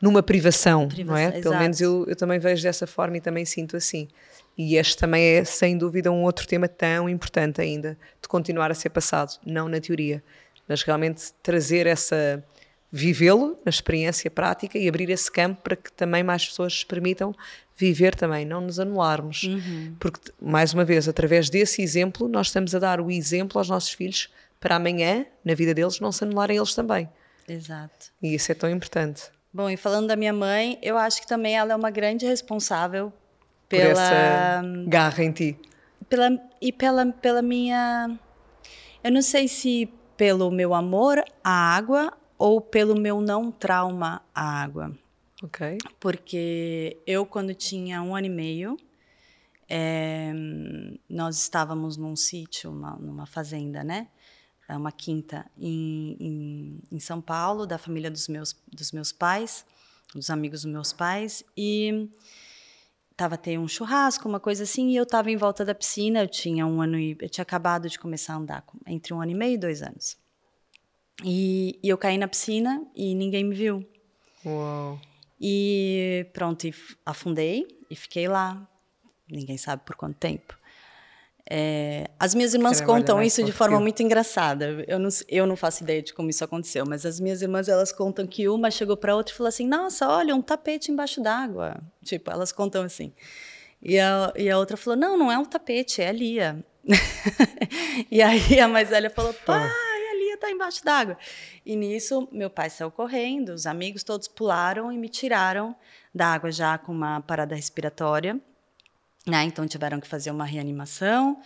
numa 0.00 0.22
privação, 0.22 0.88
não 1.04 1.16
é? 1.16 1.24
Exato. 1.24 1.42
Pelo 1.42 1.58
menos 1.58 1.80
eu, 1.80 2.04
eu 2.08 2.16
também 2.16 2.38
vejo 2.38 2.62
dessa 2.62 2.86
forma 2.86 3.16
e 3.16 3.20
também 3.20 3.44
sinto 3.44 3.76
assim. 3.76 4.08
E 4.56 4.76
este 4.76 4.96
também 4.96 5.22
é, 5.22 5.44
sem 5.44 5.76
dúvida, 5.76 6.10
um 6.10 6.22
outro 6.22 6.46
tema 6.46 6.68
tão 6.68 7.08
importante 7.08 7.60
ainda 7.60 7.96
de 8.20 8.28
continuar 8.28 8.70
a 8.70 8.74
ser 8.74 8.90
passado, 8.90 9.38
não 9.44 9.68
na 9.68 9.80
teoria, 9.80 10.22
mas 10.68 10.82
realmente 10.82 11.32
trazer 11.42 11.86
essa 11.86 12.44
vivê-lo 12.92 13.58
na 13.64 13.70
experiência 13.70 14.30
prática 14.30 14.78
e 14.78 14.88
abrir 14.88 15.10
esse 15.10 15.30
campo 15.30 15.62
para 15.62 15.76
que 15.76 15.92
também 15.92 16.22
mais 16.22 16.46
pessoas 16.46 16.82
permitam 16.82 17.34
viver 17.76 18.14
também, 18.14 18.44
não 18.44 18.60
nos 18.60 18.78
anularmos. 18.78 19.44
Uhum. 19.44 19.94
Porque, 19.98 20.32
mais 20.40 20.74
uma 20.74 20.84
vez, 20.84 21.08
através 21.08 21.48
desse 21.48 21.80
exemplo, 21.80 22.28
nós 22.28 22.48
estamos 22.48 22.74
a 22.74 22.78
dar 22.78 23.00
o 23.00 23.10
exemplo 23.10 23.58
aos 23.58 23.68
nossos 23.68 23.90
filhos 23.90 24.28
para 24.58 24.76
amanhã, 24.76 25.24
na 25.44 25.54
vida 25.54 25.72
deles, 25.72 26.00
não 26.00 26.12
se 26.12 26.24
anularem 26.24 26.58
eles 26.58 26.74
também. 26.74 27.08
Exato. 27.48 28.12
E 28.22 28.34
isso 28.34 28.52
é 28.52 28.54
tão 28.54 28.68
importante. 28.68 29.22
Bom, 29.52 29.70
e 29.70 29.76
falando 29.76 30.08
da 30.08 30.16
minha 30.16 30.32
mãe, 30.32 30.78
eu 30.82 30.98
acho 30.98 31.20
que 31.20 31.26
também 31.26 31.56
ela 31.56 31.72
é 31.72 31.76
uma 31.76 31.90
grande 31.90 32.26
responsável 32.26 33.12
pela 33.68 33.94
Por 33.94 34.00
essa 34.00 34.62
garra 34.86 35.24
em 35.24 35.32
ti. 35.32 35.58
Pela, 36.08 36.30
e 36.60 36.72
pela, 36.72 37.06
pela 37.06 37.40
minha. 37.40 38.18
Eu 39.02 39.10
não 39.10 39.22
sei 39.22 39.48
se 39.48 39.88
pelo 40.16 40.50
meu 40.50 40.74
amor 40.74 41.24
à 41.42 41.74
água 41.76 42.12
ou 42.40 42.58
pelo 42.58 42.98
meu 42.98 43.20
não 43.20 43.52
trauma 43.52 44.22
à 44.34 44.62
água. 44.62 44.96
Ok. 45.42 45.76
Porque 46.00 46.96
eu, 47.06 47.26
quando 47.26 47.54
tinha 47.54 48.00
um 48.02 48.16
ano 48.16 48.28
e 48.28 48.30
meio, 48.30 48.78
é, 49.68 50.32
nós 51.06 51.38
estávamos 51.38 51.98
num 51.98 52.16
sítio, 52.16 52.70
uma, 52.70 52.96
numa 52.96 53.26
fazenda, 53.26 53.84
né? 53.84 54.08
É 54.66 54.74
uma 54.74 54.90
quinta 54.90 55.44
em, 55.58 56.16
em, 56.18 56.80
em, 56.90 56.98
São 56.98 57.20
Paulo, 57.20 57.66
da 57.66 57.76
família 57.76 58.10
dos 58.10 58.26
meus, 58.26 58.56
dos 58.72 58.90
meus 58.90 59.12
pais, 59.12 59.66
dos 60.14 60.30
amigos 60.30 60.62
dos 60.62 60.72
meus 60.72 60.92
pais, 60.94 61.44
e 61.54 62.08
tava 63.16 63.36
tendo 63.36 63.62
um 63.62 63.68
churrasco, 63.68 64.26
uma 64.26 64.40
coisa 64.40 64.62
assim, 64.62 64.92
e 64.92 64.96
eu 64.96 65.02
estava 65.02 65.30
em 65.30 65.36
volta 65.36 65.62
da 65.62 65.74
piscina, 65.74 66.22
eu 66.22 66.28
tinha 66.28 66.66
um 66.66 66.80
ano 66.80 66.98
e 66.98 67.18
eu 67.20 67.28
tinha 67.28 67.42
acabado 67.42 67.86
de 67.86 67.98
começar 67.98 68.32
a 68.32 68.36
andar, 68.36 68.64
entre 68.86 69.12
um 69.12 69.20
ano 69.20 69.32
e 69.32 69.34
meio 69.34 69.54
e 69.54 69.58
dois 69.58 69.82
anos. 69.82 70.19
E, 71.24 71.78
e 71.82 71.88
eu 71.88 71.98
caí 71.98 72.18
na 72.18 72.28
piscina 72.28 72.82
e 72.94 73.14
ninguém 73.14 73.44
me 73.44 73.54
viu. 73.54 73.86
Uau. 74.44 74.98
E 75.40 76.26
pronto, 76.32 76.66
e 76.66 76.74
afundei 77.04 77.66
e 77.90 77.96
fiquei 77.96 78.28
lá. 78.28 78.66
Ninguém 79.28 79.56
sabe 79.56 79.82
por 79.84 79.96
quanto 79.96 80.16
tempo. 80.16 80.58
É, 81.52 82.08
as 82.18 82.34
minhas 82.34 82.54
irmãs 82.54 82.80
contam 82.80 83.20
isso 83.20 83.42
de 83.42 83.50
forma 83.50 83.80
muito 83.80 84.02
engraçada. 84.02 84.84
Eu 84.86 84.98
não, 84.98 85.08
eu 85.28 85.46
não 85.46 85.56
faço 85.56 85.82
ideia 85.82 86.00
de 86.00 86.12
como 86.14 86.30
isso 86.30 86.44
aconteceu, 86.44 86.84
mas 86.86 87.04
as 87.04 87.18
minhas 87.18 87.42
irmãs 87.42 87.68
elas 87.68 87.90
contam 87.90 88.26
que 88.26 88.48
uma 88.48 88.70
chegou 88.70 88.96
para 88.96 89.16
outra 89.16 89.34
e 89.34 89.36
falou 89.36 89.48
assim: 89.48 89.66
Nossa, 89.66 90.08
olha, 90.08 90.34
um 90.34 90.42
tapete 90.42 90.92
embaixo 90.92 91.20
d'água. 91.20 91.76
Tipo, 92.04 92.30
elas 92.30 92.52
contam 92.52 92.82
assim. 92.82 93.12
E 93.82 93.98
a, 93.98 94.32
e 94.36 94.48
a 94.48 94.58
outra 94.58 94.76
falou: 94.76 94.98
Não, 94.98 95.18
não 95.18 95.32
é 95.32 95.38
um 95.38 95.44
tapete, 95.44 96.00
é 96.00 96.08
a 96.08 96.12
Lia. 96.12 96.64
e 98.10 98.22
aí 98.22 98.60
a 98.60 98.68
mais 98.68 98.88
velha 98.90 99.10
falou: 99.10 99.34
Pai 99.34 99.68
está 100.40 100.50
embaixo 100.50 100.84
d'água. 100.84 101.16
E 101.64 101.76
nisso, 101.76 102.28
meu 102.32 102.50
pai 102.50 102.70
saiu 102.70 102.90
correndo, 102.90 103.50
os 103.50 103.66
amigos 103.66 104.02
todos 104.02 104.26
pularam 104.26 104.90
e 104.90 104.98
me 104.98 105.08
tiraram 105.08 105.76
da 106.14 106.28
água 106.28 106.50
já 106.50 106.78
com 106.78 106.92
uma 106.92 107.20
parada 107.20 107.54
respiratória. 107.54 108.40
Né? 109.26 109.44
Então 109.44 109.66
tiveram 109.66 110.00
que 110.00 110.08
fazer 110.08 110.30
uma 110.30 110.44
reanimação 110.44 111.40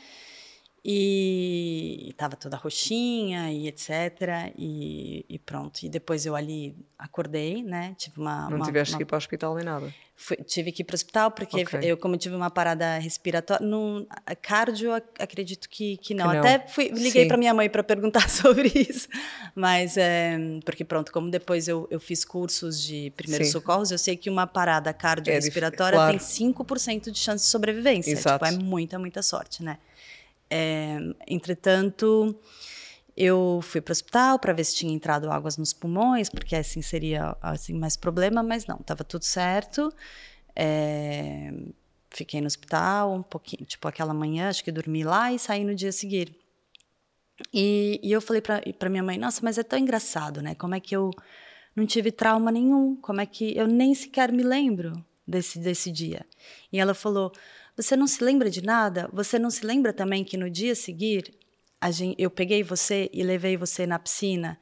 e 0.87 2.09
estava 2.11 2.37
toda 2.37 2.59
roxinha 2.59 3.51
e 3.51 3.67
etc. 3.69 4.53
E, 4.59 5.25
e, 5.27 5.39
pronto. 5.39 5.83
E 5.83 5.89
depois 5.89 6.27
eu 6.27 6.37
ali 6.37 6.77
acordei, 6.99 7.63
né? 7.63 7.95
Tive 7.97 8.21
uma. 8.21 8.51
Não 8.51 8.59
uma, 8.59 8.67
tiveste 8.67 8.93
uma... 8.93 8.99
que 8.99 9.03
ir 9.05 9.07
para 9.07 9.15
o 9.15 9.19
hospital 9.19 9.55
nem 9.55 9.65
nada? 9.65 9.95
Fui, 10.15 10.37
tive 10.37 10.71
que 10.71 10.83
ir 10.83 10.85
para 10.85 10.93
o 10.93 10.97
hospital 10.97 11.31
porque 11.31 11.63
okay. 11.63 11.81
eu, 11.83 11.97
como 11.97 12.19
tive 12.19 12.37
uma 12.37 12.51
parada 12.51 12.99
respiratória, 12.99 13.67
no 13.67 14.07
cardio, 14.43 14.93
acredito 15.19 15.71
que, 15.71 15.97
que 15.97 16.13
não. 16.13 16.29
Que 16.29 16.35
não. 16.35 16.41
Até 16.41 16.69
fui, 16.69 16.89
liguei 16.89 17.27
para 17.27 17.39
minha 17.39 17.55
mãe 17.55 17.71
para 17.71 17.83
perguntar 17.83 18.29
sobre 18.31 18.71
isso, 18.75 19.09
mas 19.55 19.97
é, 19.97 20.39
porque 20.67 20.85
pronto, 20.85 21.11
como 21.11 21.31
depois 21.31 21.67
eu, 21.67 21.89
eu 21.91 21.99
fiz 21.99 22.27
cursos 22.27 22.85
de 22.85 23.11
primeiros 23.17 23.49
Sim. 23.49 23.53
socorros, 23.55 23.91
eu 23.91 23.99
sei 23.99 24.19
que 24.19 24.29
uma 24.29 24.47
parada 24.47 24.93
cardiorrespiratória 24.93 25.97
é, 25.97 25.99
claro. 25.99 26.19
tem 26.19 26.53
5% 26.55 27.11
de 27.11 27.19
chance 27.19 27.45
de 27.47 27.51
sobrevivência. 27.51 28.13
Exato. 28.13 28.45
Tipo, 28.45 28.61
é 28.61 28.65
muita, 28.65 28.99
muita 28.99 29.23
sorte, 29.23 29.63
né? 29.63 29.79
É, 30.57 30.99
entretanto, 31.27 32.39
eu 33.17 33.59
fui 33.61 33.81
para 33.81 33.91
o 33.91 33.93
hospital 33.93 34.39
para 34.39 34.53
ver 34.53 34.63
se 34.63 34.77
tinha 34.77 34.95
entrado 34.95 35.29
águas 35.29 35.57
nos 35.57 35.73
pulmões, 35.73 36.31
porque 36.31 36.55
assim 36.55 36.81
seria 36.81 37.37
assim, 37.43 37.75
mais 37.75 37.97
problema, 37.97 38.41
mas 38.41 38.65
não, 38.65 38.77
estava 38.77 39.03
tudo 39.03 39.25
certo. 39.25 39.93
É, 40.55 41.53
fiquei 42.09 42.41
no 42.41 42.47
hospital 42.47 43.13
um 43.15 43.23
pouquinho, 43.23 43.65
tipo 43.67 43.89
aquela 43.89 44.15
manhã, 44.15 44.49
acho 44.49 44.63
que 44.63 44.71
dormi 44.71 45.03
lá 45.03 45.33
e 45.33 45.41
saí 45.41 45.65
no 45.65 45.75
dia 45.75 45.91
seguinte. 45.91 46.39
E, 47.53 47.99
e 48.01 48.13
eu 48.13 48.21
falei 48.21 48.41
para 48.41 48.89
minha 48.89 49.03
mãe: 49.03 49.19
Nossa, 49.19 49.41
mas 49.43 49.59
é 49.59 49.65
tão 49.65 49.77
engraçado, 49.77 50.41
né? 50.41 50.55
Como 50.55 50.77
é 50.77 50.79
que 50.79 50.95
eu 50.95 51.11
não 51.75 51.85
tive 51.85 52.13
trauma 52.13 52.53
nenhum? 52.53 52.95
Como 52.95 53.21
é 53.21 53.27
que 53.27 53.57
eu 53.57 53.67
nem 53.67 53.93
sequer 53.93 54.31
me 54.31 54.45
lembro 54.45 55.05
desse, 55.27 55.59
desse 55.59 55.91
dia? 55.91 56.25
E 56.73 56.79
ela 56.79 56.95
falou: 56.95 57.33
você 57.77 57.97
não 57.97 58.07
se 58.07 58.23
lembra 58.23 58.51
de 58.51 58.63
nada? 58.63 59.09
Você 59.13 59.39
não 59.39 59.51
se 59.51 59.65
lembra 59.65 59.93
também 59.93 60.25
que 60.25 60.37
no 60.37 60.49
dia 60.51 60.75
seguinte 60.75 61.33
gente, 61.91 62.21
eu 62.21 62.31
peguei 62.31 62.63
você 62.63 63.11
e 63.13 63.23
levei 63.23 63.57
você 63.57 63.87
na 63.87 63.99
piscina 63.99 64.59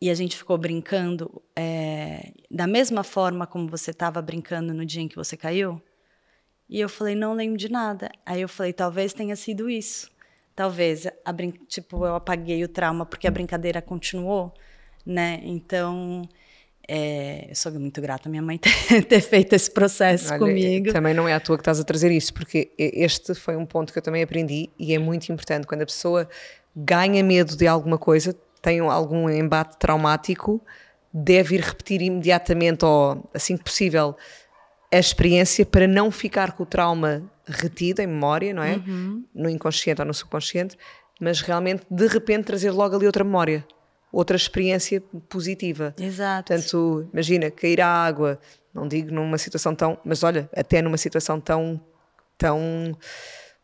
e 0.00 0.10
a 0.10 0.14
gente 0.14 0.36
ficou 0.36 0.56
brincando 0.56 1.42
é, 1.54 2.32
da 2.50 2.66
mesma 2.66 3.04
forma 3.04 3.46
como 3.46 3.68
você 3.68 3.90
estava 3.90 4.20
brincando 4.22 4.72
no 4.72 4.84
dia 4.84 5.02
em 5.02 5.08
que 5.08 5.16
você 5.16 5.36
caiu? 5.36 5.80
E 6.68 6.80
eu 6.80 6.88
falei, 6.88 7.14
não 7.14 7.34
lembro 7.34 7.58
de 7.58 7.68
nada. 7.68 8.10
Aí 8.24 8.40
eu 8.40 8.48
falei, 8.48 8.72
talvez 8.72 9.12
tenha 9.12 9.36
sido 9.36 9.68
isso. 9.68 10.10
Talvez, 10.54 11.06
a 11.24 11.32
brin 11.32 11.52
tipo, 11.68 12.04
eu 12.06 12.14
apaguei 12.14 12.62
o 12.64 12.68
trauma 12.68 13.04
porque 13.04 13.26
a 13.26 13.30
brincadeira 13.30 13.82
continuou, 13.82 14.54
né? 15.04 15.40
Então, 15.42 16.22
é, 16.92 17.46
eu 17.48 17.54
sou 17.54 17.70
muito 17.72 18.00
grata 18.00 18.28
à 18.28 18.30
minha 18.30 18.42
mãe 18.42 18.58
ter, 18.58 19.04
ter 19.04 19.20
feito 19.20 19.52
esse 19.52 19.70
processo 19.70 20.30
Olha, 20.30 20.40
comigo. 20.40 20.92
Também 20.92 21.14
não 21.14 21.28
é 21.28 21.34
à 21.34 21.38
toa 21.38 21.56
que 21.56 21.60
estás 21.60 21.78
a 21.78 21.84
trazer 21.84 22.10
isso, 22.10 22.34
porque 22.34 22.72
este 22.76 23.32
foi 23.32 23.54
um 23.54 23.64
ponto 23.64 23.92
que 23.92 23.98
eu 24.00 24.02
também 24.02 24.24
aprendi 24.24 24.68
e 24.76 24.92
é 24.92 24.98
muito 24.98 25.30
importante. 25.30 25.68
Quando 25.68 25.82
a 25.82 25.86
pessoa 25.86 26.28
ganha 26.74 27.22
medo 27.22 27.56
de 27.56 27.64
alguma 27.68 27.96
coisa, 27.96 28.36
tem 28.60 28.80
algum 28.80 29.30
embate 29.30 29.78
traumático, 29.78 30.60
deve 31.14 31.54
ir 31.54 31.60
repetir 31.60 32.02
imediatamente 32.02 32.84
ou 32.84 33.30
assim 33.32 33.56
que 33.56 33.62
possível 33.62 34.16
a 34.92 34.98
experiência 34.98 35.64
para 35.64 35.86
não 35.86 36.10
ficar 36.10 36.52
com 36.52 36.64
o 36.64 36.66
trauma 36.66 37.22
retido 37.46 38.02
em 38.02 38.06
memória, 38.08 38.52
não 38.52 38.64
é? 38.64 38.74
Uhum. 38.74 39.24
No 39.32 39.48
inconsciente 39.48 40.00
ou 40.00 40.06
no 40.08 40.12
subconsciente, 40.12 40.76
mas 41.20 41.40
realmente 41.40 41.84
de 41.88 42.08
repente 42.08 42.46
trazer 42.46 42.72
logo 42.72 42.96
ali 42.96 43.06
outra 43.06 43.22
memória, 43.22 43.64
outra 44.12 44.36
experiência 44.36 45.02
positiva. 45.28 45.94
Exato. 45.98 46.52
Portanto, 46.52 47.08
imagina 47.12 47.50
cair 47.50 47.80
à 47.80 47.88
água, 47.88 48.38
não 48.74 48.86
digo 48.86 49.12
numa 49.12 49.38
situação 49.38 49.74
tão, 49.74 49.98
mas 50.04 50.22
olha, 50.22 50.48
até 50.56 50.82
numa 50.82 50.96
situação 50.96 51.40
tão, 51.40 51.80
tão, 52.36 52.96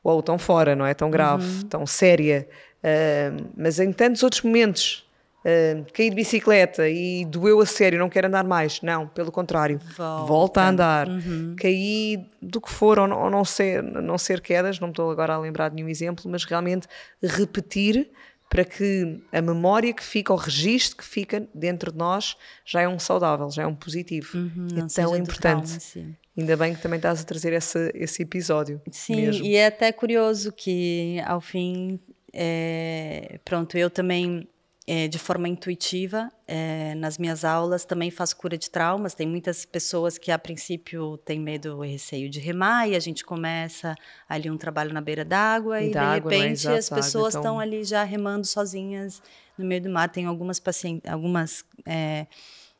ou 0.03 0.23
tão 0.23 0.39
fora, 0.39 0.77
não 0.77 0.87
é? 0.87 0.95
Tão 0.95 1.11
grave, 1.11 1.47
uhum. 1.47 1.63
tão 1.63 1.87
séria. 1.87 2.49
Uh, 2.79 3.51
mas 3.57 3.81
em 3.81 3.93
tantos 3.93 4.23
outros 4.23 4.43
momentos, 4.43 5.05
uh, 5.41 5.85
caí 5.93 6.11
de 6.11 6.17
bicicleta 6.17 6.89
e 6.89 7.25
doeu 7.25 7.61
a 7.61 7.67
sério, 7.67 7.99
não 7.99 8.09
quero 8.09 8.29
andar 8.29 8.45
mais. 8.45 8.81
Não, 8.83 9.09
pelo 9.09 9.33
contrário, 9.33 9.81
volta, 9.97 10.27
volta 10.27 10.61
a 10.61 10.69
andar. 10.69 11.09
Uhum. 11.09 11.57
Caí 11.59 12.25
do 12.41 12.61
que 12.61 12.71
for, 12.71 12.99
ou, 12.99 13.11
ou, 13.11 13.31
não, 13.31 13.45
ser, 13.45 13.83
não 13.83 14.19
ser 14.19 14.41
quedas, 14.41 14.79
não 14.79 14.89
me 14.89 14.93
estou 14.93 15.11
agora 15.11 15.35
a 15.35 15.39
lembrar 15.39 15.71
de 15.71 15.77
nenhum 15.77 15.89
exemplo, 15.89 16.31
mas 16.31 16.45
realmente 16.45 16.87
repetir 17.23 18.11
para 18.49 18.65
que 18.65 19.23
a 19.33 19.43
memória 19.43 19.93
que 19.93 20.03
fica, 20.03 20.33
o 20.33 20.37
registro 20.37 20.97
que 20.97 21.05
fica 21.05 21.49
dentro 21.55 21.93
de 21.93 21.99
nós 21.99 22.37
já 22.65 22.81
é 22.83 22.89
um 22.89 22.99
saudável, 22.99 23.51
já 23.51 23.63
é 23.63 23.67
um 23.67 23.75
positivo. 23.75 24.39
Uhum, 24.39 24.69
é 24.77 24.87
tão 24.95 25.17
importante. 25.17 25.79
Trauma, 25.93 26.17
Ainda 26.39 26.57
bem 26.57 26.75
que 26.75 26.83
também 26.83 26.99
estás 26.99 27.23
a 27.23 27.25
trazer 27.25 27.55
esse, 27.55 27.91
esse 27.95 28.23
episódio. 28.23 28.81
Sim, 28.91 29.17
mesmo. 29.17 29.47
e 29.47 29.57
é 29.57 29.67
até 29.67 29.91
curioso 29.91 30.53
que 30.53 31.19
ao 31.25 31.41
fim 31.41 31.99
é, 32.39 33.41
pronto, 33.43 33.79
eu 33.79 33.89
também, 33.89 34.47
é, 34.89 35.09
de 35.09 35.19
forma 35.19 35.49
intuitiva, 35.49 36.31
é, 36.47 36.95
nas 36.95 37.19
minhas 37.19 37.45
aulas, 37.45 37.85
também 37.85 38.09
faço 38.09 38.37
cura 38.37 38.57
de 38.57 38.71
traumas. 38.71 39.15
Tem 39.15 39.27
muitas 39.27 39.65
pessoas 39.65 40.17
que, 40.17 40.31
a 40.31 40.39
princípio, 40.39 41.17
têm 41.19 41.41
medo 41.41 41.85
e 41.85 41.89
receio 41.89 42.31
de 42.31 42.39
remar, 42.39 42.89
e 42.89 42.95
a 42.95 43.01
gente 43.01 43.25
começa 43.25 43.97
ali 44.29 44.49
um 44.49 44.57
trabalho 44.57 44.95
na 44.95 45.01
beira 45.01 45.25
d'água, 45.25 45.83
e, 45.83 45.91
de 45.91 45.99
água, 45.99 46.33
é? 46.33 46.39
repente, 46.39 46.69
as 46.69 46.89
pessoas 46.89 47.35
estão 47.35 47.55
então... 47.55 47.61
ali 47.61 47.83
já 47.83 48.05
remando 48.05 48.47
sozinhas 48.47 49.21
no 49.59 49.65
meio 49.65 49.83
do 49.83 49.91
mar. 49.91 50.09
Tem 50.09 50.25
algumas 50.25 50.61
pacientes, 50.61 51.11
algumas 51.11 51.65
é, 51.85 52.29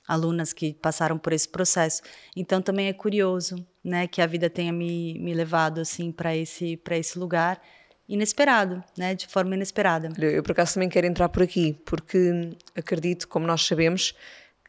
alunas 0.07 0.53
que 0.53 0.75
passaram 0.75 1.19
por 1.19 1.33
esse 1.33 1.49
processo. 1.49 2.03
Então, 2.37 2.63
também 2.63 2.87
é 2.87 2.93
curioso, 2.93 3.57
né, 3.83 4.07
que 4.07 4.23
a 4.23 4.27
vida 4.27 4.49
tenha 4.49 4.73
me, 4.73 5.19
me 5.19 5.35
levado, 5.35 5.81
assim, 5.81 6.13
para 6.13 6.37
esse, 6.37 6.81
esse 6.93 7.19
lugar 7.19 7.61
inesperado, 8.09 8.83
né? 8.97 9.15
de 9.15 9.27
forma 9.27 9.55
inesperada. 9.55 10.11
Eu, 10.19 10.43
por 10.43 10.53
acaso, 10.53 10.75
também 10.75 10.89
quero 10.89 11.07
entrar 11.07 11.29
por 11.29 11.43
aqui, 11.43 11.77
porque 11.85 12.51
acredito, 12.75 13.27
como 13.29 13.47
nós 13.47 13.67
sabemos, 13.67 14.15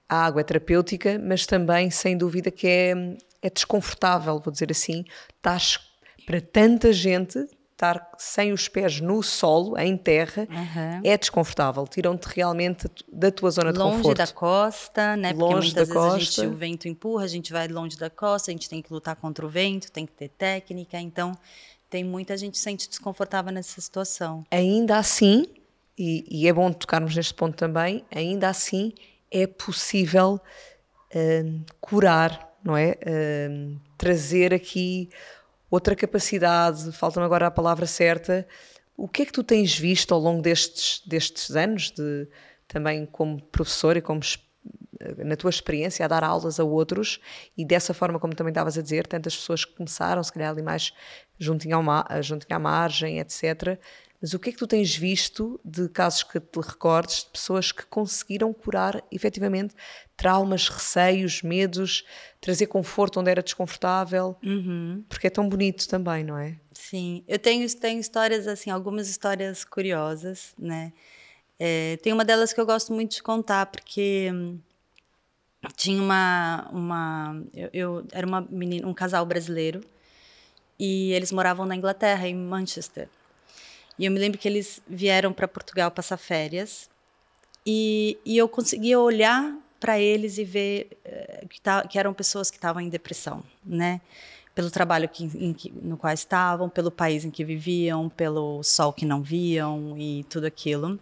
a 0.10 0.26
água 0.26 0.42
é 0.42 0.44
terapêutica, 0.44 1.20
mas 1.20 1.46
também, 1.46 1.90
sem 1.90 2.18
dúvida, 2.18 2.50
que 2.50 2.68
é, 2.68 2.94
é 3.42 3.50
desconfortável, 3.50 4.40
vou 4.40 4.52
dizer 4.52 4.72
assim. 4.72 5.06
Estás, 5.36 5.80
para 6.26 6.42
tanta 6.42 6.92
gente, 6.94 7.48
estar 7.78 8.10
sem 8.18 8.52
os 8.52 8.68
pés 8.68 9.00
no 9.00 9.22
solo, 9.22 9.78
em 9.78 9.96
terra, 9.96 10.48
uhum. 10.50 11.02
é 11.04 11.16
desconfortável. 11.16 11.86
Tiram-te 11.86 12.26
realmente 12.36 12.88
da 13.12 13.30
tua 13.30 13.52
zona 13.52 13.70
longe 13.70 13.78
de 13.78 13.84
conforto. 13.84 14.08
Longe 14.08 14.16
da 14.16 14.28
costa, 14.28 15.16
né? 15.16 15.34
Porque 15.34 15.44
longe 15.44 15.68
muitas 15.68 15.88
vezes 15.88 15.94
costa. 15.94 16.42
gente, 16.42 16.48
o 16.48 16.58
vento 16.58 16.88
empurra, 16.88 17.24
a 17.26 17.28
gente 17.28 17.54
vai 17.54 17.68
longe 17.68 17.96
da 17.98 18.10
costa, 18.10 18.50
a 18.50 18.54
gente 18.54 18.68
tem 18.68 18.82
que 18.82 18.92
lutar 18.92 19.16
contra 19.16 19.46
o 19.46 19.50
vento, 19.50 19.92
tem 19.92 20.08
que 20.08 20.14
ter 20.14 20.30
técnica. 20.30 21.00
Então, 21.00 21.38
tem 21.90 22.04
muita 22.04 22.36
gente 22.38 22.54
que 22.54 22.58
se 22.58 22.64
sente 22.64 22.90
desconfortável 22.90 23.52
nessa 23.52 23.80
situação. 23.80 24.46
Ainda 24.52 24.98
assim, 24.98 25.46
e, 25.98 26.26
e, 26.30 26.48
é 26.48 26.54
bom 26.54 26.72
tocarmos 26.72 27.16
neste 27.16 27.34
ponto 27.34 27.56
também, 27.56 28.06
ainda 28.14 28.50
assim 28.50 28.94
é 29.32 29.48
possível 29.48 30.40
uh, 31.16 31.66
curar, 31.80 32.56
não 32.64 32.76
é? 32.76 32.92
Uh, 32.92 33.80
trazer 33.98 34.54
aqui 34.54 35.10
outra 35.70 35.96
capacidade, 35.96 36.92
falta-me 36.92 37.26
agora 37.26 37.48
a 37.48 37.52
palavra 37.52 37.86
certa. 37.86 38.48
O 38.96 39.08
que 39.08 39.24
é 39.24 39.26
que 39.26 39.32
tu 39.32 39.44
tens 39.44 39.78
visto 39.78 40.14
ao 40.14 40.20
longo 40.20 40.42
destes, 40.42 41.02
destes 41.06 41.56
anos, 41.56 41.92
de, 41.92 42.28
também 42.68 43.06
como 43.06 43.42
professora 43.42 44.00
e 44.00 44.02
como 44.02 44.22
na 45.18 45.36
tua 45.36 45.50
experiência, 45.50 46.06
a 46.06 46.08
dar 46.08 46.24
aulas 46.24 46.60
a 46.60 46.64
outros 46.64 47.20
e 47.58 47.64
dessa 47.64 47.94
forma, 47.94 48.20
como 48.20 48.36
também 48.36 48.52
estavas 48.52 48.78
a 48.78 48.82
dizer, 48.82 49.06
tantas 49.08 49.36
pessoas 49.36 49.64
que 49.64 49.76
começaram, 49.76 50.24
se 50.24 50.32
calhar 50.32 50.52
ali 50.52 50.62
mais 50.62 50.94
juntinho, 51.38 51.82
ma 51.84 52.06
juntinho 52.22 52.56
à 52.56 52.60
margem, 52.60 53.20
etc. 53.20 53.80
Mas 54.20 54.34
o 54.34 54.40
que 54.40 54.50
é 54.50 54.52
que 54.52 54.58
tu 54.58 54.66
tens 54.66 54.96
visto 54.96 55.60
de 55.64 55.88
casos 55.90 56.24
que 56.24 56.40
te 56.40 56.60
recordes, 56.60 57.24
de 57.24 57.30
pessoas 57.30 57.72
que 57.72 57.86
conseguiram 57.86 58.52
curar 58.52 59.04
efetivamente 59.12 59.76
traumas, 60.16 60.70
receios, 60.70 61.44
medos, 61.44 62.04
trazer 62.42 62.66
conforto 62.66 63.20
onde 63.20 63.30
era 63.30 63.44
desconfortável? 63.44 64.36
Uhum. 64.44 65.06
Porque 65.08 65.28
é 65.28 65.30
tão 65.30 65.48
bonito 65.48 65.88
também, 65.88 66.24
não 66.24 66.36
é? 66.36 66.58
Sim, 66.74 67.24
eu 67.28 67.38
tenho, 67.38 67.68
tenho 67.76 68.00
histórias 68.00 68.48
assim, 68.48 68.72
algumas 68.72 69.08
histórias 69.08 69.64
curiosas, 69.64 70.56
né? 70.58 70.94
É, 71.60 71.98
tem 72.02 72.14
uma 72.14 72.26
delas 72.26 72.54
que 72.54 72.60
eu 72.60 72.66
gosto 72.66 72.94
muito 72.94 73.16
de 73.16 73.24
contar, 73.24 73.68
porque 73.68 74.30
hum, 74.34 74.60
tinha 75.76 76.02
uma. 76.02 76.70
uma 76.72 77.44
eu, 77.54 77.70
eu, 77.74 78.08
era 78.12 78.26
uma 78.26 78.42
menina, 78.42 78.88
um 78.88 78.94
casal 78.94 79.26
brasileiro 79.26 79.82
e 80.80 81.12
eles 81.14 81.32
moravam 81.32 81.66
na 81.66 81.76
Inglaterra, 81.76 82.28
em 82.28 82.36
Manchester. 82.36 83.10
E 83.98 84.06
eu 84.06 84.12
me 84.12 84.20
lembro 84.20 84.38
que 84.38 84.48
eles 84.48 84.82
vieram 84.88 85.34
para 85.34 85.48
Portugal 85.48 85.90
passar 85.90 86.18
férias 86.18 86.88
e, 87.66 88.18
e 88.24 88.38
eu 88.38 88.48
conseguia 88.48 89.00
olhar 89.00 89.56
para 89.80 90.00
eles 90.00 90.38
e 90.38 90.44
ver 90.44 90.98
uh, 91.06 91.48
que, 91.48 91.60
tá, 91.60 91.88
que, 91.88 91.98
eram 91.98 92.14
pessoas 92.14 92.52
que 92.52 92.58
estavam 92.58 92.82
em 92.82 92.90
depressão, 92.90 93.44
né? 93.66 94.00
Pelo 94.54 94.72
trabalho 94.72 95.10
que, 95.10 95.24
em, 95.24 95.56
no 95.82 95.98
qual 95.98 96.14
estavam, 96.14 96.70
pelo 96.70 96.92
país 96.92 97.26
em 97.26 97.32
que 97.32 97.44
viviam, 97.44 98.10
pelo 98.10 98.64
sol 98.64 98.94
que 98.94 99.06
não 99.06 99.22
viam 99.22 99.96
e 99.98 100.24
tudo 100.30 100.46
aquilo. 100.46 101.00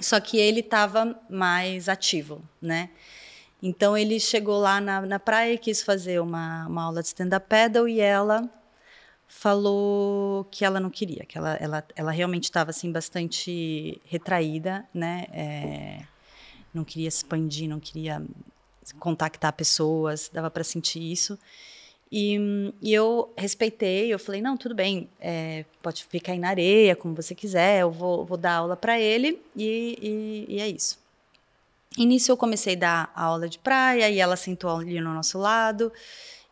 Só 0.00 0.20
que 0.20 0.38
ele 0.38 0.60
estava 0.60 1.18
mais 1.28 1.88
ativo, 1.88 2.42
né? 2.60 2.90
Então 3.62 3.96
ele 3.96 4.18
chegou 4.18 4.58
lá 4.58 4.80
na, 4.80 5.02
na 5.02 5.18
praia 5.18 5.54
e 5.54 5.58
quis 5.58 5.82
fazer 5.82 6.20
uma, 6.20 6.66
uma 6.66 6.84
aula 6.84 7.02
de 7.02 7.08
stand-up 7.08 7.46
paddle 7.48 7.88
e 7.88 8.00
ela 8.00 8.48
falou 9.28 10.44
que 10.50 10.64
ela 10.64 10.80
não 10.80 10.90
queria, 10.90 11.24
que 11.24 11.38
ela, 11.38 11.54
ela, 11.54 11.84
ela 11.94 12.10
realmente 12.10 12.44
estava 12.44 12.70
assim 12.70 12.90
bastante 12.90 14.00
retraída, 14.04 14.84
né? 14.92 15.26
É, 15.32 16.02
não 16.74 16.84
queria 16.84 17.08
expandir, 17.08 17.68
não 17.68 17.78
queria 17.78 18.22
contactar 18.98 19.52
pessoas, 19.52 20.30
dava 20.32 20.50
para 20.50 20.64
sentir 20.64 21.00
isso. 21.00 21.38
E, 22.10 22.72
e, 22.82 22.92
eu 22.92 23.32
respeitei, 23.36 24.12
eu 24.12 24.18
falei, 24.18 24.42
não, 24.42 24.56
tudo 24.56 24.74
bem, 24.74 25.08
é, 25.20 25.64
pode 25.80 26.04
ficar 26.04 26.32
aí 26.32 26.40
na 26.40 26.48
areia, 26.48 26.96
como 26.96 27.14
você 27.14 27.36
quiser, 27.36 27.82
eu 27.82 27.90
vou, 27.92 28.24
vou 28.24 28.36
dar 28.36 28.54
aula 28.54 28.76
para 28.76 28.98
ele 28.98 29.40
e, 29.54 30.46
e, 30.48 30.56
e, 30.56 30.60
é 30.60 30.68
isso. 30.68 30.98
Início 31.98 32.32
eu 32.32 32.36
comecei 32.36 32.76
a 32.76 32.78
dar 32.78 33.12
aula 33.16 33.48
de 33.48 33.58
praia 33.58 34.08
e 34.08 34.20
ela 34.20 34.36
sentou 34.36 34.70
ali 34.76 35.00
no 35.00 35.12
nosso 35.12 35.38
lado 35.38 35.92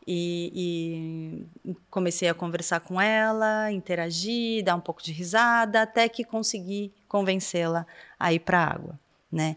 e, 0.05 1.47
e 1.64 1.76
comecei 1.91 2.28
a 2.28 2.34
conversar 2.34 2.80
com 2.80 3.01
ela, 3.01 3.70
interagir, 3.70 4.64
dar 4.64 4.74
um 4.74 4.80
pouco 4.80 5.03
de 5.03 5.12
risada, 5.12 5.82
até 5.82 6.09
que 6.09 6.24
consegui 6.24 6.93
convencê-la 7.07 7.86
a 8.18 8.32
ir 8.32 8.41
para 8.41 8.59
a 8.59 8.66
água, 8.72 9.01
né? 9.30 9.57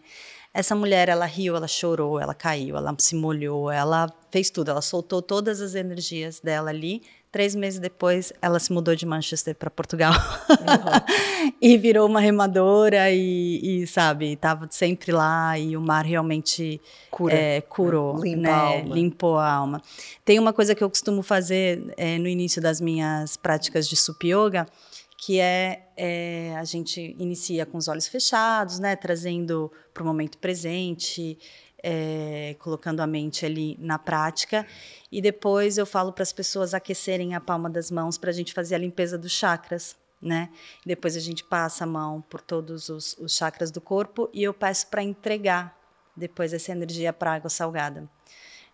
Essa 0.54 0.76
mulher, 0.76 1.08
ela 1.08 1.26
riu, 1.26 1.56
ela 1.56 1.68
chorou, 1.68 2.20
ela 2.20 2.36
caiu, 2.36 2.76
ela 2.76 2.94
se 3.00 3.16
molhou, 3.16 3.72
ela 3.72 4.14
fez 4.30 4.50
tudo, 4.50 4.70
ela 4.70 4.82
soltou 4.82 5.22
todas 5.22 5.62
as 5.62 5.74
energias 5.74 6.42
dela 6.42 6.70
ali 6.70 7.02
Três 7.32 7.56
meses 7.56 7.80
depois, 7.80 8.34
ela 8.42 8.60
se 8.60 8.74
mudou 8.74 8.94
de 8.94 9.06
Manchester 9.06 9.56
para 9.56 9.70
Portugal 9.70 10.12
uhum. 10.50 11.54
e 11.62 11.78
virou 11.78 12.06
uma 12.06 12.20
remadora 12.20 13.10
e, 13.10 13.84
e, 13.84 13.88
sabe, 13.88 14.34
estava 14.34 14.68
sempre 14.70 15.14
lá 15.14 15.58
e 15.58 15.78
o 15.78 15.82
mar 15.82 16.06
realmente 16.06 16.82
Cura. 17.10 17.34
é, 17.34 17.62
curou, 17.62 18.22
Limpa 18.22 18.42
né? 18.42 18.52
a 18.52 18.82
limpou 18.82 19.38
a 19.38 19.50
alma. 19.50 19.82
Tem 20.26 20.40
uma 20.40 20.52
coisa 20.52 20.76
que 20.76 20.84
eu 20.84 20.90
costumo 20.90 21.24
fazer 21.24 21.94
é, 21.96 22.18
no 22.18 22.28
início 22.28 22.62
das 22.62 22.82
minhas 22.82 23.38
práticas 23.38 23.88
de 23.88 23.96
sup 23.96 24.26
yoga, 24.26 24.68
que 25.18 25.40
é, 25.40 25.84
é, 25.96 26.56
a 26.58 26.66
gente 26.66 27.16
inicia 27.18 27.66
com 27.66 27.78
os 27.78 27.88
olhos 27.88 28.08
fechados, 28.08 28.78
né, 28.78 28.96
trazendo 28.96 29.72
para 29.94 30.04
o 30.04 30.06
momento 30.06 30.38
presente, 30.38 31.38
é, 31.84 32.56
colocando 32.60 33.00
a 33.02 33.08
mente 33.08 33.46
ali 33.46 33.78
na 33.80 33.98
prática, 33.98 34.66
e 35.12 35.22
depois 35.22 35.78
eu 35.78 35.86
falo 35.86 36.12
para 36.14 36.24
as 36.24 36.32
pessoas 36.32 36.74
aquecerem 36.74 37.36
a 37.36 37.40
palma 37.40 37.70
das 37.70 37.92
mãos 37.92 38.18
para 38.18 38.30
a 38.30 38.34
gente 38.34 38.54
fazer 38.54 38.76
a 38.76 38.78
limpeza 38.78 39.18
dos 39.18 39.32
chakras, 39.32 39.96
né? 40.22 40.50
Depois 40.86 41.18
a 41.18 41.20
gente 41.20 41.44
passa 41.44 41.84
a 41.84 41.88
mão 41.88 42.22
por 42.22 42.42
todos 42.42 42.90
os, 42.90 43.18
os 43.18 43.36
chakras 43.36 43.72
do 43.72 43.82
corpo 43.82 44.30
e 44.34 44.44
eu 44.44 44.54
peço 44.54 44.88
para 44.88 45.02
entregar 45.02 45.78
depois 46.16 46.54
essa 46.54 46.72
energia 46.72 47.12
para 47.12 47.34
água 47.34 47.50
salgada 47.50 48.08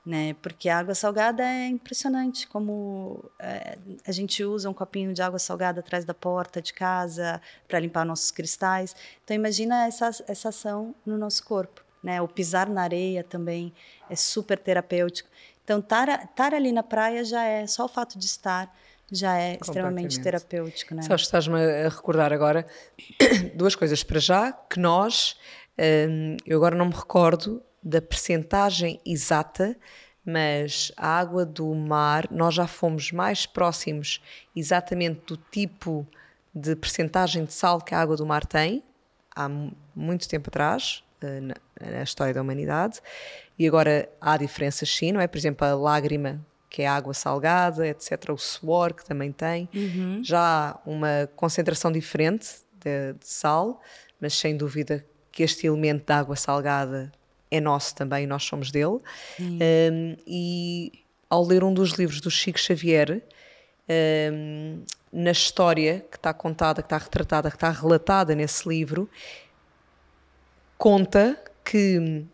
né? 0.07 0.35
Porque 0.41 0.69
a 0.69 0.79
água 0.79 0.95
salgada 0.95 1.43
é 1.43 1.67
impressionante, 1.67 2.47
como 2.47 3.29
é, 3.37 3.77
a 4.07 4.11
gente 4.13 4.41
usa 4.41 4.69
um 4.69 4.73
copinho 4.73 5.13
de 5.13 5.21
água 5.21 5.37
salgada 5.37 5.81
atrás 5.81 6.05
da 6.05 6.13
porta 6.13 6.61
de 6.61 6.73
casa 6.73 7.41
para 7.67 7.77
limpar 7.77 8.05
nossos 8.05 8.31
cristais. 8.31 8.95
Então 9.21 9.35
imagina 9.35 9.85
essa, 9.85 10.09
essa 10.25 10.47
ação 10.47 10.95
no 11.05 11.17
nosso 11.17 11.43
corpo, 11.43 11.83
né? 12.07 12.21
O 12.21 12.27
pisar 12.27 12.69
na 12.69 12.83
areia 12.83 13.21
também 13.21 13.73
é 14.09 14.15
super 14.15 14.57
terapêutico. 14.57 15.29
Então 15.61 15.79
estar, 15.79 16.53
ali 16.53 16.71
na 16.71 16.81
praia 16.81 17.25
já 17.25 17.43
é 17.43 17.67
só 17.67 17.83
o 17.83 17.89
fato 17.89 18.17
de 18.17 18.25
estar 18.25 18.73
já 19.11 19.37
é 19.37 19.57
extremamente 19.61 20.19
terapêutico, 20.21 20.95
né? 20.95 21.01
Sabes, 21.01 21.23
estás-me 21.23 21.55
a 21.55 21.89
recordar 21.89 22.31
agora 22.31 22.65
duas 23.55 23.75
coisas 23.75 24.03
para 24.03 24.19
já 24.19 24.51
que 24.51 24.79
nós, 24.79 25.37
hum, 26.09 26.37
eu 26.45 26.57
agora 26.57 26.75
não 26.75 26.85
me 26.85 26.93
recordo 26.93 27.61
da 27.83 28.01
percentagem 28.01 28.99
exata, 29.05 29.77
mas 30.25 30.91
a 30.97 31.19
água 31.19 31.45
do 31.45 31.73
mar, 31.73 32.27
nós 32.31 32.53
já 32.53 32.67
fomos 32.67 33.11
mais 33.11 33.45
próximos 33.45 34.21
exatamente 34.55 35.21
do 35.25 35.37
tipo 35.37 36.05
de 36.53 36.75
percentagem 36.75 37.45
de 37.45 37.53
sal 37.53 37.79
que 37.79 37.95
a 37.95 37.99
água 37.99 38.17
do 38.17 38.25
mar 38.25 38.45
tem, 38.45 38.83
há 39.33 39.47
muito 39.95 40.27
tempo 40.27 40.49
atrás, 40.49 41.03
eh, 41.21 41.53
na, 41.79 42.03
história 42.03 42.33
da 42.33 42.41
humanidade, 42.41 42.99
e 43.57 43.67
agora 43.67 44.09
há 44.19 44.37
diferenças 44.37 44.89
sim, 44.89 45.11
não 45.11 45.21
é? 45.21 45.27
Por 45.27 45.37
exemplo, 45.37 45.65
a 45.65 45.75
lágrima, 45.75 46.45
que 46.69 46.81
é 46.81 46.87
água 46.87 47.13
salgada, 47.13 47.87
etc., 47.87 48.29
o 48.29 48.37
suor, 48.37 48.93
que 48.93 49.05
também 49.05 49.31
tem, 49.31 49.69
uhum. 49.73 50.21
já 50.23 50.39
há 50.71 50.79
uma 50.85 51.29
concentração 51.35 51.91
diferente 51.91 52.47
de, 52.73 53.13
de 53.13 53.27
sal, 53.27 53.81
mas 54.19 54.33
sem 54.33 54.55
dúvida 54.55 55.05
que 55.31 55.43
este 55.43 55.67
elemento 55.67 56.05
da 56.05 56.17
água 56.17 56.35
salgada 56.35 57.11
é 57.49 57.59
nosso 57.59 57.95
também, 57.95 58.27
nós 58.27 58.43
somos 58.43 58.71
dele. 58.71 58.99
Um, 59.39 60.17
e 60.25 60.91
ao 61.29 61.43
ler 61.43 61.63
um 61.63 61.73
dos 61.73 61.91
livros 61.91 62.19
do 62.21 62.29
Chico 62.31 62.59
Xavier, 62.59 63.21
um, 64.33 64.83
na 65.11 65.31
história 65.31 66.05
que 66.11 66.17
está 66.17 66.33
contada, 66.33 66.81
que 66.81 66.87
está 66.87 66.97
retratada, 66.97 67.49
que 67.49 67.55
está 67.55 67.69
relatada 67.69 68.35
nesse 68.35 68.67
livro, 68.67 69.09
conta 70.77 71.41
que 71.69 72.25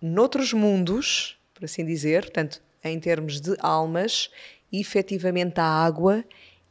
noutros 0.00 0.52
mundos, 0.52 1.38
por 1.54 1.64
assim 1.64 1.84
dizer, 1.84 2.24
portanto, 2.24 2.62
em 2.84 3.00
termos 3.00 3.40
de 3.40 3.56
almas, 3.58 4.30
efetivamente 4.70 5.58
a 5.60 5.64
água 5.64 6.22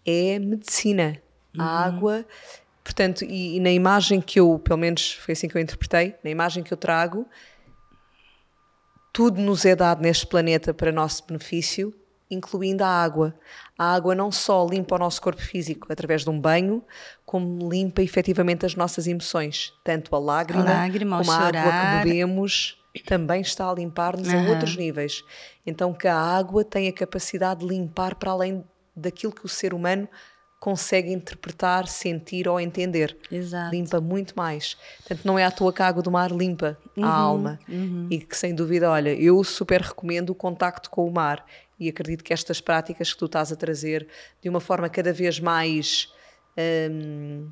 é 0.05 0.37
medicina. 0.37 1.19
Uhum. 1.55 1.63
A 1.63 1.85
água, 1.85 2.25
portanto, 2.83 3.25
e, 3.25 3.57
e, 3.57 3.59
na 3.59 3.71
imagem 3.71 4.21
que 4.21 4.39
eu, 4.39 4.59
pelo 4.59 4.77
menos 4.77 5.13
foi 5.13 5.31
assim 5.31 5.47
que 5.47 5.57
eu 5.57 5.61
interpretei, 5.61 6.15
na 6.23 6.29
imagem 6.29 6.63
que 6.63 6.71
eu 6.71 6.77
trago, 6.77 7.25
tudo 9.11 9.41
nos 9.41 9.65
é 9.65 9.75
dado 9.75 10.01
neste 10.01 10.27
planeta 10.27 10.73
para 10.73 10.91
nosso 10.91 11.25
benefício, 11.25 11.93
incluindo 12.31 12.83
a 12.83 12.87
água. 12.87 13.35
A 13.77 13.93
água 13.93 14.15
não 14.15 14.31
só 14.31 14.65
limpa 14.65 14.95
o 14.95 14.99
nosso 14.99 15.21
corpo 15.21 15.41
físico 15.41 15.91
através 15.91 16.23
de 16.23 16.29
um 16.29 16.39
banho, 16.39 16.83
como 17.25 17.69
limpa 17.69 18.01
efetivamente 18.01 18.65
as 18.65 18.75
nossas 18.75 19.05
emoções. 19.05 19.73
Tanto 19.83 20.15
a 20.15 20.19
lágrima, 20.19 20.63
a 20.63 20.73
lágrima 20.73 21.17
como 21.19 21.31
a 21.31 21.35
chorar. 21.35 21.67
água 21.67 22.01
que 22.03 22.09
bebemos 22.09 22.77
também 23.05 23.41
está 23.41 23.69
a 23.69 23.73
limpar-nos 23.73 24.27
uhum. 24.27 24.47
a 24.47 24.49
outros 24.49 24.75
níveis. 24.75 25.23
Então 25.65 25.93
que 25.93 26.07
a 26.07 26.17
água 26.17 26.63
tem 26.63 26.87
a 26.87 26.93
capacidade 26.93 27.61
de 27.61 27.67
limpar 27.67 28.15
para 28.15 28.31
além 28.31 28.63
daquilo 28.95 29.33
que 29.33 29.45
o 29.45 29.49
ser 29.49 29.73
humano 29.73 30.07
consegue 30.61 31.11
interpretar, 31.11 31.87
sentir 31.87 32.47
ou 32.47 32.59
entender. 32.59 33.17
Exato. 33.31 33.73
Limpa 33.73 33.99
muito 33.99 34.35
mais. 34.37 34.77
Portanto, 34.99 35.25
não 35.25 35.39
é 35.39 35.43
à 35.43 35.49
toa 35.49 35.73
que 35.73 35.81
a 35.81 35.87
água 35.87 36.03
do 36.03 36.11
mar 36.11 36.31
limpa 36.31 36.77
uhum, 36.95 37.03
a 37.03 37.11
alma. 37.11 37.59
Uhum. 37.67 38.07
E 38.11 38.19
que, 38.19 38.37
sem 38.37 38.53
dúvida, 38.53 38.91
olha, 38.91 39.09
eu 39.09 39.43
super 39.43 39.81
recomendo 39.81 40.29
o 40.29 40.35
contacto 40.35 40.91
com 40.91 41.07
o 41.07 41.11
mar. 41.11 41.43
E 41.81 41.89
acredito 41.89 42.23
que 42.23 42.33
estas 42.33 42.61
práticas 42.61 43.11
que 43.11 43.19
tu 43.19 43.25
estás 43.25 43.51
a 43.51 43.55
trazer, 43.55 44.07
de 44.41 44.49
uma 44.49 44.59
forma 44.59 44.89
cada 44.89 45.11
vez 45.11 45.39
mais. 45.39 46.13
Hum, 46.89 47.49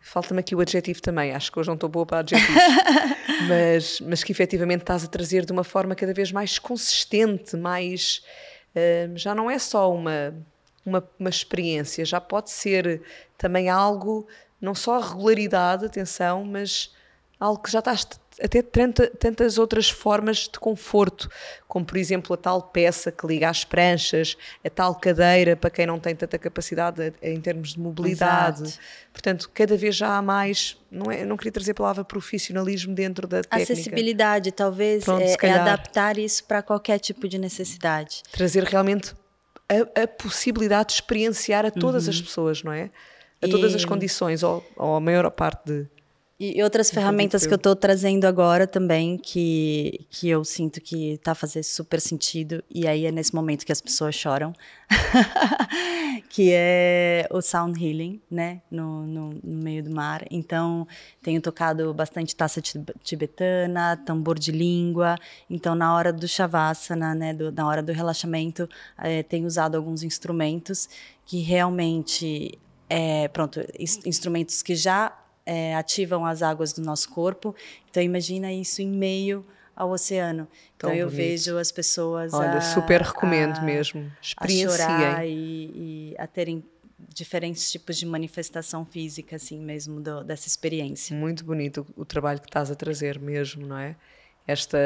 Falta-me 0.00 0.40
aqui 0.40 0.54
o 0.54 0.60
adjetivo 0.60 1.00
também, 1.00 1.32
acho 1.32 1.50
que 1.50 1.58
hoje 1.58 1.68
não 1.68 1.76
estou 1.76 1.88
boa 1.88 2.04
para 2.04 2.18
adjetivos, 2.18 2.62
mas, 3.48 4.00
mas 4.00 4.22
que 4.22 4.32
efetivamente 4.32 4.82
estás 4.82 5.02
a 5.02 5.06
trazer 5.06 5.46
de 5.46 5.52
uma 5.52 5.64
forma 5.64 5.94
cada 5.94 6.12
vez 6.12 6.30
mais 6.30 6.58
consistente, 6.58 7.56
mais. 7.56 8.22
Hum, 8.76 9.16
já 9.16 9.34
não 9.34 9.50
é 9.50 9.58
só 9.58 9.90
uma 9.90 10.34
uma, 10.84 11.08
uma 11.18 11.30
experiência, 11.30 12.04
já 12.04 12.20
pode 12.20 12.50
ser 12.50 13.02
também 13.38 13.68
algo, 13.68 14.26
não 14.60 14.74
só 14.74 14.96
a 14.96 15.06
regularidade, 15.06 15.86
atenção, 15.86 16.44
mas 16.44 16.94
algo 17.40 17.62
que 17.62 17.70
já 17.70 17.78
estás 17.78 18.04
até 18.42 18.62
tanta, 18.62 19.08
tantas 19.08 19.58
outras 19.58 19.88
formas 19.88 20.48
de 20.52 20.58
conforto, 20.58 21.28
como 21.68 21.84
por 21.84 21.96
exemplo 21.96 22.34
a 22.34 22.36
tal 22.36 22.62
peça 22.62 23.12
que 23.12 23.26
liga 23.26 23.48
às 23.48 23.64
pranchas, 23.64 24.36
a 24.64 24.70
tal 24.70 24.94
cadeira 24.94 25.56
para 25.56 25.70
quem 25.70 25.86
não 25.86 25.98
tem 25.98 26.14
tanta 26.14 26.38
capacidade 26.38 27.12
em 27.22 27.40
termos 27.40 27.74
de 27.74 27.80
mobilidade. 27.80 28.62
Exato. 28.62 28.78
Portanto, 29.12 29.50
cada 29.54 29.76
vez 29.76 29.94
já 29.94 30.16
há 30.16 30.22
mais, 30.22 30.76
não, 30.90 31.10
é, 31.10 31.24
não 31.24 31.36
queria 31.36 31.52
trazer 31.52 31.72
a 31.72 31.74
palavra 31.74 32.04
profissionalismo 32.04 32.94
dentro 32.94 33.26
da 33.26 33.42
técnica. 33.42 33.72
Acessibilidade, 33.72 34.52
talvez, 34.52 35.04
Pronto, 35.04 35.22
é, 35.22 35.36
é 35.42 35.52
adaptar 35.52 36.18
isso 36.18 36.44
para 36.44 36.62
qualquer 36.62 36.98
tipo 36.98 37.28
de 37.28 37.38
necessidade. 37.38 38.22
Trazer 38.32 38.64
realmente 38.64 39.14
a, 39.68 40.02
a 40.02 40.06
possibilidade 40.08 40.88
de 40.88 40.94
experienciar 40.94 41.64
a 41.64 41.70
todas 41.70 42.04
uhum. 42.04 42.10
as 42.10 42.20
pessoas, 42.20 42.62
não 42.62 42.72
é? 42.72 42.90
A 43.42 43.48
todas 43.48 43.72
e... 43.72 43.76
as 43.76 43.84
condições, 43.84 44.42
ou, 44.42 44.64
ou 44.76 44.96
a 44.96 45.00
maior 45.00 45.30
parte 45.30 45.66
de. 45.66 45.86
E 46.52 46.62
outras 46.62 46.90
ferramentas 46.90 47.46
que 47.46 47.52
eu 47.54 47.56
estou 47.56 47.74
trazendo 47.74 48.26
agora 48.26 48.66
também, 48.66 49.16
que, 49.16 50.06
que 50.10 50.28
eu 50.28 50.44
sinto 50.44 50.78
que 50.78 51.12
está 51.12 51.34
fazendo 51.34 51.62
super 51.62 51.98
sentido, 51.98 52.62
e 52.70 52.86
aí 52.86 53.06
é 53.06 53.10
nesse 53.10 53.34
momento 53.34 53.64
que 53.64 53.72
as 53.72 53.80
pessoas 53.80 54.14
choram, 54.14 54.52
que 56.28 56.50
é 56.52 57.26
o 57.30 57.40
sound 57.40 57.82
healing, 57.82 58.20
né, 58.30 58.60
no, 58.70 59.06
no, 59.06 59.30
no, 59.42 59.62
meio 59.62 59.82
do 59.82 59.90
mar. 59.90 60.22
Então, 60.30 60.86
tenho 61.22 61.40
tocado 61.40 61.94
bastante 61.94 62.36
taça 62.36 62.60
tibetana, 62.60 63.96
tambor 63.96 64.38
de 64.38 64.52
língua. 64.52 65.16
Então, 65.48 65.74
na 65.74 65.94
hora 65.94 66.12
do 66.12 66.28
shavasana, 66.28 67.14
né, 67.14 67.32
do, 67.32 67.50
na 67.50 67.66
hora 67.66 67.82
do 67.82 67.92
relaxamento, 67.92 68.68
é, 68.98 69.22
tenho 69.22 69.46
usado 69.46 69.76
alguns 69.76 70.02
instrumentos 70.02 70.90
que 71.24 71.40
realmente, 71.40 72.58
é, 72.86 73.28
pronto, 73.28 73.60
instrumentos 74.04 74.60
que 74.60 74.74
já 74.74 75.23
é, 75.46 75.74
ativam 75.74 76.24
as 76.24 76.42
águas 76.42 76.72
do 76.72 76.82
nosso 76.82 77.08
corpo. 77.10 77.54
Então 77.90 78.02
imagina 78.02 78.52
isso 78.52 78.82
em 78.82 78.88
meio 78.88 79.44
ao 79.74 79.90
oceano. 79.90 80.48
Tão 80.78 80.90
então 80.90 80.94
eu 80.94 81.08
vejo 81.08 81.58
as 81.58 81.72
pessoas 81.72 82.32
Olha, 82.32 82.58
a, 82.58 82.60
super 82.60 83.02
recomendo 83.02 83.58
a, 83.58 83.62
mesmo. 83.62 84.10
Experienciem. 84.20 84.84
A 84.84 84.88
chorar 84.88 85.26
e, 85.26 85.32
e, 85.32 86.14
a 86.18 86.26
terem 86.26 86.64
diferentes 87.08 87.70
tipos 87.70 87.96
de 87.96 88.06
manifestação 88.06 88.84
física 88.84 89.36
assim 89.36 89.60
mesmo 89.60 90.00
do, 90.00 90.22
dessa 90.24 90.48
experiência. 90.48 91.16
Muito 91.16 91.44
bonito 91.44 91.86
o, 91.96 92.02
o 92.02 92.04
trabalho 92.04 92.40
que 92.40 92.48
estás 92.48 92.70
a 92.70 92.74
trazer 92.74 93.18
mesmo, 93.18 93.66
não 93.66 93.78
é? 93.78 93.96
Esta 94.46 94.78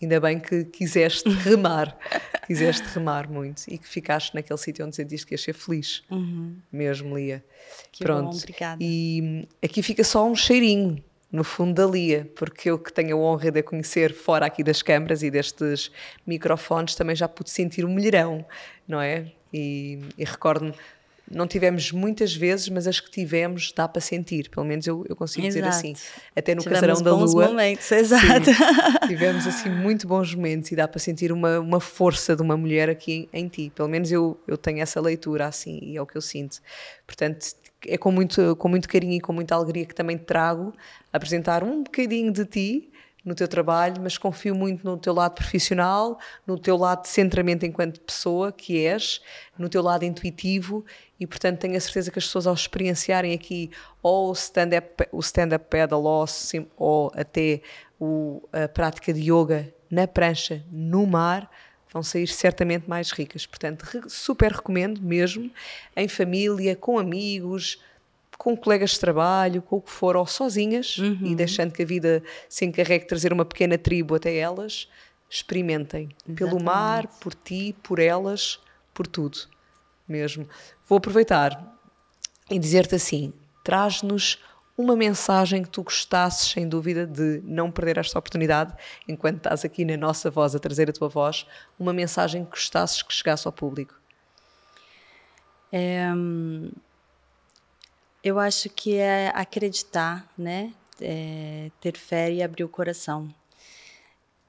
Ainda 0.00 0.20
bem 0.20 0.38
que 0.38 0.64
quiseste 0.64 1.28
remar, 1.28 1.96
quiseste 2.46 2.86
remar 2.94 3.30
muito 3.30 3.62
e 3.66 3.78
que 3.78 3.88
ficaste 3.88 4.34
naquele 4.34 4.58
sítio 4.58 4.84
onde 4.84 4.94
sentiste 4.94 5.26
que 5.26 5.34
ias 5.34 5.40
ser 5.40 5.54
feliz, 5.54 6.02
uhum. 6.10 6.56
mesmo, 6.70 7.16
Lia. 7.16 7.42
Que 7.90 8.04
Pronto. 8.04 8.32
bom, 8.32 8.36
obrigada. 8.36 8.78
E 8.82 9.48
aqui 9.62 9.82
fica 9.82 10.04
só 10.04 10.26
um 10.26 10.34
cheirinho 10.34 11.02
no 11.32 11.42
fundo 11.42 11.74
da 11.74 11.86
Lia, 11.86 12.30
porque 12.36 12.70
eu 12.70 12.78
que 12.78 12.92
tenho 12.92 13.16
a 13.16 13.20
honra 13.20 13.50
de 13.50 13.60
a 13.60 13.62
conhecer 13.62 14.12
fora 14.12 14.46
aqui 14.46 14.62
das 14.62 14.82
câmaras 14.82 15.22
e 15.22 15.30
destes 15.30 15.90
microfones 16.26 16.94
também 16.94 17.16
já 17.16 17.26
pude 17.26 17.50
sentir 17.50 17.84
um 17.84 17.92
milhão, 17.92 18.44
não 18.86 19.00
é? 19.00 19.32
E, 19.52 20.00
e 20.18 20.24
recordo-me 20.24 20.74
não 21.30 21.46
tivemos 21.46 21.90
muitas 21.90 22.34
vezes, 22.34 22.68
mas 22.68 22.86
as 22.86 23.00
que 23.00 23.10
tivemos 23.10 23.72
dá 23.72 23.88
para 23.88 24.00
sentir, 24.00 24.48
pelo 24.48 24.64
menos 24.64 24.86
eu, 24.86 25.04
eu 25.08 25.16
consigo 25.16 25.46
exato. 25.46 25.66
dizer 25.66 25.68
assim. 25.68 25.94
Até 26.34 26.54
no 26.54 26.62
tivemos 26.62 26.80
Casarão 26.80 27.02
da 27.02 27.14
Lua. 27.14 27.48
Momentos, 27.48 27.90
exato. 27.90 28.44
Sim, 28.44 29.06
tivemos 29.08 29.46
assim 29.46 29.68
muito 29.68 30.06
bons 30.06 30.34
momentos 30.34 30.70
e 30.70 30.76
dá 30.76 30.86
para 30.86 31.00
sentir 31.00 31.32
uma, 31.32 31.58
uma 31.58 31.80
força 31.80 32.36
de 32.36 32.42
uma 32.42 32.56
mulher 32.56 32.88
aqui 32.88 33.28
em, 33.32 33.44
em, 33.44 33.48
ti. 33.48 33.72
Pelo 33.74 33.88
menos 33.88 34.12
eu, 34.12 34.40
eu 34.46 34.56
tenho 34.56 34.80
essa 34.80 35.00
leitura 35.00 35.46
assim 35.46 35.80
e 35.82 35.96
é 35.96 36.02
o 36.02 36.06
que 36.06 36.16
eu 36.16 36.22
sinto. 36.22 36.60
Portanto, 37.06 37.46
é 37.86 37.98
com 37.98 38.12
muito, 38.12 38.54
com 38.56 38.68
muito 38.68 38.88
carinho 38.88 39.14
e 39.14 39.20
com 39.20 39.32
muita 39.32 39.54
alegria 39.54 39.84
que 39.84 39.94
também 39.94 40.16
te 40.16 40.24
trago 40.24 40.72
apresentar 41.12 41.64
um 41.64 41.82
bocadinho 41.82 42.32
de 42.32 42.44
ti 42.44 42.90
no 43.26 43.34
teu 43.34 43.48
trabalho, 43.48 44.00
mas 44.00 44.16
confio 44.16 44.54
muito 44.54 44.88
no 44.88 44.96
teu 44.96 45.12
lado 45.12 45.34
profissional, 45.34 46.16
no 46.46 46.56
teu 46.56 46.76
lado 46.76 47.02
de 47.02 47.08
centramento 47.08 47.66
enquanto 47.66 48.00
pessoa 48.00 48.52
que 48.52 48.86
és, 48.86 49.20
no 49.58 49.68
teu 49.68 49.82
lado 49.82 50.04
intuitivo 50.04 50.84
e, 51.18 51.26
portanto, 51.26 51.58
tenho 51.58 51.76
a 51.76 51.80
certeza 51.80 52.12
que 52.12 52.20
as 52.20 52.24
pessoas, 52.24 52.46
ao 52.46 52.54
experienciarem 52.54 53.34
aqui 53.34 53.72
ou 54.00 54.30
o 54.30 54.32
stand-up 54.32 55.08
stand 55.14 55.58
paddle 55.68 56.04
ou, 56.04 56.24
ou 56.76 57.12
até 57.16 57.60
o, 57.98 58.48
a 58.52 58.68
prática 58.68 59.12
de 59.12 59.32
yoga 59.32 59.74
na 59.90 60.06
prancha, 60.06 60.64
no 60.70 61.04
mar, 61.04 61.50
vão 61.92 62.04
sair 62.04 62.28
certamente 62.28 62.88
mais 62.88 63.10
ricas. 63.10 63.44
Portanto, 63.44 64.08
super 64.08 64.52
recomendo 64.52 65.02
mesmo, 65.02 65.50
em 65.96 66.06
família, 66.06 66.76
com 66.76 66.96
amigos, 66.96 67.80
com 68.38 68.56
colegas 68.56 68.90
de 68.90 69.00
trabalho, 69.00 69.62
com 69.62 69.76
o 69.76 69.80
que 69.80 69.90
for, 69.90 70.16
ou 70.16 70.26
sozinhas, 70.26 70.98
uhum. 70.98 71.20
e 71.24 71.34
deixando 71.34 71.72
que 71.72 71.82
a 71.82 71.86
vida 71.86 72.22
se 72.48 72.64
encarregue 72.64 73.04
de 73.04 73.08
trazer 73.08 73.32
uma 73.32 73.44
pequena 73.44 73.78
tribo 73.78 74.14
até 74.14 74.36
elas, 74.36 74.88
experimentem. 75.28 76.08
Exatamente. 76.26 76.38
Pelo 76.38 76.62
mar, 76.62 77.06
por 77.20 77.34
ti, 77.34 77.74
por 77.82 77.98
elas, 77.98 78.60
por 78.94 79.06
tudo. 79.06 79.38
Mesmo. 80.08 80.48
Vou 80.86 80.98
aproveitar 80.98 81.76
e 82.50 82.58
dizer-te 82.58 82.94
assim: 82.94 83.32
traz-nos 83.64 84.38
uma 84.78 84.94
mensagem 84.94 85.62
que 85.62 85.70
tu 85.70 85.82
gostasses, 85.82 86.50
sem 86.50 86.68
dúvida, 86.68 87.06
de 87.06 87.40
não 87.44 87.70
perder 87.70 87.98
esta 87.98 88.18
oportunidade, 88.18 88.74
enquanto 89.08 89.38
estás 89.38 89.64
aqui 89.64 89.84
na 89.84 89.96
nossa 89.96 90.30
voz 90.30 90.54
a 90.54 90.58
trazer 90.58 90.90
a 90.90 90.92
tua 90.92 91.08
voz, 91.08 91.46
uma 91.78 91.92
mensagem 91.92 92.44
que 92.44 92.50
gostasses 92.50 93.02
que 93.02 93.12
chegasse 93.12 93.48
ao 93.48 93.52
público? 93.52 93.98
É, 95.72 96.08
eu 98.26 98.40
acho 98.40 98.68
que 98.68 98.96
é 98.96 99.30
acreditar, 99.32 100.28
né? 100.36 100.72
É, 101.00 101.70
ter 101.80 101.96
fé 101.96 102.32
e 102.32 102.42
abrir 102.42 102.64
o 102.64 102.68
coração. 102.68 103.32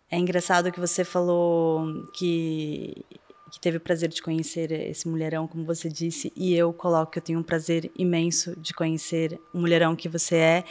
É 0.09 0.17
engraçado 0.17 0.71
que 0.71 0.79
você 0.79 1.03
falou 1.03 2.03
que 2.13 3.05
que 3.51 3.61
teve 3.61 3.77
o 3.77 3.79
prazer 3.79 4.09
de 4.09 4.21
conhecer 4.21 4.71
esse 4.71 5.07
mulherão, 5.07 5.47
como 5.47 5.63
você 5.63 5.87
disse, 5.87 6.33
e 6.35 6.53
eu 6.53 6.73
coloco 6.73 7.13
que 7.13 7.19
eu 7.19 7.23
tenho 7.23 7.39
um 7.39 7.43
prazer 7.43 7.89
imenso 7.97 8.59
de 8.59 8.73
conhecer 8.73 9.39
o 9.53 9.59
mulherão 9.59 9.95
que 9.95 10.09
você 10.09 10.35
é 10.35 10.63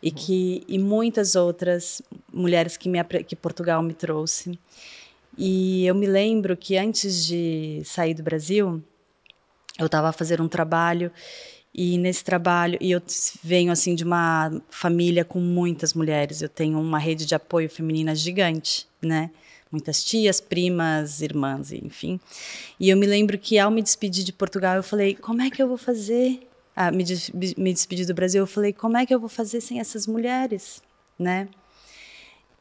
e 0.00 0.10
que 0.10 0.64
e 0.66 0.78
muitas 0.78 1.34
outras 1.34 2.00
mulheres 2.32 2.76
que 2.76 2.88
me 2.88 3.02
que 3.26 3.34
Portugal 3.34 3.82
me 3.82 3.92
trouxe. 3.92 4.56
E 5.36 5.84
eu 5.84 5.96
me 5.96 6.06
lembro 6.06 6.56
que 6.56 6.76
antes 6.76 7.26
de 7.26 7.82
sair 7.84 8.14
do 8.14 8.22
Brasil, 8.22 8.80
eu 9.78 9.86
estava 9.86 10.08
a 10.10 10.12
fazer 10.12 10.40
um 10.40 10.48
trabalho 10.48 11.10
e 11.74 11.96
nesse 11.98 12.22
trabalho, 12.22 12.78
e 12.80 12.90
eu 12.90 13.02
venho 13.42 13.72
assim 13.72 13.94
de 13.94 14.04
uma 14.04 14.52
família 14.68 15.24
com 15.24 15.40
muitas 15.40 15.94
mulheres, 15.94 16.42
eu 16.42 16.48
tenho 16.48 16.78
uma 16.78 16.98
rede 16.98 17.24
de 17.24 17.34
apoio 17.34 17.70
feminina 17.70 18.14
gigante, 18.14 18.86
né? 19.00 19.30
muitas 19.72 20.04
tias, 20.04 20.38
primas, 20.40 21.22
irmãs, 21.22 21.72
enfim. 21.72 22.20
E 22.78 22.90
eu 22.90 22.96
me 22.96 23.06
lembro 23.06 23.38
que 23.38 23.58
ao 23.58 23.70
me 23.70 23.82
despedir 23.82 24.22
de 24.22 24.32
Portugal, 24.32 24.76
eu 24.76 24.82
falei: 24.82 25.14
como 25.14 25.40
é 25.40 25.50
que 25.50 25.62
eu 25.62 25.66
vou 25.66 25.78
fazer? 25.78 26.46
Ah, 26.76 26.90
me, 26.92 27.02
des 27.02 27.30
me 27.30 27.72
despedir 27.72 28.06
do 28.06 28.14
Brasil, 28.14 28.42
eu 28.42 28.46
falei: 28.46 28.72
como 28.72 28.98
é 28.98 29.06
que 29.06 29.14
eu 29.14 29.18
vou 29.18 29.30
fazer 29.30 29.62
sem 29.62 29.80
essas 29.80 30.06
mulheres, 30.06 30.82
né? 31.18 31.48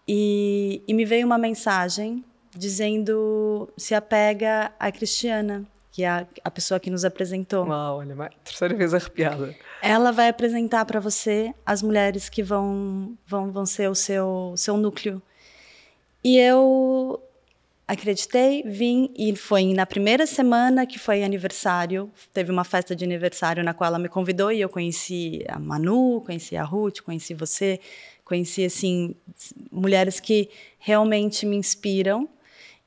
E, 0.07 0.81
e 0.87 0.93
me 0.93 1.03
veio 1.03 1.25
uma 1.25 1.37
mensagem 1.37 2.23
dizendo: 2.55 3.69
se 3.77 3.93
apega 3.93 4.71
a 4.79 4.91
Cristiana, 4.91 5.67
que 5.91 6.03
é 6.03 6.09
a, 6.09 6.25
a 6.43 6.49
pessoa 6.49 6.79
que 6.79 6.89
nos 6.89 7.03
apresentou. 7.03 7.65
Uau, 7.65 7.97
olha, 7.97 8.29
terceira 8.43 8.73
vez 8.73 8.93
arrepiada. 8.93 9.53
Ela 9.81 10.11
vai 10.11 10.29
apresentar 10.29 10.85
para 10.85 10.99
você 10.99 11.53
as 11.65 11.81
mulheres 11.81 12.29
que 12.29 12.41
vão, 12.41 13.17
vão, 13.27 13.51
vão 13.51 13.65
ser 13.65 13.89
o 13.89 13.95
seu, 13.95 14.53
seu 14.55 14.77
núcleo 14.77 15.21
e 16.23 16.37
eu 16.37 17.21
acreditei, 17.87 18.63
vim 18.63 19.11
e 19.17 19.35
foi 19.35 19.73
na 19.73 19.85
primeira 19.85 20.25
semana 20.25 20.85
que 20.85 20.97
foi 20.97 21.23
aniversário, 21.23 22.09
teve 22.31 22.51
uma 22.51 22.63
festa 22.63 22.95
de 22.95 23.03
aniversário 23.03 23.63
na 23.63 23.73
qual 23.73 23.89
ela 23.89 23.99
me 23.99 24.07
convidou 24.07 24.51
e 24.51 24.61
eu 24.61 24.69
conheci 24.69 25.43
a 25.49 25.59
Manu, 25.59 26.21
conheci 26.21 26.55
a 26.55 26.63
Ruth, 26.63 27.01
conheci 27.01 27.33
você, 27.33 27.79
conheci 28.23 28.63
assim 28.63 29.15
mulheres 29.69 30.19
que 30.19 30.49
realmente 30.79 31.45
me 31.45 31.57
inspiram 31.57 32.29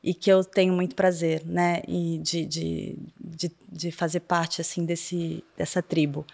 e 0.05 0.13
que 0.13 0.31
eu 0.31 0.45
tenho 0.45 0.75
muito 0.75 0.95
prazer, 0.95 1.43
né, 1.47 1.83
e 1.89 2.19
de, 2.19 2.45
de, 2.45 2.99
de, 3.19 3.53
de 3.73 3.91
fazer 3.91 4.21
parte 4.21 4.61
assim 4.61 4.85
desse 4.85 5.43
dessa 5.57 5.83
tribo. 5.83 6.27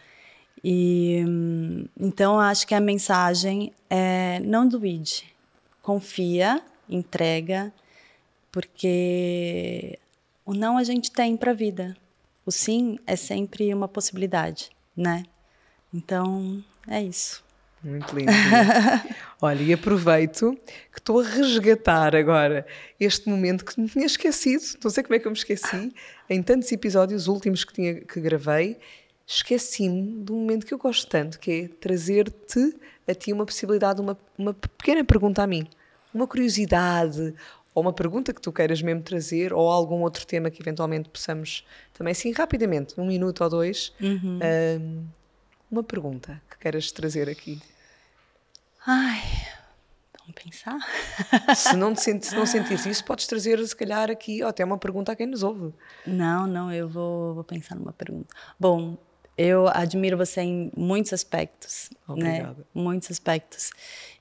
E 0.62 1.24
então 1.98 2.38
acho 2.40 2.66
que 2.66 2.74
a 2.74 2.80
mensagem 2.80 3.72
é 3.88 4.40
não 4.40 4.66
duvide, 4.66 5.24
confia 5.80 6.60
entrega, 6.88 7.72
porque 8.50 9.98
o 10.44 10.52
não 10.52 10.76
a 10.76 10.82
gente 10.82 11.12
tem 11.12 11.36
para 11.36 11.52
a 11.52 11.54
vida. 11.54 11.96
O 12.44 12.50
sim 12.50 12.98
é 13.06 13.14
sempre 13.14 13.72
uma 13.72 13.86
possibilidade, 13.86 14.70
né? 14.96 15.22
Então, 15.94 16.64
é 16.88 17.00
isso. 17.00 17.44
Muito 17.82 18.14
lindo. 18.14 18.30
Olha, 19.40 19.62
e 19.62 19.72
aproveito 19.72 20.54
que 20.92 20.98
estou 20.98 21.20
a 21.20 21.24
resgatar 21.24 22.14
agora 22.14 22.66
este 22.98 23.28
momento 23.28 23.64
que 23.64 23.80
me 23.80 23.88
tinha 23.88 24.06
esquecido, 24.06 24.62
não 24.84 24.90
sei 24.90 25.02
como 25.02 25.14
é 25.14 25.18
que 25.18 25.26
eu 25.26 25.30
me 25.30 25.38
esqueci, 25.38 25.92
em 26.28 26.42
tantos 26.42 26.70
episódios 26.72 27.26
últimos 27.26 27.64
que, 27.64 27.72
tinha, 27.72 27.94
que 28.02 28.20
gravei, 28.20 28.76
esqueci-me 29.26 30.22
de 30.22 30.32
um 30.32 30.36
momento 30.36 30.66
que 30.66 30.74
eu 30.74 30.78
gosto 30.78 31.08
tanto, 31.08 31.38
que 31.38 31.50
é 31.50 31.68
trazer-te 31.68 32.76
a 33.08 33.14
ti 33.14 33.32
uma 33.32 33.46
possibilidade, 33.46 34.00
uma, 34.00 34.18
uma 34.36 34.52
pequena 34.52 35.02
pergunta 35.04 35.42
a 35.42 35.46
mim 35.46 35.66
uma 36.12 36.26
curiosidade 36.26 37.34
ou 37.74 37.82
uma 37.82 37.92
pergunta 37.92 38.32
que 38.32 38.40
tu 38.40 38.52
queiras 38.52 38.82
mesmo 38.82 39.02
trazer 39.02 39.52
ou 39.52 39.70
algum 39.70 40.02
outro 40.02 40.26
tema 40.26 40.50
que 40.50 40.60
eventualmente 40.60 41.08
possamos 41.08 41.64
também, 41.94 42.12
sim, 42.14 42.32
rapidamente, 42.32 43.00
um 43.00 43.06
minuto 43.06 43.44
ou 43.44 43.50
dois, 43.50 43.92
uhum. 44.00 44.40
um, 44.42 45.04
uma 45.70 45.82
pergunta 45.82 46.40
que 46.50 46.58
queiras 46.58 46.90
trazer 46.90 47.28
aqui. 47.28 47.60
Ai, 48.86 49.22
vamos 50.18 50.42
pensar. 50.42 50.78
Se 51.54 51.76
não, 51.76 51.94
te, 51.94 52.00
se 52.00 52.34
não 52.34 52.46
sentires 52.46 52.86
isso, 52.86 53.04
podes 53.04 53.26
trazer, 53.26 53.64
se 53.66 53.76
calhar, 53.76 54.10
aqui, 54.10 54.42
ou 54.42 54.48
até 54.48 54.64
uma 54.64 54.78
pergunta 54.78 55.12
a 55.12 55.16
quem 55.16 55.26
nos 55.26 55.42
ouve. 55.42 55.72
Não, 56.06 56.46
não, 56.46 56.72
eu 56.72 56.88
vou, 56.88 57.34
vou 57.34 57.44
pensar 57.44 57.74
numa 57.74 57.92
pergunta. 57.92 58.34
Bom, 58.58 58.96
eu 59.36 59.68
admiro 59.68 60.16
você 60.16 60.40
em 60.40 60.72
muitos 60.76 61.12
aspectos. 61.12 61.90
Né? 62.08 62.14
Obrigada. 62.14 62.58
Né? 62.58 62.64
Muitos 62.74 63.10
aspectos. 63.10 63.70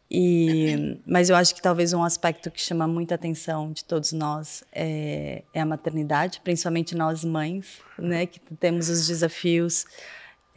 E, 0.10 1.00
mas 1.06 1.30
eu 1.30 1.36
acho 1.36 1.54
que 1.54 1.62
talvez 1.62 1.93
um 1.93 2.04
aspecto 2.04 2.50
que 2.50 2.62
chama 2.62 2.88
muita 2.88 3.16
atenção 3.16 3.72
de 3.72 3.84
todos 3.84 4.12
nós 4.12 4.64
é, 4.72 5.43
é 5.54 5.62
a 5.62 5.66
maternidade, 5.66 6.41
principalmente 6.43 6.95
nós 6.95 7.24
mães, 7.24 7.80
né, 7.97 8.26
que 8.26 8.39
temos 8.56 8.89
os 8.89 9.08
desafios 9.08 9.86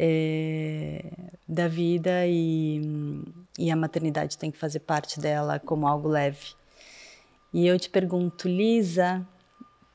é, 0.05 1.05
da 1.47 1.69
vida 1.69 2.27
e, 2.27 2.83
e 3.57 3.71
a 3.71 3.77
maternidade 3.77 4.37
tem 4.37 4.51
que 4.51 4.59
fazer 4.59 4.81
parte 4.81 5.21
dela 5.21 5.61
como 5.61 5.87
algo 5.87 6.09
leve. 6.09 6.55
E 7.55 7.69
eu 7.69 7.79
te 7.79 7.89
pergunto, 7.89 8.49
Lisa, 8.49 9.25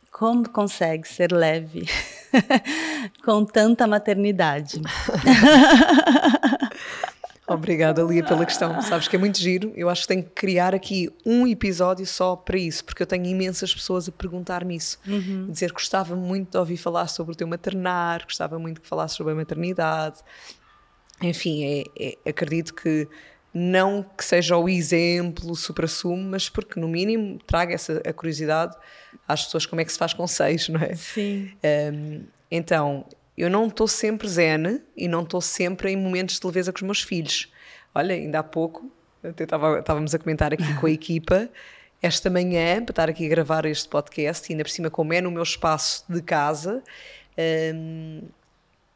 como 0.10 0.47
consegue 0.47 1.05
ser 1.05 1.34
leve 1.34 1.89
com 3.26 3.43
tanta 3.43 3.86
maternidade? 3.86 4.80
Obrigada, 7.50 8.04
Lia, 8.04 8.26
pela 8.26 8.45
questão. 8.45 8.82
Sabes 8.82 9.08
que 9.08 9.16
é 9.16 9.20
muito 9.20 9.39
giro. 9.39 9.72
Eu 9.74 9.88
acho 9.88 10.02
que 10.02 10.10
tenho 10.10 10.24
que 10.24 10.32
criar 10.32 10.76
aqui 10.76 11.10
um 11.26 11.48
episódio 11.48 12.06
só 12.06 12.36
para 12.36 12.58
isso, 12.58 12.84
porque 12.84 13.02
eu 13.02 13.08
tenho 13.08 13.26
imensas 13.26 13.74
pessoas 13.74 14.10
a 14.10 14.12
perguntar-me 14.12 14.76
isso. 14.76 15.00
Uhum. 15.08 15.48
Dizer 15.50 15.68
que 15.68 15.76
gostava 15.76 16.14
muito 16.14 16.52
de 16.52 16.58
ouvir 16.58 16.76
falar 16.76 17.08
sobre 17.08 17.32
o 17.32 17.36
teu 17.36 17.48
maternar, 17.48 18.26
gostava 18.26 18.60
muito 18.60 18.82
que 18.82 18.88
falasses 18.88 19.16
sobre 19.16 19.32
a 19.32 19.36
maternidade. 19.36 20.20
Enfim, 21.22 21.64
é, 21.64 21.84
é, 21.98 22.30
acredito 22.30 22.74
que 22.74 23.08
não 23.54 24.04
que 24.04 24.26
seja 24.26 24.58
o 24.58 24.68
exemplo, 24.68 25.50
o 25.50 25.56
supra-sumo, 25.56 26.32
mas 26.32 26.50
porque 26.50 26.78
no 26.78 26.88
mínimo 26.88 27.39
traga 27.48 27.74
essa 27.74 28.02
a 28.06 28.12
curiosidade 28.12 28.76
às 29.26 29.45
pessoas 29.45 29.66
como 29.66 29.80
é 29.80 29.86
que 29.86 29.91
se 29.91 29.98
faz 29.98 30.14
com 30.14 30.28
seis, 30.28 30.68
não 30.68 30.82
é? 30.82 30.93
Sim. 30.95 31.50
Um, 31.93 32.24
então, 32.52 33.06
eu 33.38 33.50
não 33.50 33.68
estou 33.68 33.88
sempre 33.88 34.28
zen 34.28 34.82
e 34.96 35.08
não 35.08 35.22
estou 35.22 35.40
sempre 35.40 35.92
em 35.92 35.96
momentos 35.96 36.40
de 36.40 36.48
leveza 36.48 36.72
com 36.72 36.78
os 36.78 36.84
meus 36.84 37.02
filhos. 37.02 37.52
Olha, 37.94 38.16
ainda 38.16 38.40
há 38.40 38.44
pouco, 38.44 38.92
até 39.24 39.44
estávamos 39.44 40.16
a 40.16 40.20
comentar 40.20 40.54
aqui 40.54 40.74
com 40.76 40.88
a 40.88 40.92
equipa, 40.92 41.50
esta 42.02 42.30
manhã, 42.30 42.84
para 42.84 42.92
estar 42.92 43.10
aqui 43.10 43.26
a 43.26 43.30
gravar 43.30 43.66
este 43.66 43.88
podcast, 43.88 44.50
e 44.50 44.54
ainda 44.54 44.64
por 44.64 44.70
cima, 44.70 44.90
como 44.90 45.14
é 45.14 45.22
no 45.22 45.32
meu 45.32 45.44
espaço 45.44 46.04
de 46.10 46.22
casa, 46.22 46.84
hum, 47.76 48.22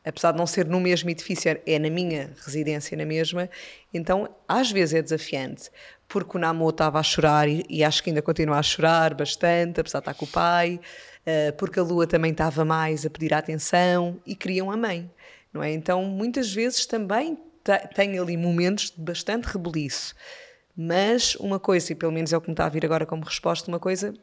apesar 0.03 0.31
de 0.31 0.37
não 0.37 0.47
ser 0.47 0.65
no 0.65 0.79
mesmo 0.79 1.09
edifício, 1.09 1.59
é 1.65 1.79
na 1.79 1.89
minha 1.89 2.31
residência, 2.43 2.95
na 2.97 3.05
mesma, 3.05 3.49
então 3.93 4.29
às 4.47 4.71
vezes 4.71 4.95
é 4.95 5.01
desafiante, 5.01 5.69
porque 6.07 6.37
o 6.37 6.39
Namo 6.39 6.69
estava 6.69 6.99
a 6.99 7.03
chorar 7.03 7.47
e, 7.47 7.65
e 7.69 7.83
acho 7.83 8.03
que 8.03 8.09
ainda 8.09 8.21
continua 8.21 8.57
a 8.57 8.63
chorar 8.63 9.13
bastante, 9.13 9.79
apesar 9.79 9.99
de 9.99 10.03
estar 10.03 10.13
com 10.13 10.25
o 10.25 10.27
pai. 10.27 10.79
Eh, 11.25 11.51
porque 11.51 11.79
a 11.79 11.83
lua 11.83 12.07
também 12.07 12.31
estava 12.31 12.65
mais 12.65 13.05
a 13.05 13.09
pedir 13.09 13.33
atenção 13.33 14.19
e 14.25 14.35
queriam 14.35 14.71
a 14.71 14.77
mãe, 14.77 15.09
não 15.53 15.61
é? 15.61 15.71
Então, 15.71 16.03
muitas 16.03 16.51
vezes 16.51 16.85
também 16.85 17.37
tem 17.93 18.17
ali 18.17 18.35
momentos 18.35 18.89
de 18.89 18.99
bastante 18.99 19.45
rebuliço. 19.45 20.15
Mas 20.75 21.35
uma 21.35 21.59
coisa, 21.59 21.91
e 21.91 21.95
pelo 21.95 22.11
menos 22.11 22.33
é 22.33 22.37
o 22.37 22.41
que 22.41 22.47
me 22.47 22.53
está 22.53 22.65
a 22.65 22.69
vir 22.69 22.83
agora 22.85 23.05
como 23.05 23.23
resposta, 23.23 23.69
uma 23.69 23.79
coisa, 23.79 24.13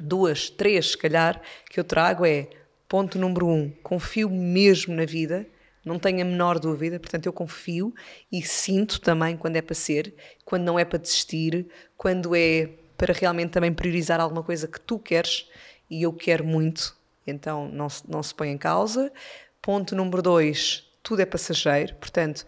duas, 0.00 0.50
três, 0.50 0.90
se 0.90 0.98
calhar, 0.98 1.40
que 1.70 1.80
eu 1.80 1.84
trago 1.84 2.26
é 2.26 2.48
ponto 2.88 3.18
número 3.18 3.46
um, 3.46 3.70
confio 3.82 4.28
mesmo 4.28 4.94
na 4.94 5.06
vida, 5.06 5.46
não 5.84 5.98
tenho 5.98 6.20
a 6.20 6.24
menor 6.24 6.58
dúvida, 6.58 6.98
portanto 6.98 7.26
eu 7.26 7.32
confio 7.32 7.94
e 8.30 8.42
sinto 8.42 9.00
também 9.00 9.36
quando 9.36 9.56
é 9.56 9.62
para 9.62 9.74
ser, 9.74 10.14
quando 10.44 10.64
não 10.64 10.78
é 10.78 10.84
para 10.84 10.98
desistir, 10.98 11.66
quando 11.96 12.34
é 12.34 12.68
para 12.96 13.14
realmente 13.14 13.50
também 13.50 13.72
priorizar 13.72 14.20
alguma 14.20 14.42
coisa 14.42 14.66
que 14.66 14.80
tu 14.80 14.98
queres 14.98 15.48
e 15.90 16.02
eu 16.02 16.12
quero 16.12 16.44
muito, 16.44 16.96
então 17.26 17.68
não 17.68 17.88
se, 17.88 18.02
não 18.08 18.22
se 18.22 18.34
põe 18.34 18.50
em 18.50 18.58
causa. 18.58 19.12
Ponto 19.60 19.94
número 19.96 20.22
dois, 20.22 20.88
tudo 21.02 21.20
é 21.20 21.26
passageiro, 21.26 21.94
portanto 21.96 22.46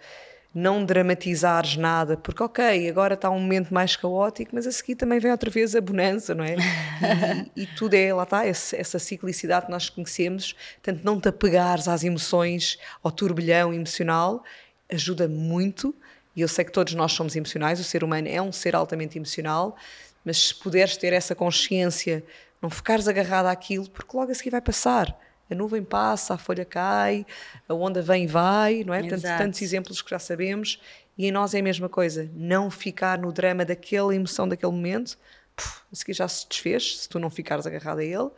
não 0.52 0.84
dramatizares 0.84 1.76
nada, 1.76 2.16
porque 2.16 2.42
ok, 2.42 2.88
agora 2.88 3.14
está 3.14 3.30
um 3.30 3.38
momento 3.38 3.72
mais 3.72 3.94
caótico, 3.94 4.50
mas 4.52 4.66
a 4.66 4.72
seguir 4.72 4.96
também 4.96 5.20
vem 5.20 5.30
outra 5.30 5.48
vez 5.48 5.76
a 5.76 5.80
bonança, 5.80 6.34
não 6.34 6.44
é? 6.44 6.56
E, 7.56 7.62
e 7.62 7.66
tudo 7.66 7.94
é, 7.94 8.12
lá 8.12 8.24
está, 8.24 8.44
essa, 8.44 8.76
essa 8.76 8.98
ciclicidade 8.98 9.66
que 9.66 9.72
nós 9.72 9.88
conhecemos, 9.88 10.54
portanto 10.82 11.04
não 11.04 11.20
te 11.20 11.28
apegares 11.28 11.86
às 11.88 12.02
emoções, 12.02 12.78
ao 13.02 13.12
turbilhão 13.12 13.72
emocional, 13.72 14.42
ajuda 14.90 15.28
muito, 15.28 15.94
e 16.34 16.40
eu 16.40 16.48
sei 16.48 16.64
que 16.64 16.72
todos 16.72 16.94
nós 16.94 17.12
somos 17.12 17.36
emocionais, 17.36 17.78
o 17.78 17.84
ser 17.84 18.02
humano 18.02 18.28
é 18.28 18.42
um 18.42 18.52
ser 18.52 18.74
altamente 18.74 19.16
emocional, 19.16 19.76
mas 20.24 20.48
se 20.48 20.54
puderes 20.54 20.96
ter 20.96 21.12
essa 21.12 21.34
consciência, 21.34 22.24
não 22.60 22.70
ficares 22.70 23.08
agarrado 23.08 23.46
àquilo, 23.46 23.88
porque 23.90 24.16
logo 24.16 24.30
a 24.30 24.34
seguir 24.34 24.50
vai 24.50 24.60
passar 24.60 25.16
a 25.50 25.54
nuvem 25.54 25.82
passa, 25.82 26.34
a 26.34 26.38
folha 26.38 26.64
cai, 26.64 27.26
a 27.68 27.74
onda 27.74 28.00
vem 28.00 28.24
e 28.24 28.26
vai, 28.26 28.84
não 28.84 28.94
é? 28.94 29.00
Portanto, 29.00 29.22
tantos 29.22 29.60
exemplos 29.60 30.00
que 30.00 30.10
já 30.10 30.18
sabemos. 30.18 30.80
E 31.18 31.26
em 31.26 31.32
nós 31.32 31.54
é 31.54 31.58
a 31.58 31.62
mesma 31.62 31.88
coisa. 31.88 32.30
Não 32.34 32.70
ficar 32.70 33.18
no 33.18 33.32
drama 33.32 33.64
daquela 33.64 34.14
emoção 34.14 34.48
daquele 34.48 34.72
momento, 34.72 35.18
puf, 35.56 35.82
a 35.92 35.96
seguir 35.96 36.14
já 36.14 36.28
se 36.28 36.48
desfez, 36.48 37.00
se 37.00 37.08
tu 37.08 37.18
não 37.18 37.28
ficares 37.28 37.66
agarrado 37.66 37.98
a 37.98 38.04
ele. 38.04 38.30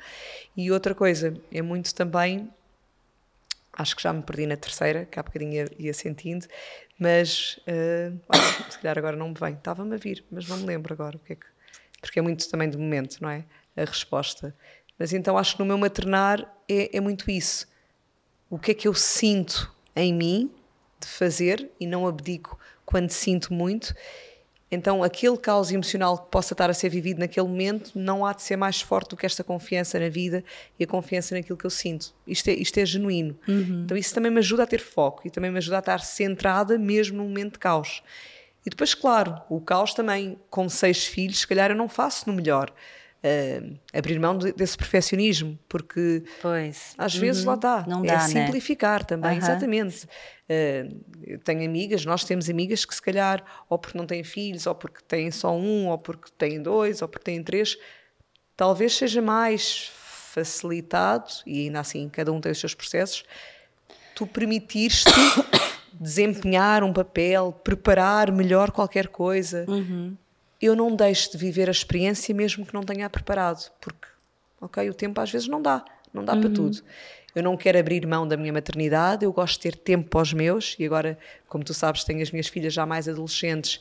E 0.57 0.73
outra 0.73 0.95
coisa, 0.95 1.37
é 1.53 1.61
muito 1.61 1.95
também. 1.95 2.51
Acho 3.75 3.95
que 3.95 4.03
já 4.03 4.12
me 4.12 4.23
perdi 4.23 4.47
na 4.47 4.57
terceira, 4.57 5.05
que 5.05 5.18
há 5.18 5.23
bocadinho 5.23 5.53
ia, 5.53 5.66
ia 5.79 5.95
sentindo, 5.95 6.47
mas 6.99 7.59
uh, 7.66 8.18
olha, 8.29 8.70
se 8.70 8.79
calhar 8.79 8.99
agora 8.99 9.16
não 9.16 9.29
me 9.29 9.35
vem. 9.39 9.55
Estava-me 9.55 9.95
a 9.95 9.99
vir, 9.99 10.25
mas 10.31 10.47
não 10.49 10.59
me 10.59 10.64
lembro 10.64 10.93
agora 10.93 11.16
o 11.16 11.20
que 11.20 11.35
é 11.35 11.37
que. 11.37 11.47
Porque 12.01 12.18
é 12.18 12.23
muito 12.23 12.49
também 12.51 12.68
de 12.68 12.77
momento, 12.77 13.18
não 13.20 13.31
é? 13.31 13.45
A 13.77 13.85
resposta. 13.85 14.55
Mas 14.99 15.12
então 15.12 15.37
acho 15.37 15.55
que 15.55 15.61
no 15.61 15.66
meu 15.66 15.79
maternar 15.79 16.41
é, 16.68 16.97
é 16.97 17.01
muito 17.01 17.31
isso. 17.31 17.66
O 18.49 18.59
que 18.59 18.73
é 18.73 18.75
que 18.75 18.87
eu 18.87 18.95
sinto 18.95 19.75
em 19.97 20.12
mim 20.12 20.51
de 21.01 21.09
fazer 21.09 21.70
e 21.79 21.87
não 21.87 22.07
abdico 22.07 22.59
quando 22.85 23.11
sinto 23.11 23.53
muito. 23.53 23.95
Então, 24.70 25.03
aquele 25.03 25.37
caos 25.37 25.70
emocional 25.70 26.16
que 26.16 26.31
possa 26.31 26.55
estar 26.55 26.70
a 26.70 26.75
ser 26.75 26.89
vivido 26.89 27.18
naquele 27.18 27.47
momento 27.47 27.93
não 27.95 28.25
há 28.25 28.33
de 28.33 28.43
ser 28.43 28.57
mais 28.57 28.81
forte 28.81 29.11
do 29.11 29.16
que 29.16 29.27
esta 29.27 29.45
confiança 29.45 29.99
na 29.99 30.09
vida 30.09 30.43
e 30.79 30.85
a 30.85 30.87
confiança 30.87 31.35
naquilo 31.35 31.59
que 31.59 31.66
eu 31.66 31.70
sinto. 31.70 32.14
Isto 32.27 32.49
é, 32.49 32.55
isto 32.55 32.79
é 32.79 32.87
genuíno. 32.87 33.37
Uhum. 33.47 33.83
Então, 33.85 33.97
isso 33.97 34.14
também 34.14 34.31
me 34.31 34.39
ajuda 34.39 34.62
a 34.62 34.66
ter 34.66 34.81
foco 34.81 35.27
e 35.27 35.31
também 35.31 35.51
me 35.51 35.59
ajuda 35.59 35.77
a 35.77 35.81
estar 35.81 36.01
centrada 36.01 36.79
mesmo 36.79 37.18
num 37.18 37.29
momento 37.29 37.55
de 37.55 37.59
caos. 37.59 38.03
E 38.64 38.70
depois, 38.70 38.95
claro, 38.95 39.43
o 39.51 39.61
caos 39.61 39.93
também, 39.93 40.39
com 40.49 40.66
seis 40.68 41.05
filhos, 41.05 41.41
se 41.41 41.47
calhar 41.47 41.70
eu 41.70 41.77
não 41.77 41.89
faço 41.89 42.31
no 42.31 42.35
melhor 42.35 42.73
uh, 43.23 43.79
abrir 43.93 44.18
mão 44.18 44.37
desse 44.37 44.77
perfeccionismo, 44.77 45.59
porque 45.68 46.25
pois. 46.41 46.95
às 46.99 47.14
vezes 47.14 47.45
lá 47.45 47.53
uhum. 47.53 47.57
está. 47.57 47.85
Não 47.87 48.05
é 48.05 48.09
dá, 48.09 48.18
né? 48.18 48.29
simplificar 48.29 49.01
né? 49.01 49.07
também, 49.07 49.39
exatamente. 49.39 50.07
Uh, 50.49 51.39
tenho 51.45 51.64
amigas, 51.64 52.05
nós 52.05 52.25
temos 52.25 52.49
amigas 52.51 52.85
que 52.85 52.95
se 52.95 53.03
calhar, 53.03 53.43
ou 53.68 53.79
porque 53.79 53.97
não 53.97 54.07
têm 54.07 54.25
filhos, 54.25 54.66
ou 54.66 54.75
porque 54.75 55.01
têm 55.07 55.31
só 55.31 55.57
um, 55.57 55.89
ou 55.89 55.99
porque 55.99 56.31
têm 56.37 56.61
dois, 56.61 57.01
ou 57.01 57.09
porque 57.09 57.25
têm 57.25 57.43
três, 57.43 57.79
talvez 58.57 58.95
seja 58.95 59.23
mais 59.23 59.91
facilitado, 60.33 61.31
e 61.47 61.66
ainda 61.66 61.81
assim 61.81 62.09
cada 62.09 62.33
um 62.33 62.41
tem 62.41 62.53
os 62.53 62.59
seus 62.59 62.75
processos, 62.75 63.25
tu 64.14 64.27
permitires-te 64.27 65.11
desempenhar 66.01 66.83
um 66.83 66.93
papel, 66.93 67.53
preparar 67.53 68.33
melhor 68.33 68.70
qualquer 68.70 69.09
coisa. 69.09 69.64
Uhum 69.68 70.16
eu 70.63 70.77
não 70.77 70.95
deixo 70.95 71.33
de 71.33 71.37
viver 71.37 71.69
a 71.69 71.73
experiência 71.73 72.33
mesmo 72.33 72.65
que 72.65 72.73
não 72.73 72.85
tenha 72.85 73.11
preparado, 73.11 73.69
porque, 73.81 74.07
ok, 74.61 74.89
o 74.89 74.95
tempo 74.95 75.21
às 75.21 75.31
vezes 75.31 75.49
não 75.49 75.61
dá, 75.61 75.85
não 76.15 76.25
dá 76.25 76.35
uhum. 76.35 76.41
para 76.41 76.51
tudo. 76.51 76.79
Eu 77.35 77.43
não 77.43 77.57
quero 77.57 77.79
abrir 77.79 78.07
mão 78.07 78.29
da 78.29 78.37
minha 78.37 78.53
maternidade, 78.53 79.25
eu 79.25 79.33
gosto 79.33 79.55
de 79.55 79.71
ter 79.71 79.77
tempo 79.77 80.09
para 80.09 80.21
os 80.21 80.33
meus, 80.33 80.77
e 80.79 80.85
agora, 80.85 81.19
como 81.49 81.65
tu 81.65 81.75
sabes, 81.75 82.05
tenho 82.05 82.23
as 82.23 82.31
minhas 82.31 82.47
filhas 82.47 82.73
já 82.73 82.87
mais 82.87 83.09
adolescentes, 83.09 83.81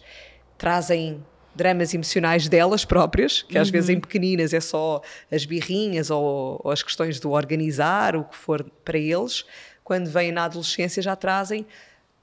trazem 0.58 1.24
dramas 1.54 1.94
emocionais 1.94 2.48
delas 2.48 2.86
próprias, 2.86 3.44
que 3.44 3.58
às 3.58 3.68
uhum. 3.68 3.74
vezes 3.74 3.90
em 3.90 4.00
pequeninas 4.00 4.54
é 4.54 4.60
só 4.60 5.02
as 5.30 5.46
birrinhas 5.46 6.10
ou, 6.10 6.60
ou, 6.64 6.72
as 6.72 6.82
questões 6.82 7.20
do 7.20 7.32
organizar, 7.32 8.16
o 8.16 8.24
que 8.24 8.36
for 8.36 8.64
para 8.84 8.98
eles, 8.98 9.46
quando 9.84 10.10
vêm 10.10 10.32
na 10.32 10.46
adolescência 10.46 11.04
já 11.04 11.16
trazem 11.16 11.68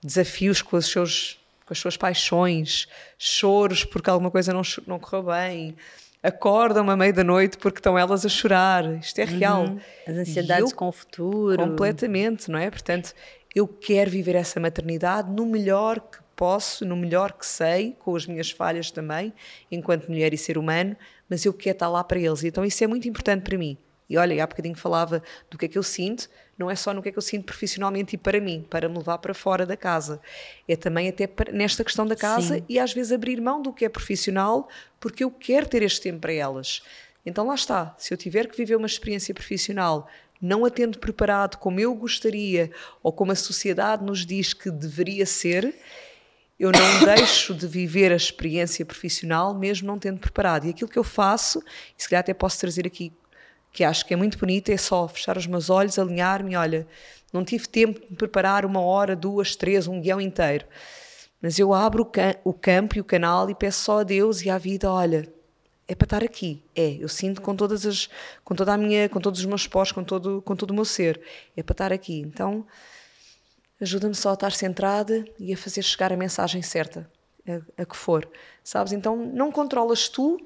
desafios 0.02 0.62
com 0.62 0.76
os 0.76 0.86
seus 0.86 1.38
com 1.68 1.74
as 1.74 1.78
suas 1.78 1.98
paixões, 1.98 2.88
choros 3.18 3.84
porque 3.84 4.08
alguma 4.08 4.30
coisa 4.30 4.54
não, 4.54 4.62
não 4.86 4.98
correu 4.98 5.24
bem, 5.24 5.76
acordam 6.22 6.88
à 6.88 6.96
meia 6.96 7.12
da 7.12 7.22
noite 7.22 7.58
porque 7.58 7.78
estão 7.78 7.98
elas 7.98 8.24
a 8.24 8.28
chorar. 8.28 8.86
Isto 8.94 9.18
é 9.18 9.24
real. 9.24 9.64
Uhum. 9.64 9.80
As 10.06 10.16
ansiedades 10.16 10.70
eu, 10.70 10.76
com 10.76 10.88
o 10.88 10.92
futuro. 10.92 11.62
Completamente, 11.62 12.50
não 12.50 12.58
é? 12.58 12.70
Portanto, 12.70 13.12
eu 13.54 13.68
quero 13.68 14.10
viver 14.10 14.34
essa 14.34 14.58
maternidade 14.58 15.30
no 15.30 15.44
melhor 15.44 16.00
que 16.00 16.18
posso, 16.34 16.86
no 16.86 16.96
melhor 16.96 17.32
que 17.32 17.44
sei, 17.44 17.94
com 17.98 18.16
as 18.16 18.26
minhas 18.26 18.50
falhas 18.50 18.90
também, 18.90 19.34
enquanto 19.70 20.08
mulher 20.08 20.32
e 20.32 20.38
ser 20.38 20.56
humano, 20.56 20.96
mas 21.28 21.44
eu 21.44 21.52
quero 21.52 21.76
estar 21.76 21.88
lá 21.88 22.02
para 22.02 22.18
eles. 22.18 22.44
Então 22.44 22.64
isso 22.64 22.82
é 22.82 22.86
muito 22.86 23.06
importante 23.06 23.42
para 23.42 23.58
mim. 23.58 23.76
E 24.08 24.16
olha, 24.16 24.42
há 24.42 24.46
bocadinho 24.46 24.74
falava 24.74 25.22
do 25.50 25.58
que 25.58 25.66
é 25.66 25.68
que 25.68 25.76
eu 25.76 25.82
sinto, 25.82 26.28
não 26.56 26.70
é 26.70 26.74
só 26.74 26.94
no 26.94 27.02
que 27.02 27.10
é 27.10 27.12
que 27.12 27.18
eu 27.18 27.22
sinto 27.22 27.44
profissionalmente 27.44 28.14
e 28.14 28.18
para 28.18 28.40
mim, 28.40 28.66
para 28.68 28.88
me 28.88 28.96
levar 28.96 29.18
para 29.18 29.34
fora 29.34 29.66
da 29.66 29.76
casa. 29.76 30.20
É 30.66 30.74
também 30.74 31.08
até 31.08 31.28
nesta 31.52 31.84
questão 31.84 32.06
da 32.06 32.16
casa 32.16 32.56
Sim. 32.56 32.64
e 32.68 32.78
às 32.78 32.92
vezes 32.92 33.12
abrir 33.12 33.40
mão 33.40 33.60
do 33.60 33.72
que 33.72 33.84
é 33.84 33.88
profissional, 33.88 34.68
porque 34.98 35.22
eu 35.22 35.30
quero 35.30 35.68
ter 35.68 35.82
este 35.82 36.00
tempo 36.00 36.20
para 36.20 36.32
elas. 36.32 36.82
Então 37.24 37.46
lá 37.46 37.54
está, 37.54 37.94
se 37.98 38.12
eu 38.12 38.16
tiver 38.16 38.48
que 38.48 38.56
viver 38.56 38.76
uma 38.76 38.86
experiência 38.86 39.34
profissional 39.34 40.08
não 40.40 40.64
a 40.64 40.70
tendo 40.70 40.98
preparado 40.98 41.56
como 41.56 41.80
eu 41.80 41.94
gostaria 41.94 42.70
ou 43.02 43.12
como 43.12 43.32
a 43.32 43.34
sociedade 43.34 44.04
nos 44.04 44.24
diz 44.24 44.54
que 44.54 44.70
deveria 44.70 45.26
ser, 45.26 45.74
eu 46.58 46.70
não 46.72 47.04
deixo 47.14 47.54
de 47.54 47.66
viver 47.66 48.12
a 48.12 48.16
experiência 48.16 48.84
profissional 48.86 49.54
mesmo 49.54 49.86
não 49.86 49.98
tendo 49.98 50.18
preparado. 50.18 50.66
E 50.66 50.70
aquilo 50.70 50.88
que 50.88 50.98
eu 50.98 51.04
faço, 51.04 51.62
e 51.96 52.02
se 52.02 52.08
calhar 52.08 52.20
até 52.20 52.32
posso 52.32 52.58
trazer 52.58 52.86
aqui 52.86 53.12
que 53.72 53.84
acho 53.84 54.04
que 54.06 54.14
é 54.14 54.16
muito 54.16 54.38
bonita, 54.38 54.72
é 54.72 54.76
só 54.76 55.06
fechar 55.08 55.36
os 55.36 55.46
meus 55.46 55.70
olhos, 55.70 55.98
alinhar-me, 55.98 56.56
olha, 56.56 56.86
não 57.32 57.44
tive 57.44 57.68
tempo 57.68 58.00
de 58.08 58.16
preparar 58.16 58.64
uma 58.64 58.80
hora, 58.80 59.14
duas, 59.14 59.54
três, 59.54 59.86
um 59.86 60.00
guião 60.00 60.20
inteiro. 60.20 60.66
Mas 61.40 61.58
eu 61.58 61.72
abro 61.72 62.02
o, 62.02 62.06
cam 62.06 62.34
o 62.44 62.52
campo 62.52 62.96
e 62.96 63.00
o 63.00 63.04
canal 63.04 63.48
e 63.48 63.54
peço 63.54 63.84
só 63.84 64.00
a 64.00 64.02
Deus 64.02 64.42
e 64.42 64.50
à 64.50 64.58
vida, 64.58 64.90
olha, 64.90 65.32
é 65.86 65.94
para 65.94 66.06
estar 66.06 66.24
aqui. 66.24 66.62
É, 66.74 66.96
eu 67.00 67.08
sinto 67.08 67.40
com 67.40 67.54
todas 67.54 67.86
as, 67.86 68.08
com 68.44 68.54
toda 68.54 68.74
a 68.74 68.78
minha, 68.78 69.08
com 69.08 69.20
todos 69.20 69.40
os 69.40 69.46
meus 69.46 69.66
pós, 69.66 69.92
com 69.92 70.02
todo, 70.02 70.42
com 70.42 70.56
todo 70.56 70.70
o 70.70 70.74
meu 70.74 70.84
ser. 70.84 71.20
É 71.56 71.62
para 71.62 71.72
estar 71.72 71.92
aqui. 71.92 72.20
Então, 72.20 72.66
ajuda-me 73.80 74.14
só 74.14 74.30
a 74.30 74.34
estar 74.34 74.52
centrada 74.52 75.24
e 75.38 75.52
a 75.52 75.56
fazer 75.56 75.82
chegar 75.82 76.12
a 76.12 76.16
mensagem 76.16 76.60
certa, 76.60 77.10
a, 77.46 77.82
a 77.82 77.86
que 77.86 77.96
for. 77.96 78.28
Sabes? 78.64 78.92
Então, 78.92 79.16
não 79.16 79.52
controlas 79.52 80.08
tu 80.08 80.38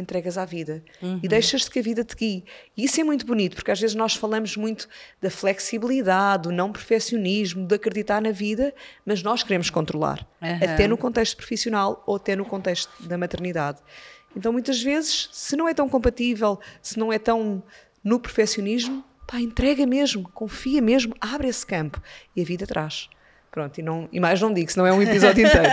entregas 0.00 0.38
à 0.38 0.44
vida 0.44 0.82
uhum. 1.02 1.20
e 1.22 1.28
deixas-te 1.28 1.70
que 1.70 1.78
a 1.78 1.82
vida 1.82 2.04
te 2.04 2.14
guie. 2.14 2.44
E 2.76 2.84
isso 2.84 3.00
é 3.00 3.04
muito 3.04 3.26
bonito, 3.26 3.56
porque 3.56 3.70
às 3.70 3.80
vezes 3.80 3.96
nós 3.96 4.14
falamos 4.14 4.56
muito 4.56 4.88
da 5.20 5.30
flexibilidade, 5.30 6.44
do 6.44 6.52
não 6.52 6.72
perfeccionismo, 6.72 7.66
de 7.66 7.74
acreditar 7.74 8.22
na 8.22 8.30
vida, 8.30 8.74
mas 9.04 9.22
nós 9.22 9.42
queremos 9.42 9.70
controlar, 9.70 10.26
uhum. 10.40 10.72
até 10.72 10.86
no 10.86 10.96
contexto 10.96 11.36
profissional 11.36 12.02
ou 12.06 12.16
até 12.16 12.36
no 12.36 12.44
contexto 12.44 12.90
da 13.00 13.18
maternidade. 13.18 13.78
Então, 14.36 14.52
muitas 14.52 14.82
vezes, 14.82 15.28
se 15.32 15.56
não 15.56 15.68
é 15.68 15.74
tão 15.74 15.88
compatível, 15.88 16.60
se 16.80 16.98
não 16.98 17.12
é 17.12 17.18
tão 17.18 17.62
no 18.04 18.20
perfeccionismo, 18.20 19.04
pá, 19.26 19.40
entrega 19.40 19.86
mesmo, 19.86 20.28
confia 20.32 20.80
mesmo, 20.80 21.14
abre 21.20 21.48
esse 21.48 21.66
campo 21.66 22.00
e 22.36 22.42
a 22.42 22.44
vida 22.44 22.66
traz. 22.66 23.08
Pronto, 23.50 23.78
e, 23.78 23.82
não, 23.82 24.08
e 24.12 24.20
mais 24.20 24.40
não 24.40 24.52
digo, 24.52 24.70
senão 24.70 24.86
é 24.86 24.92
um 24.92 25.02
episódio 25.02 25.44
inteiro. 25.46 25.68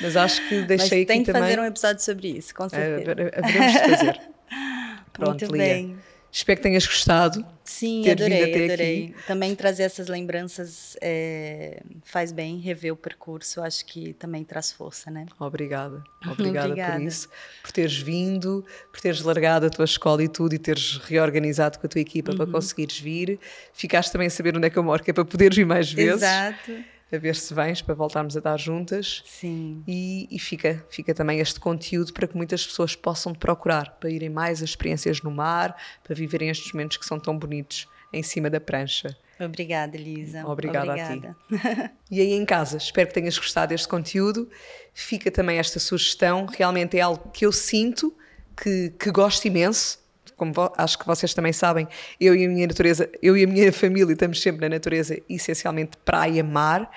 Mas 0.00 0.16
acho 0.16 0.46
que 0.48 0.62
deixei 0.62 0.98
Mas 1.00 1.06
tem 1.06 1.16
aqui 1.16 1.26
que 1.26 1.32
também. 1.32 1.48
fazer 1.48 1.60
um 1.60 1.64
episódio 1.64 2.02
sobre 2.02 2.28
isso, 2.28 2.54
com 2.54 2.68
certeza. 2.68 3.10
É, 3.10 3.38
haveremos 3.38 3.72
de 3.72 3.78
fazer. 3.78 4.20
Pronto, 5.12 5.40
Muito 5.40 5.56
Lia. 5.56 5.64
bem. 5.64 5.98
Espero 6.30 6.58
que 6.58 6.62
tenhas 6.62 6.86
gostado. 6.86 7.44
Sim, 7.64 8.08
adorei, 8.08 8.64
adorei. 8.64 9.04
Aqui. 9.06 9.14
Também 9.26 9.54
trazer 9.54 9.84
essas 9.84 10.08
lembranças 10.08 10.94
é, 11.00 11.82
faz 12.04 12.32
bem, 12.32 12.58
rever 12.58 12.92
o 12.92 12.96
percurso, 12.96 13.62
acho 13.62 13.84
que 13.86 14.12
também 14.12 14.44
traz 14.44 14.70
força, 14.70 15.10
né? 15.10 15.26
Obrigada, 15.38 16.04
obrigada, 16.30 16.68
obrigada, 16.68 16.92
por 16.92 17.02
isso, 17.02 17.28
por 17.62 17.72
teres 17.72 17.96
vindo, 17.96 18.64
por 18.92 19.00
teres 19.00 19.22
largado 19.22 19.66
a 19.66 19.70
tua 19.70 19.86
escola 19.86 20.22
e 20.22 20.28
tudo 20.28 20.54
e 20.54 20.58
teres 20.58 20.98
reorganizado 20.98 21.78
com 21.78 21.86
a 21.86 21.88
tua 21.88 22.00
equipa 22.00 22.30
uhum. 22.32 22.36
para 22.36 22.46
conseguires 22.46 22.98
vir. 22.98 23.40
Ficaste 23.72 24.12
também 24.12 24.26
a 24.26 24.30
saber 24.30 24.54
onde 24.54 24.66
é 24.66 24.70
que 24.70 24.78
eu 24.78 24.82
moro, 24.82 25.02
que 25.02 25.10
é 25.10 25.14
para 25.14 25.24
poderes 25.24 25.56
vir 25.56 25.66
mais 25.66 25.90
vezes. 25.90 26.22
Exato. 26.22 26.72
A 27.10 27.18
ver 27.18 27.34
se 27.34 27.54
vens 27.54 27.80
para 27.80 27.94
voltarmos 27.94 28.36
a 28.36 28.40
dar 28.40 28.58
juntas. 28.58 29.22
Sim. 29.26 29.82
E, 29.86 30.28
e, 30.30 30.38
fica, 30.38 30.84
fica 30.90 31.14
também 31.14 31.40
este 31.40 31.58
conteúdo 31.58 32.12
para 32.12 32.26
que 32.26 32.36
muitas 32.36 32.66
pessoas 32.66 32.94
possam 32.94 33.32
te 33.32 33.38
procurar, 33.38 33.96
para 33.98 34.10
irem 34.10 34.28
mais 34.28 34.62
as 34.62 34.70
experiências 34.70 35.22
no 35.22 35.30
mar, 35.30 35.76
para 36.02 36.14
viverem 36.14 36.50
estes 36.50 36.72
momentos 36.72 36.96
que 36.96 37.06
são 37.06 37.18
tão 37.18 37.38
bonitos 37.38 37.88
em 38.12 38.22
cima 38.22 38.50
da 38.50 38.60
prancha. 38.60 39.16
Obrigada, 39.40 39.96
Elisa. 39.96 40.44
Obrigada, 40.46 40.90
Obrigada. 40.90 41.36
a 41.52 41.88
ti. 41.88 41.90
e 42.10 42.20
aí 42.20 42.32
em 42.32 42.44
casa, 42.44 42.76
espero 42.76 43.08
que 43.08 43.14
tenhas 43.14 43.38
gostado 43.38 43.70
deste 43.70 43.86
conteúdo. 43.86 44.50
Fica 44.92 45.30
também 45.30 45.58
esta 45.58 45.78
sugestão, 45.78 46.46
realmente 46.46 46.98
é 46.98 47.00
algo 47.00 47.30
que 47.30 47.46
eu 47.46 47.52
sinto, 47.52 48.14
que, 48.56 48.92
que 48.98 49.10
gosto 49.10 49.46
imenso. 49.46 49.98
Como 50.38 50.52
acho 50.78 50.98
que 50.98 51.04
vocês 51.04 51.34
também 51.34 51.52
sabem, 51.52 51.86
eu 52.18 52.34
e 52.34 52.46
a 52.46 52.48
minha 52.48 52.66
natureza, 52.66 53.10
eu 53.20 53.36
e 53.36 53.44
a 53.44 53.46
minha 53.46 53.72
família 53.72 54.12
estamos 54.12 54.40
sempre 54.40 54.62
na 54.62 54.68
natureza, 54.68 55.20
essencialmente 55.28 55.96
praia, 56.04 56.42
mar. 56.44 56.90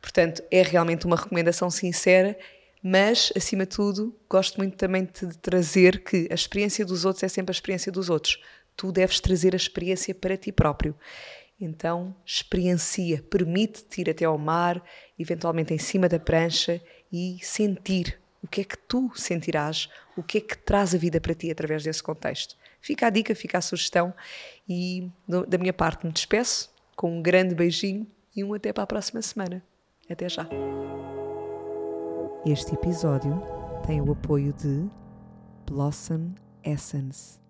Portanto, 0.00 0.42
é 0.50 0.62
realmente 0.62 1.06
uma 1.06 1.16
recomendação 1.16 1.70
sincera, 1.70 2.38
mas 2.82 3.32
acima 3.34 3.64
de 3.64 3.74
tudo, 3.74 4.14
gosto 4.28 4.58
muito 4.58 4.76
também 4.76 5.04
de 5.04 5.38
trazer 5.38 6.04
que 6.04 6.28
a 6.30 6.34
experiência 6.34 6.84
dos 6.84 7.06
outros 7.06 7.22
é 7.22 7.28
sempre 7.28 7.50
a 7.50 7.56
experiência 7.56 7.90
dos 7.90 8.10
outros. 8.10 8.38
Tu 8.76 8.92
deves 8.92 9.20
trazer 9.20 9.54
a 9.54 9.56
experiência 9.56 10.14
para 10.14 10.36
ti 10.36 10.52
próprio. 10.52 10.94
Então, 11.58 12.14
experiencia, 12.26 13.22
permite-te 13.30 14.02
ir 14.02 14.10
até 14.10 14.24
ao 14.24 14.36
mar, 14.36 14.82
eventualmente 15.18 15.72
em 15.72 15.78
cima 15.78 16.08
da 16.08 16.18
prancha 16.18 16.82
e 17.10 17.38
sentir 17.40 18.20
o 18.42 18.48
que 18.48 18.62
é 18.62 18.64
que 18.64 18.76
tu 18.76 19.12
sentirás, 19.14 19.88
o 20.16 20.22
que 20.22 20.38
é 20.38 20.40
que 20.40 20.58
traz 20.58 20.94
a 20.94 20.98
vida 20.98 21.20
para 21.20 21.34
ti 21.34 21.50
através 21.50 21.84
desse 21.84 22.02
contexto. 22.02 22.56
Fica 22.82 23.06
a 23.06 23.10
dica, 23.10 23.34
fica 23.34 23.58
a 23.58 23.60
sugestão 23.62 24.12
e 24.68 25.08
da 25.48 25.56
minha 25.56 25.72
parte 25.72 26.04
me 26.04 26.12
despeço 26.12 26.70
com 26.94 27.16
um 27.16 27.22
grande 27.22 27.54
beijinho 27.54 28.06
e 28.36 28.42
um 28.42 28.52
até 28.52 28.72
para 28.72 28.82
a 28.82 28.86
próxima 28.86 29.22
semana. 29.22 29.62
Até 30.10 30.28
já. 30.28 30.46
Este 32.44 32.74
episódio 32.74 33.40
tem 33.86 34.00
o 34.00 34.12
apoio 34.12 34.52
de 34.52 34.84
Blossom 35.64 36.34
Essence 36.64 37.41